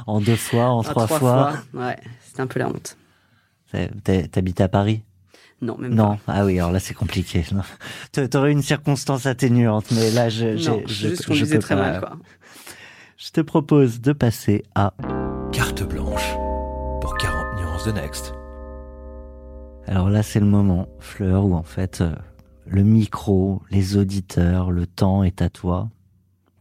En 0.08 0.20
deux 0.20 0.34
fois, 0.34 0.64
en 0.70 0.78
En 0.78 0.82
trois, 0.82 1.06
fois, 1.06 1.52
Ouais, 1.74 1.96
c'est 2.24 2.40
un 2.40 2.48
peu 2.48 2.58
la 2.58 2.66
honte. 2.68 2.96
T'habites 4.32 4.60
à 4.60 4.66
Paris? 4.68 5.02
Non, 5.60 5.78
même 5.78 5.94
Non. 5.94 6.18
Ah 6.26 6.44
oui, 6.44 6.58
alors 6.58 6.72
là, 6.72 6.80
c'est 6.80 6.92
compliqué. 6.92 7.44
T'aurais 8.30 8.50
une 8.50 8.62
circonstance 8.62 9.26
atténuante, 9.26 9.92
mais 9.92 10.10
là, 10.10 10.28
je, 10.28 10.44
pas. 10.46 10.56
j'ai- 10.56 10.70
Non, 10.70 10.82
je, 10.86 11.08
juste 11.08 11.32
je 11.32 11.44
peux 11.44 11.58
très 11.60 11.76
pas. 11.76 11.80
mal, 11.82 12.00
quoi. 12.00 12.16
Je 13.16 13.30
te 13.30 13.40
propose 13.40 14.00
de 14.00 14.12
passer 14.12 14.64
à. 14.74 14.92
Carte 15.52 15.84
blanche 15.84 16.32
pour 17.00 17.16
40 17.16 17.60
nuances 17.60 17.84
de 17.84 17.92
Next. 17.92 18.34
Alors 19.86 20.08
là, 20.10 20.22
c'est 20.22 20.40
le 20.40 20.46
moment, 20.46 20.88
Fleur, 21.00 21.44
où 21.44 21.54
en 21.54 21.62
fait, 21.62 22.00
euh, 22.00 22.14
le 22.66 22.82
micro, 22.82 23.62
les 23.70 23.96
auditeurs, 23.96 24.70
le 24.70 24.86
temps 24.86 25.22
est 25.24 25.42
à 25.42 25.48
toi 25.50 25.88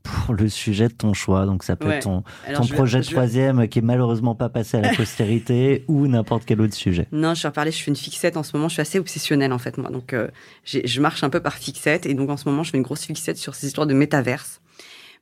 pour 0.03 0.33
le 0.33 0.49
sujet 0.49 0.87
de 0.87 0.93
ton 0.93 1.13
choix. 1.13 1.45
Donc 1.45 1.63
ça 1.63 1.75
peut 1.75 1.87
Ouais. 1.87 1.97
être 1.97 2.03
ton, 2.03 2.23
ton 2.55 2.63
vais- 2.63 2.75
projet 2.75 2.99
vais- 3.01 3.05
troisième 3.05 3.67
qui 3.67 3.79
est 3.79 3.83
malheureusement 3.83 4.33
pas 4.33 4.49
passé 4.49 4.77
à 4.77 4.81
la 4.81 4.89
postérité 4.95 5.85
ou 5.87 6.07
n'importe 6.07 6.43
quel 6.45 6.59
autre 6.61 6.73
sujet. 6.73 7.07
Non, 7.11 7.35
je 7.35 7.43
vais 7.43 7.49
reparler, 7.49 7.71
je 7.71 7.81
fais 7.83 7.91
une 7.91 7.95
fixette 7.95 8.35
en 8.35 8.41
ce 8.43 8.57
moment, 8.57 8.67
je 8.67 8.73
suis 8.73 8.81
assez 8.81 8.97
obsessionnelle 8.99 9.53
en 9.53 9.59
fait 9.59 9.77
moi. 9.77 9.91
Donc 9.91 10.13
euh, 10.13 10.27
je 10.65 10.99
marche 11.01 11.23
un 11.23 11.29
peu 11.29 11.39
par 11.39 11.53
fixette 11.53 12.07
et 12.07 12.15
donc 12.15 12.31
en 12.31 12.37
ce 12.37 12.49
moment 12.49 12.63
je 12.63 12.71
fais 12.71 12.77
une 12.77 12.83
grosse 12.83 13.05
fixette 13.05 13.37
sur 13.37 13.53
ces 13.53 13.67
histoires 13.67 13.85
de 13.87 13.93
métaverse. 13.93 14.59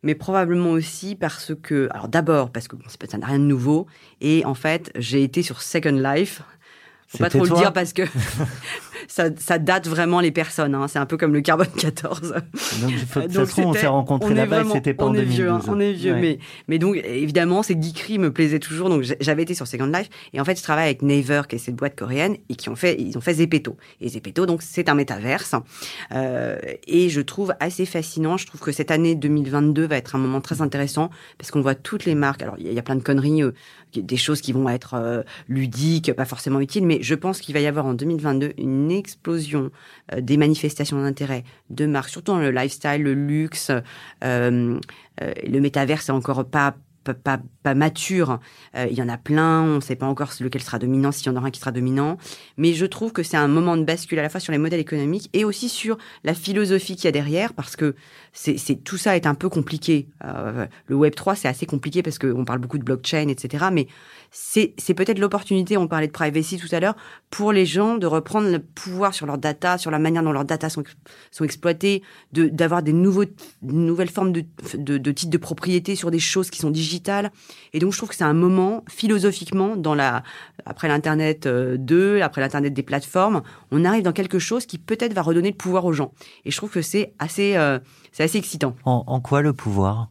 Mais 0.02 0.16
probablement 0.16 0.70
aussi 0.72 1.16
parce 1.18 1.52
que, 1.62 1.90
alors 1.92 2.08
d'abord 2.08 2.52
parce 2.54 2.70
que 2.70 2.78
bon, 2.78 2.84
ça 2.88 3.18
n'a 3.18 3.28
rien 3.28 3.40
de 3.40 3.44
nouveau 3.44 3.86
et 4.22 4.46
en 4.46 4.54
fait 4.54 4.94
j'ai 4.98 5.24
été 5.24 5.44
sur 5.44 5.62
Second 5.62 5.92
Life. 6.02 6.42
Faut 7.10 7.18
pas 7.18 7.30
trop 7.30 7.44
le 7.44 7.50
dire 7.50 7.74
parce 7.74 7.92
que 7.92 8.04
ça, 9.08 9.30
ça 9.38 9.58
date 9.60 9.88
vraiment 9.88 10.20
les 10.20 10.32
personnes. 10.32 10.76
hein. 10.76 10.88
C'est 10.88 11.00
un 11.00 11.06
peu 11.06 11.18
comme 11.18 11.34
le 11.34 11.42
carbone 11.42 11.68
14. 11.78 12.22
Donc, 12.82 12.92
de 12.92 13.00
toute 13.00 13.32
façon, 13.34 13.64
on 13.64 13.74
s'est 13.74 13.88
rencontrés 13.88 14.34
là-bas 14.34 14.62
et 14.64 14.70
c'était 14.74 14.94
pas 14.94 15.06
en 15.06 15.12
on 15.12 15.14
est 15.16 15.24
vieux, 15.24 15.50
hein, 15.50 15.60
2012. 15.66 15.70
on 15.76 15.80
est 15.80 15.94
vieux, 15.94 16.14
Ouais. 16.14 16.20
mais, 16.22 16.40
mais 16.68 16.80
donc 16.80 16.96
évidemment, 17.06 17.64
ces 17.64 17.80
geekeries 17.80 18.20
me 18.20 18.32
plaisaient 18.32 18.60
toujours. 18.60 18.90
Donc 18.90 19.04
j'a- 19.04 19.16
j'avais 19.20 19.44
été 19.44 19.54
sur 19.54 19.68
Second 19.68 19.86
Life 19.88 20.10
et 20.34 20.42
en 20.42 20.46
fait, 20.46 20.58
je 20.58 20.64
travaille 20.64 20.86
avec 20.86 21.02
Naver, 21.02 21.42
qui 21.48 21.56
est 21.56 21.60
cette 21.60 21.76
boîte 21.76 21.96
coréenne, 21.98 22.38
et 22.50 22.56
qui 22.56 22.70
ont 22.70 22.76
fait, 22.76 22.96
ils 23.00 23.18
ont 23.18 23.22
fait 23.22 23.34
Zepeto. 23.36 23.78
Et 24.02 24.10
Zepeto, 24.10 24.46
donc 24.46 24.62
c'est 24.62 24.90
un 24.90 24.96
métaverse. 24.96 25.56
Euh, 26.12 26.58
et 26.88 27.10
je 27.10 27.22
trouve 27.22 27.54
assez 27.60 27.86
fascinant. 27.86 28.38
Je 28.38 28.48
trouve 28.48 28.62
que 28.62 28.72
cette 28.72 28.92
année 28.92 29.16
2022 29.16 29.88
va 29.88 29.98
être 29.98 30.16
un 30.16 30.20
moment 30.20 30.42
très 30.42 30.62
intéressant 30.62 31.10
parce 31.38 31.52
qu'on 31.52 31.62
voit 31.62 31.76
toutes 31.76 32.06
les 32.06 32.16
marques. 32.16 32.42
Alors 32.42 32.56
il 32.58 32.66
y, 32.66 32.68
a- 32.68 32.72
il 32.72 32.76
y 32.76 32.80
a 32.80 32.84
plein 32.84 32.96
de 32.96 33.04
conneries, 33.04 33.44
euh, 33.44 33.52
des 33.96 34.18
choses 34.18 34.42
qui 34.42 34.52
vont 34.54 34.70
être 34.70 34.94
euh, 34.96 35.24
ludiques, 35.48 36.14
pas 36.14 36.26
forcément 36.26 36.60
utiles, 36.60 36.86
mais 36.86 37.00
je 37.02 37.16
pense 37.16 37.40
qu'il 37.42 37.54
va 37.56 37.60
y 37.60 37.68
avoir 37.68 37.86
en 37.86 37.94
2022 37.94 38.54
une 38.58 38.89
explosion 38.98 39.72
euh, 40.14 40.22
des 40.22 40.38
manifestations 40.38 41.02
d'intérêt 41.02 41.44
de 41.70 41.86
marques, 41.86 42.10
surtout 42.10 42.32
dans 42.32 42.40
le 42.40 42.52
lifestyle, 42.52 43.04
le 43.04 43.14
luxe. 43.14 43.70
euh, 43.70 43.82
euh, 44.24 45.34
le 45.46 45.60
métavers 45.60 46.02
c'est 46.02 46.12
encore 46.12 46.46
pas 46.46 46.76
pas, 47.06 47.14
pas, 47.14 47.40
pas 47.64 47.76
mature. 47.76 48.40
Il 48.76 48.94
y 48.94 49.02
en 49.02 49.08
a 49.08 49.18
plein, 49.18 49.62
on 49.62 49.76
ne 49.76 49.80
sait 49.80 49.96
pas 49.96 50.06
encore 50.06 50.32
lequel 50.42 50.62
sera 50.62 50.80
dominant, 50.80 51.14
s'il 51.14 51.28
y 51.28 51.30
en 51.30 51.38
aura 51.38 51.48
un 51.48 51.50
qui 51.50 51.62
sera 51.62 51.72
dominant. 51.72 52.18
Mais 52.58 52.74
je 52.74 52.86
trouve 52.86 53.14
que 53.14 53.24
c'est 53.24 53.38
un 53.38 53.48
moment 53.48 53.78
de 53.78 53.84
bascule 53.84 54.20
à 54.20 54.22
la 54.22 54.28
fois 54.28 54.42
sur 54.42 54.52
les 54.52 54.58
modèles 54.58 54.82
économiques 54.82 55.30
et 55.32 55.46
aussi 55.46 55.70
sur 55.70 55.98
la 56.26 56.34
philosophie 56.34 56.98
qu'il 56.98 57.06
y 57.06 57.08
a 57.08 57.12
derrière, 57.14 57.54
parce 57.54 57.78
que 57.78 57.96
c'est 58.34 58.84
tout 58.84 58.98
ça 58.98 59.16
est 59.16 59.28
un 59.28 59.34
peu 59.34 59.48
compliqué. 59.48 60.10
Le 60.88 60.96
Web 60.96 61.16
3, 61.16 61.36
c'est 61.36 61.48
assez 61.48 61.66
compliqué 61.66 62.04
parce 62.04 62.20
qu'on 62.20 62.44
parle 62.44 62.60
beaucoup 62.60 62.78
de 62.78 62.84
blockchain, 62.84 63.30
etc. 63.30 63.68
Mais 63.72 63.88
c'est 64.32 64.94
peut-être 64.96 65.20
l'opportunité, 65.20 65.78
on 65.78 65.88
parlait 65.88 66.08
de 66.08 66.12
privacy 66.12 66.58
tout 66.58 66.68
à 66.74 66.80
l'heure, 66.80 66.96
pour 67.30 67.52
les 67.52 67.66
gens 67.66 67.98
de 67.98 68.06
reprendre 68.08 68.50
le 68.50 68.60
pouvoir 68.60 69.14
sur 69.14 69.26
leurs 69.26 69.38
data, 69.38 69.78
sur 69.78 69.92
la 69.92 70.00
manière 70.00 70.24
dont 70.24 70.32
leurs 70.32 70.46
data 70.46 70.70
sont, 70.70 70.84
sont 71.32 71.44
exploitées, 71.44 72.04
de- 72.32 72.48
d'avoir 72.48 72.84
des 72.84 72.94
nouveaux, 72.94 73.26
nouvelles 73.62 74.10
formes 74.10 74.32
de, 74.32 74.44
de, 74.76 74.98
de 74.98 75.12
titres 75.12 75.32
de 75.32 75.38
propriété 75.38 75.96
sur 75.96 76.12
des 76.12 76.20
choses 76.20 76.50
qui 76.50 76.60
sont 76.60 76.70
digitales. 76.70 77.32
Et 77.74 77.80
donc, 77.80 77.92
je 77.94 77.98
trouve 77.98 78.10
que 78.10 78.16
c'est 78.16 78.24
un 78.24 78.34
moment, 78.34 78.84
philosophiquement, 78.90 79.76
dans 79.76 79.96
la, 79.96 80.24
après 80.66 80.88
l'Internet 80.88 81.46
euh, 81.46 81.78
2, 81.78 82.22
après 82.22 82.42
l'Internet 82.42 82.74
des 82.74 82.84
plateformes, 82.84 83.42
on 83.72 83.84
arrive 83.86 84.04
dans 84.04 84.14
quelque 84.14 84.40
chose 84.40 84.66
qui 84.66 84.78
peut-être 84.78 85.14
va 85.14 85.22
redonner 85.22 85.50
le 85.50 85.58
pouvoir 85.58 85.86
aux 85.86 85.94
gens. 85.94 86.12
Et 86.46 86.52
je 86.52 86.58
trouve 86.58 86.70
que 86.72 86.82
c'est 86.82 87.14
assez, 87.20 87.56
euh, 87.58 87.80
c'est 88.12 88.24
assez 88.24 88.38
excitant. 88.38 88.76
En, 88.86 89.04
en 89.08 89.20
quoi 89.22 89.42
le 89.42 89.54
pouvoir? 89.54 90.10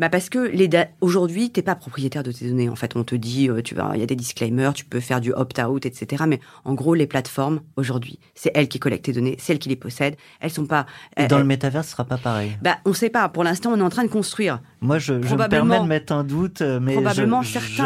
Bah 0.00 0.08
parce 0.08 0.30
que 0.30 0.38
les 0.38 0.70
aujourd'hui, 1.02 1.50
t'es 1.50 1.60
pas 1.60 1.74
propriétaire 1.74 2.22
de 2.22 2.32
tes 2.32 2.48
données. 2.48 2.70
En 2.70 2.74
fait, 2.74 2.96
on 2.96 3.04
te 3.04 3.14
dit, 3.14 3.50
euh, 3.50 3.60
tu 3.60 3.74
vas, 3.74 3.90
il 3.94 4.00
y 4.00 4.02
a 4.02 4.06
des 4.06 4.16
disclaimers, 4.16 4.72
tu 4.72 4.86
peux 4.86 4.98
faire 4.98 5.20
du 5.20 5.30
opt-out, 5.34 5.84
etc. 5.84 6.24
Mais 6.26 6.40
en 6.64 6.72
gros, 6.72 6.94
les 6.94 7.06
plateformes 7.06 7.60
aujourd'hui, 7.76 8.18
c'est 8.34 8.50
elles 8.54 8.68
qui 8.68 8.78
collectent 8.78 9.04
tes 9.04 9.12
données, 9.12 9.36
c'est 9.38 9.52
elles 9.52 9.58
qui 9.58 9.68
les 9.68 9.76
possèdent. 9.76 10.16
Elles 10.40 10.50
sont 10.50 10.64
pas. 10.64 10.86
Et 11.18 11.22
elles- 11.22 11.28
dans 11.28 11.36
le 11.38 11.44
métavers, 11.44 11.84
ce 11.84 11.90
sera 11.90 12.04
pas 12.04 12.16
pareil. 12.16 12.52
bah, 12.62 12.78
on 12.86 12.94
sait 12.94 13.10
pas. 13.10 13.28
Pour 13.28 13.44
l'instant, 13.44 13.72
on 13.74 13.78
est 13.78 13.82
en 13.82 13.90
train 13.90 14.04
de 14.04 14.08
construire 14.08 14.62
Moi, 14.80 14.98
je, 14.98 15.20
je 15.20 15.34
me 15.34 15.48
permets 15.48 15.78
de 15.80 15.84
mettre 15.84 16.14
un 16.14 16.24
doute, 16.24 16.62
euh, 16.62 16.80
mais 16.80 16.94
probablement 16.94 17.42
je, 17.42 17.52
certains 17.52 17.68
je 17.68 17.82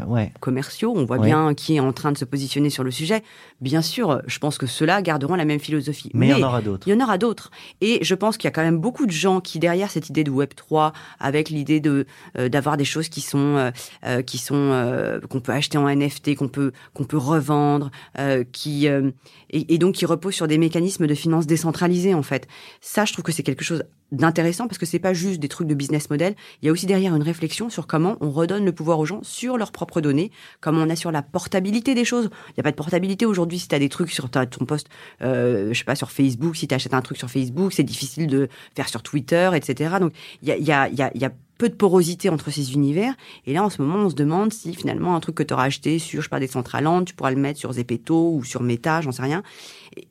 le- 0.00 0.04
ouais. 0.08 0.32
commerciaux. 0.40 0.92
On 0.96 1.04
voit 1.04 1.18
bien 1.18 1.54
qui 1.54 1.76
est 1.76 1.80
en 1.80 1.92
train 1.92 2.10
de 2.10 2.18
se 2.18 2.24
positionner 2.24 2.70
sur 2.70 2.82
le 2.82 2.90
sujet. 2.90 3.22
Bien 3.60 3.82
sûr, 3.82 4.20
je 4.26 4.38
pense 4.40 4.58
que 4.58 4.66
ceux-là 4.66 5.00
garderont 5.00 5.36
la 5.36 5.44
même 5.44 5.60
philosophie. 5.60 6.10
Mais 6.12 6.26
il 6.30 6.38
y 6.38 6.42
en 6.44 6.48
aura 6.48 6.60
d'autres. 6.60 6.88
Il 6.88 6.92
y 6.92 6.96
en 7.00 7.04
aura 7.04 7.18
d'autres. 7.18 7.52
Et 7.80 8.00
je 8.02 8.16
pense 8.16 8.36
qu'il 8.36 8.48
y 8.48 8.48
a 8.48 8.50
quand 8.50 8.62
même 8.64 8.78
beaucoup 8.78 9.06
de 9.06 9.12
gens 9.12 9.40
qui, 9.40 9.60
derrière 9.60 9.92
cette 9.92 10.08
idée 10.10 10.24
de 10.24 10.30
Web 10.32 10.50
3, 10.56 10.92
avec 11.20 11.35
l'idée 11.44 11.80
de 11.80 12.06
euh, 12.38 12.48
d'avoir 12.48 12.76
des 12.76 12.84
choses 12.84 13.08
qui 13.08 13.20
sont 13.20 13.56
euh, 13.56 13.70
euh, 14.04 14.22
qui 14.22 14.38
sont 14.38 15.20
qu'on 15.28 15.40
peut 15.40 15.52
acheter 15.52 15.78
en 15.78 15.88
NFT, 15.88 16.36
qu'on 16.36 16.48
peut 16.48 16.72
qu'on 16.94 17.04
peut 17.04 17.16
revendre, 17.16 17.90
qui 18.52 18.86
et, 19.50 19.78
donc 19.78 19.94
qui 19.94 20.06
reposent 20.06 20.34
sur 20.34 20.48
des 20.48 20.58
mécanismes 20.58 21.06
de 21.06 21.14
finances 21.14 21.46
décentralisés 21.46 22.14
en 22.14 22.22
fait. 22.22 22.48
Ça, 22.80 23.04
je 23.04 23.12
trouve 23.12 23.24
que 23.24 23.32
c'est 23.32 23.42
quelque 23.42 23.64
chose 23.64 23.84
d'intéressant 24.12 24.68
parce 24.68 24.78
que 24.78 24.86
c'est 24.86 24.98
pas 24.98 25.12
juste 25.12 25.40
des 25.40 25.48
trucs 25.48 25.66
de 25.66 25.74
business 25.74 26.10
model. 26.10 26.34
Il 26.62 26.66
y 26.66 26.68
a 26.68 26.72
aussi 26.72 26.86
derrière 26.86 27.14
une 27.14 27.22
réflexion 27.22 27.70
sur 27.70 27.86
comment 27.86 28.16
on 28.20 28.30
redonne 28.30 28.64
le 28.64 28.72
pouvoir 28.72 28.98
aux 28.98 29.04
gens 29.04 29.20
sur 29.22 29.58
leurs 29.58 29.72
propres 29.72 30.00
données, 30.00 30.30
comment 30.60 30.82
on 30.82 30.90
assure 30.90 31.12
la 31.12 31.22
portabilité 31.22 31.94
des 31.94 32.04
choses. 32.04 32.30
Il 32.50 32.54
n'y 32.56 32.60
a 32.60 32.62
pas 32.62 32.70
de 32.70 32.76
portabilité 32.76 33.26
aujourd'hui 33.26 33.58
si 33.58 33.68
tu 33.68 33.74
as 33.74 33.78
des 33.78 33.88
trucs 33.88 34.10
sur 34.10 34.30
ton 34.30 34.64
poste, 34.64 34.88
euh, 35.22 35.72
je 35.72 35.78
sais 35.78 35.84
pas, 35.84 35.96
sur 35.96 36.10
Facebook, 36.10 36.56
si 36.56 36.68
tu 36.68 36.74
achètes 36.74 36.94
un 36.94 37.02
truc 37.02 37.18
sur 37.18 37.30
Facebook, 37.30 37.72
c'est 37.72 37.82
difficile 37.82 38.26
de 38.26 38.48
faire 38.74 38.88
sur 38.88 39.02
Twitter, 39.02 39.50
etc. 39.54 39.96
Donc 40.00 40.12
il 40.42 40.48
y 40.48 40.52
a, 40.52 40.56
y, 40.56 40.72
a, 40.72 40.88
y, 40.88 41.02
a, 41.02 41.10
y 41.16 41.24
a 41.24 41.32
peu 41.58 41.68
de 41.68 41.74
porosité 41.74 42.28
entre 42.28 42.50
ces 42.50 42.74
univers. 42.74 43.14
Et 43.46 43.52
là, 43.52 43.64
en 43.64 43.70
ce 43.70 43.80
moment, 43.82 44.04
on 44.04 44.10
se 44.10 44.14
demande 44.14 44.52
si 44.52 44.74
finalement 44.74 45.16
un 45.16 45.20
truc 45.20 45.36
que 45.36 45.42
tu 45.42 45.54
auras 45.54 45.64
acheté 45.64 45.98
sur, 45.98 46.20
je 46.20 46.26
sais 46.26 46.30
pas, 46.30 46.40
des 46.40 46.46
Centraland, 46.46 47.04
tu 47.04 47.14
pourras 47.14 47.30
le 47.30 47.36
mettre 47.36 47.58
sur 47.58 47.72
Zepeto 47.72 48.32
ou 48.34 48.44
sur 48.44 48.62
Meta, 48.62 49.00
j'en 49.00 49.12
sais 49.12 49.22
rien. 49.22 49.42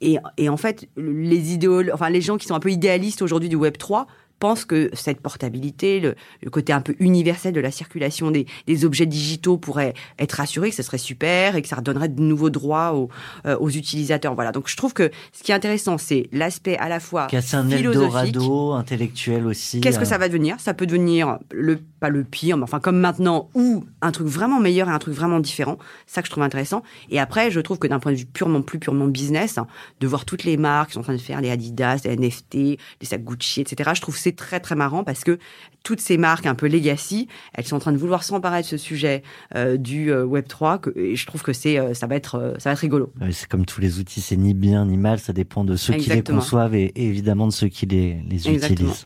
Et, 0.02 0.18
et 0.38 0.50
en 0.50 0.58
fait, 0.58 0.88
les 0.98 1.54
idéal, 1.54 1.91
enfin 1.93 2.10
les 2.10 2.22
gens 2.22 2.38
qui 2.38 2.48
sont 2.48 2.56
un 2.56 2.60
peu 2.60 2.72
idéalistes 2.72 3.22
aujourd'hui 3.22 3.50
du 3.50 3.56
Web 3.56 3.78
3 3.78 4.08
pensent 4.40 4.66
que 4.66 4.90
cette 4.94 5.22
portabilité, 5.22 6.00
le, 6.00 6.16
le 6.42 6.50
côté 6.50 6.74
un 6.74 6.82
peu 6.82 6.96
universel 7.00 7.54
de 7.54 7.60
la 7.60 7.72
circulation 7.72 8.32
des, 8.32 8.46
des 8.68 8.86
objets 8.86 9.06
digitaux 9.06 9.58
pourrait 9.58 9.94
être 10.20 10.40
assuré, 10.40 10.70
que 10.70 10.76
ce 10.76 10.84
serait 10.84 10.98
super 10.98 11.56
et 11.56 11.62
que 11.62 11.68
ça 11.68 11.78
redonnerait 11.78 12.10
de 12.10 12.22
nouveaux 12.22 12.50
droits 12.50 12.94
aux, 12.94 13.10
euh, 13.46 13.58
aux 13.60 13.70
utilisateurs. 13.70 14.36
Voilà. 14.36 14.52
Donc 14.52 14.70
je 14.70 14.76
trouve 14.76 14.94
que 14.94 15.12
ce 15.34 15.44
qui 15.44 15.52
est 15.52 15.56
intéressant, 15.56 15.98
c'est 15.98 16.28
l'aspect 16.32 16.78
à 16.78 16.90
la 16.90 17.00
fois 17.00 17.28
un 17.32 17.42
philosophique. 17.42 18.36
Eldorado 18.36 18.72
intellectuel 18.72 19.46
aussi. 19.46 19.82
Qu'est-ce 19.82 19.98
que 19.98 20.04
euh, 20.04 20.08
ça 20.08 20.18
va 20.18 20.28
devenir? 20.28 20.60
Ça 20.60 20.74
peut 20.74 20.86
devenir 20.86 21.40
le 21.52 21.80
pas 22.00 22.10
le 22.10 22.24
pire, 22.24 22.58
mais 22.58 22.64
enfin 22.64 22.80
comme 22.80 23.00
maintenant, 23.00 23.50
ou 23.54 23.86
un 24.02 24.12
truc 24.12 24.28
vraiment 24.28 24.60
meilleur 24.60 24.90
et 24.90 24.92
un 24.92 25.00
truc 25.00 25.14
vraiment 25.14 25.40
différent. 25.40 25.78
Ça 26.08 26.22
que 26.22 26.28
je 26.28 26.32
trouve 26.32 26.44
intéressant. 26.44 26.84
Et 27.10 27.20
après, 27.20 27.52
je 27.52 27.60
trouve 27.60 27.80
que 27.80 27.88
d'un 27.88 28.00
point 28.00 28.12
de 28.12 28.18
vue 28.18 28.26
purement 28.26 28.62
plus 28.62 28.80
purement 28.80 29.08
business, 29.08 29.58
hein, 29.58 29.68
de 30.00 30.08
voir 30.08 30.26
toutes 30.26 30.44
les 30.44 30.58
marques 30.58 30.90
qui 30.90 30.94
sont 30.94 31.00
en 31.00 31.04
train 31.04 31.14
de 31.14 31.20
faire 31.20 31.42
les 31.42 31.50
Adidas, 31.50 32.02
les 32.04 32.16
NFT, 32.16 32.56
les 32.56 32.78
sacs 33.04 33.24
Gucci, 33.24 33.62
etc. 33.62 33.92
Je 33.96 34.02
trouve 34.02 34.18
c'est 34.26 34.36
très 34.36 34.60
très 34.60 34.74
marrant 34.74 35.04
parce 35.04 35.24
que 35.24 35.38
toutes 35.84 36.02
ces 36.02 36.18
marques 36.18 36.48
un 36.48 36.56
peu 36.56 36.68
legacy, 36.68 37.28
elles 37.54 37.66
sont 37.66 37.76
en 37.76 37.80
train 37.80 37.92
de 37.92 37.98
vouloir 37.98 38.24
s'emparer 38.24 38.64
de 38.64 38.66
ce 38.66 38.76
sujet 38.76 39.22
euh, 39.54 39.78
du 39.78 40.12
euh, 40.12 40.26
Web 40.26 40.48
3. 40.48 40.80
Que, 40.80 40.98
et 40.98 41.16
je 41.16 41.28
trouve 41.28 41.44
que 41.44 41.54
c'est 41.54 41.78
euh, 41.78 41.94
ça 41.94 42.08
va 42.08 42.16
être 42.16 42.36
euh, 42.36 42.56
ça 42.58 42.70
va 42.70 42.74
être 42.74 42.80
rigolo. 42.80 43.14
Ouais, 43.22 43.32
C'est 43.32 43.48
comme 43.48 43.68
tous 43.68 43.82
les 43.82 44.00
outils, 44.00 44.22
c'est 44.22 44.36
ni 44.36 44.56
bien 44.56 44.88
ni 44.88 44.98
mal, 44.98 45.20
ça 45.20 45.32
dépend 45.32 45.64
de 45.64 45.76
ceux 45.76 45.94
qui 45.94 46.10
les 46.10 46.24
conçoivent 46.24 46.74
et, 46.74 46.86
et 46.86 47.06
évidemment 47.06 47.46
de 47.46 47.54
ceux 47.54 47.68
qui 47.68 47.86
les, 47.86 48.20
utilisent. 48.32 49.06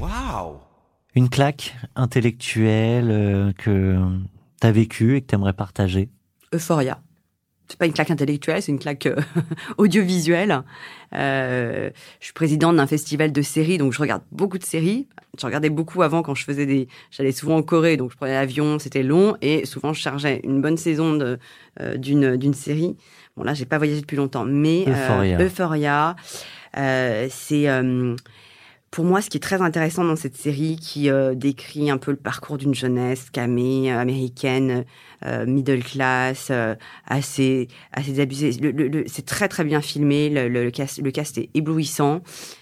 Waouh 0.00 0.56
Une 1.14 1.28
claque 1.28 1.76
intellectuelle 1.94 3.52
que 3.58 3.98
tu 4.58 4.66
as 4.66 4.72
vécue 4.72 5.16
et 5.16 5.20
que 5.20 5.26
tu 5.26 5.34
aimerais 5.34 5.52
partager? 5.52 6.08
Euphoria. 6.54 7.02
C'est 7.68 7.78
pas 7.78 7.86
une 7.86 7.92
claque 7.92 8.10
intellectuelle, 8.10 8.60
c'est 8.60 8.72
une 8.72 8.78
claque 8.78 9.06
euh, 9.06 9.16
audiovisuelle. 9.78 10.62
Euh, 11.14 11.90
je 12.20 12.26
suis 12.26 12.32
présidente 12.34 12.76
d'un 12.76 12.86
festival 12.86 13.32
de 13.32 13.42
séries, 13.42 13.78
donc 13.78 13.92
je 13.92 13.98
regarde 13.98 14.22
beaucoup 14.30 14.58
de 14.58 14.64
séries. 14.64 15.06
Je 15.38 15.46
regardais 15.46 15.70
beaucoup 15.70 16.02
avant 16.02 16.22
quand 16.22 16.34
je 16.34 16.44
faisais 16.44 16.66
des. 16.66 16.88
J'allais 17.10 17.32
souvent 17.32 17.56
en 17.56 17.62
Corée, 17.62 17.96
donc 17.96 18.10
je 18.10 18.16
prenais 18.16 18.34
l'avion, 18.34 18.78
c'était 18.78 19.02
long 19.02 19.36
et 19.40 19.64
souvent 19.64 19.94
je 19.94 20.00
chargeais 20.00 20.40
une 20.44 20.60
bonne 20.60 20.76
saison 20.76 21.14
de 21.14 21.38
euh, 21.80 21.96
d'une 21.96 22.36
d'une 22.36 22.54
série. 22.54 22.96
Bon 23.36 23.44
là, 23.44 23.54
j'ai 23.54 23.64
pas 23.64 23.78
voyagé 23.78 24.02
depuis 24.02 24.16
longtemps, 24.16 24.44
mais 24.44 24.84
euh, 24.86 24.90
Euphoria. 24.90 25.42
Euphoria, 25.42 26.16
euh, 26.76 27.26
c'est 27.30 27.68
euh, 27.68 28.14
pour 28.92 29.06
moi, 29.06 29.22
ce 29.22 29.30
qui 29.30 29.38
est 29.38 29.40
très 29.40 29.62
intéressant 29.62 30.04
dans 30.04 30.16
cette 30.16 30.36
série, 30.36 30.76
qui 30.76 31.08
euh, 31.08 31.34
décrit 31.34 31.90
un 31.90 31.96
peu 31.96 32.10
le 32.10 32.16
parcours 32.18 32.58
d'une 32.58 32.74
jeunesse 32.74 33.30
camée, 33.30 33.90
euh, 33.90 33.98
américaine, 33.98 34.84
euh, 35.24 35.46
middle 35.46 35.82
class, 35.82 36.48
euh, 36.50 36.74
assez, 37.06 37.68
assez 37.94 38.20
abusée. 38.20 38.52
Le, 38.60 38.70
le- 38.70 38.88
le- 38.88 39.04
c'est 39.06 39.24
très 39.24 39.48
très 39.48 39.64
bien 39.64 39.80
filmé. 39.80 40.28
Le, 40.28 40.46
le, 40.46 40.64
le 40.64 40.70
cast, 40.70 41.00
le 41.02 41.10
cast 41.10 41.38
est 41.38 41.48
éblouissant. 41.54 42.20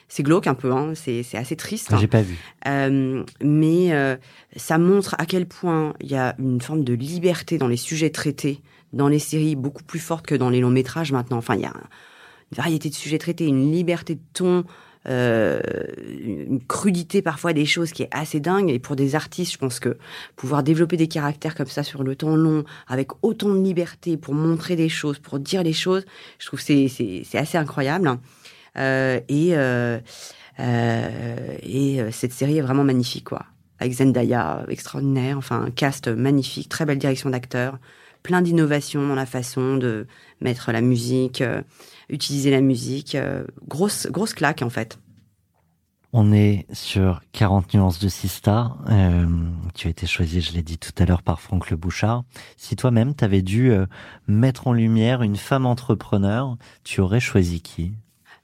C'est 0.08 0.22
glauque 0.22 0.46
un 0.46 0.54
peu, 0.54 0.70
hein, 0.72 0.92
c'est, 0.94 1.24
c'est 1.24 1.36
assez 1.36 1.56
triste. 1.56 1.92
J'ai 1.98 2.06
pas 2.06 2.22
vu. 2.22 2.36
Euh, 2.68 3.24
mais 3.42 3.92
euh, 3.92 4.16
ça 4.54 4.78
montre 4.78 5.16
à 5.18 5.26
quel 5.26 5.46
point 5.46 5.94
il 6.00 6.12
y 6.12 6.16
a 6.16 6.36
une 6.38 6.60
forme 6.60 6.84
de 6.84 6.94
liberté 6.94 7.58
dans 7.58 7.68
les 7.68 7.76
sujets 7.76 8.10
traités 8.10 8.62
dans 8.92 9.08
les 9.08 9.18
séries 9.20 9.56
beaucoup 9.56 9.82
plus 9.84 10.00
forte 10.00 10.26
que 10.26 10.36
dans 10.36 10.48
les 10.50 10.60
longs 10.60 10.70
métrages 10.70 11.10
maintenant. 11.10 11.38
Enfin, 11.38 11.56
il 11.56 11.62
y 11.62 11.64
a 11.64 11.72
une 11.74 12.56
variété 12.56 12.88
de 12.88 12.94
sujets 12.94 13.18
traités, 13.18 13.46
une 13.46 13.72
liberté 13.72 14.14
de 14.14 14.20
ton, 14.32 14.64
euh, 15.08 15.60
une 16.08 16.60
crudité 16.66 17.22
parfois 17.22 17.52
des 17.52 17.64
choses 17.64 17.92
qui 17.92 18.02
est 18.02 18.08
assez 18.10 18.40
dingue. 18.40 18.70
Et 18.70 18.78
pour 18.78 18.96
des 18.96 19.14
artistes, 19.14 19.52
je 19.52 19.58
pense 19.58 19.80
que 19.80 19.96
pouvoir 20.36 20.62
développer 20.62 20.96
des 20.96 21.08
caractères 21.08 21.54
comme 21.54 21.66
ça 21.66 21.82
sur 21.82 22.02
le 22.02 22.16
temps 22.16 22.36
long, 22.36 22.64
avec 22.86 23.08
autant 23.22 23.48
de 23.48 23.62
liberté 23.62 24.16
pour 24.16 24.34
montrer 24.34 24.76
des 24.76 24.88
choses, 24.88 25.18
pour 25.18 25.38
dire 25.38 25.62
les 25.62 25.72
choses, 25.72 26.04
je 26.38 26.46
trouve 26.46 26.60
c'est 26.60 26.88
c'est 26.88 27.38
assez 27.38 27.58
incroyable. 27.58 28.18
Euh, 28.76 29.20
et 29.28 29.56
euh, 29.56 29.98
euh, 30.60 31.56
et 31.62 32.00
euh, 32.00 32.10
cette 32.10 32.32
série 32.32 32.58
est 32.58 32.62
vraiment 32.62 32.84
magnifique, 32.84 33.24
quoi. 33.24 33.46
Avec 33.78 33.94
Zendaya, 33.94 34.64
extraordinaire, 34.68 35.38
enfin 35.38 35.62
un 35.62 35.70
cast 35.70 36.08
magnifique, 36.08 36.68
très 36.68 36.84
belle 36.84 36.98
direction 36.98 37.30
d'acteurs, 37.30 37.78
plein 38.22 38.42
d'innovations 38.42 39.08
dans 39.08 39.14
la 39.14 39.24
façon 39.24 39.76
de 39.78 40.06
mettre 40.42 40.70
la 40.70 40.82
musique, 40.82 41.42
utiliser 42.10 42.50
la 42.50 42.60
musique, 42.60 43.14
euh, 43.14 43.44
grosse 43.68 44.06
grosse 44.10 44.34
claque 44.34 44.62
en 44.62 44.70
fait. 44.70 44.98
On 46.12 46.32
est 46.32 46.66
sur 46.72 47.20
40 47.32 47.72
nuances 47.74 48.00
de 48.00 48.08
Sista. 48.08 48.74
Euh, 48.90 49.26
tu 49.74 49.86
as 49.86 49.90
été 49.90 50.06
choisi, 50.08 50.40
je 50.40 50.52
l'ai 50.52 50.62
dit 50.62 50.76
tout 50.76 50.90
à 50.98 51.04
l'heure, 51.04 51.22
par 51.22 51.40
Franck 51.40 51.70
Le 51.70 51.76
Bouchard. 51.76 52.24
Si 52.56 52.74
toi-même, 52.74 53.14
tu 53.14 53.24
avais 53.24 53.42
dû 53.42 53.70
euh, 53.70 53.86
mettre 54.26 54.66
en 54.66 54.72
lumière 54.72 55.22
une 55.22 55.36
femme 55.36 55.66
entrepreneur, 55.66 56.56
tu 56.82 57.00
aurais 57.00 57.20
choisi 57.20 57.60
qui? 57.60 57.92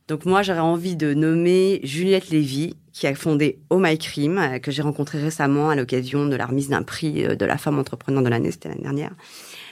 Donc 0.07 0.27
moi, 0.27 0.43
j'aurais 0.43 0.61
envie 0.61 0.95
de 0.95 1.13
nommer 1.13 1.81
Juliette 1.83 2.31
Lévy, 2.31 2.77
qui 2.93 3.09
a 3.09 3.15
fondé 3.17 3.59
Oh 3.69 3.81
My 3.81 3.99
Cream, 3.99 4.39
euh, 4.39 4.59
que 4.61 4.71
j'ai 4.71 4.83
rencontré 4.83 5.21
récemment 5.21 5.69
à 5.69 5.75
l'occasion 5.75 6.27
de 6.27 6.37
la 6.37 6.47
remise 6.47 6.69
d'un 6.69 6.85
prix 6.85 7.25
de 7.25 7.45
la 7.45 7.59
femme 7.59 7.81
entrepreneur 7.81 8.23
de 8.23 8.29
l'année, 8.29 8.53
c'était 8.53 8.69
l'année 8.69 8.83
dernière. 8.83 9.11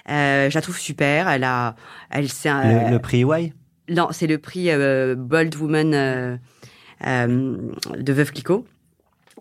Je 0.08 0.52
la 0.52 0.60
trouve 0.60 0.78
super. 0.78 1.28
Elle 1.28 1.44
a, 1.44 1.76
elle 2.10 2.24
le, 2.26 2.90
le 2.90 2.98
prix 2.98 3.20
Y? 3.20 3.54
Non, 3.88 4.08
c'est 4.12 4.26
le 4.26 4.38
prix 4.38 4.70
euh, 4.70 5.14
Bold 5.14 5.54
Woman 5.56 5.94
euh, 5.94 6.36
euh, 7.06 7.56
de 7.96 8.12
Veuve 8.12 8.32
Clicquot. 8.32 8.66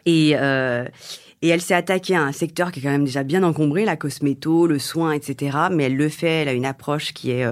Et, 0.06 0.32
et 0.32 1.48
elle 1.48 1.62
s'est 1.62 1.74
attaquée 1.74 2.16
à 2.16 2.24
un 2.24 2.34
secteur 2.34 2.74
qui 2.74 2.80
est 2.80 2.84
quand 2.84 2.90
même 2.90 3.06
déjà 3.06 3.24
bien 3.24 3.42
encombré, 3.44 3.86
la 3.86 3.96
cosméto, 3.96 4.68
le 4.68 4.80
soin, 4.80 5.14
etc. 5.14 5.58
Mais 5.72 5.84
elle 5.86 5.96
le 5.96 6.10
fait, 6.10 6.42
elle 6.42 6.50
a 6.50 6.54
une 6.54 6.66
approche 6.66 7.14
qui 7.14 7.32
est 7.32 7.46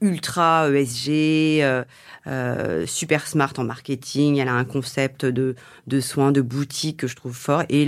ultra 0.00 0.70
ESG, 0.70 1.62
super 2.86 3.26
smart 3.26 3.52
en 3.58 3.64
marketing. 3.64 4.38
Elle 4.38 4.48
a 4.48 4.54
un 4.54 4.64
concept 4.64 5.26
de, 5.26 5.54
de 5.86 6.00
soins, 6.00 6.32
de 6.32 6.40
boutique 6.40 7.00
que 7.00 7.08
je 7.08 7.16
trouve 7.16 7.36
fort. 7.36 7.64
Et 7.68 7.86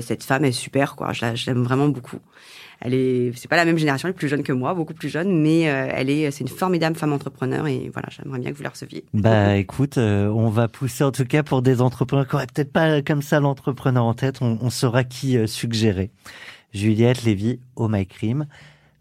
cette 0.00 0.24
femme 0.24 0.44
est 0.44 0.50
super, 0.50 0.96
quoi. 0.96 1.12
Je 1.12 1.46
l'aime 1.46 1.62
vraiment 1.62 1.88
beaucoup. 1.88 2.18
Elle 2.80 2.94
est, 2.94 3.32
c'est 3.36 3.48
pas 3.48 3.56
la 3.56 3.64
même 3.64 3.76
génération, 3.76 4.06
elle 4.08 4.14
est 4.14 4.16
plus 4.16 4.28
jeune 4.28 4.44
que 4.44 4.52
moi, 4.52 4.72
beaucoup 4.72 4.94
plus 4.94 5.08
jeune, 5.08 5.42
mais 5.42 5.68
euh, 5.68 5.88
elle 5.92 6.10
est, 6.10 6.30
c'est 6.30 6.42
une 6.42 6.48
formidable 6.48 6.96
femme 6.96 7.12
entrepreneur 7.12 7.66
et 7.66 7.90
voilà, 7.92 8.08
j'aimerais 8.10 8.38
bien 8.38 8.52
que 8.52 8.56
vous 8.56 8.62
la 8.62 8.70
receviez. 8.70 9.04
Bah 9.14 9.56
écoute, 9.56 9.98
euh, 9.98 10.28
on 10.28 10.48
va 10.48 10.68
pousser 10.68 11.02
en 11.02 11.10
tout 11.10 11.24
cas 11.24 11.42
pour 11.42 11.62
des 11.62 11.80
entrepreneurs 11.80 12.28
qui 12.28 12.36
auraient 12.36 12.46
peut-être 12.46 12.72
pas 12.72 13.02
comme 13.02 13.22
ça 13.22 13.40
l'entrepreneur 13.40 14.04
en 14.04 14.14
tête, 14.14 14.40
on, 14.42 14.70
saura 14.70 15.02
qui 15.02 15.36
euh, 15.36 15.48
suggérer. 15.48 16.10
Juliette 16.72 17.24
Lévy, 17.24 17.58
Oh 17.74 17.88
My 17.88 18.06
Cream. 18.06 18.46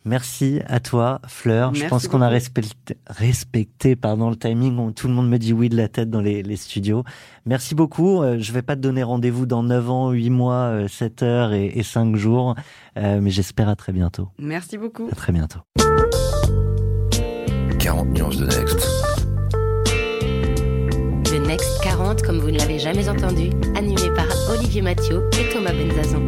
Merci 0.08 0.62
à 0.68 0.80
toi, 0.80 1.20
Fleur. 1.28 1.76
Je 1.76 1.86
pense 1.86 2.08
qu'on 2.08 2.22
a 2.22 2.30
respecté, 2.30 2.96
respecté 3.08 3.96
pardon, 3.98 4.30
le 4.30 4.38
timing. 4.38 4.78
On- 4.78 4.92
tout 4.94 5.08
le 5.10 5.14
monde 5.14 5.30
me 5.30 5.38
dit 5.38 5.52
oui 5.52 5.68
de 5.68 5.76
la 5.76 5.90
tête 5.90 6.10
dans 6.10 6.22
les, 6.22 6.44
les 6.44 6.56
studios. 6.56 7.04
Merci 7.46 7.76
beaucoup. 7.76 8.22
Euh, 8.24 8.38
je 8.40 8.52
vais 8.54 8.62
pas 8.62 8.76
te 8.78 8.82
donner 8.82 9.04
rendez-vous 9.04 9.46
dans 9.46 9.64
9 9.64 9.90
ans, 9.90 10.12
8 10.12 10.30
mois, 10.30 10.54
euh, 10.72 10.88
7 10.88 11.24
heures 11.24 11.52
et, 11.54 11.68
et 11.76 11.84
5 11.84 12.16
jours. 12.16 12.56
Euh, 12.98 13.20
mais 13.22 13.32
j'espère 13.32 13.68
à 13.68 13.76
très 13.76 13.92
bientôt. 13.92 14.30
Merci 14.40 14.78
beaucoup. 14.78 15.10
À 15.12 15.16
très 15.16 15.34
bientôt. 15.34 15.60
40 17.80 18.08
nuances 18.10 18.38
de 18.38 18.46
Next. 18.46 18.88
Le 21.34 21.46
Next 21.48 21.82
40 21.84 22.22
comme 22.22 22.40
vous 22.40 22.52
ne 22.52 22.58
l'avez 22.58 22.80
jamais 22.80 23.10
entendu, 23.10 23.50
animé 23.76 24.10
par 24.16 24.26
Olivier 24.58 24.82
Mathieu 24.82 25.30
et 25.40 25.54
Thomas 25.54 25.74
Benzazan. 25.74 26.22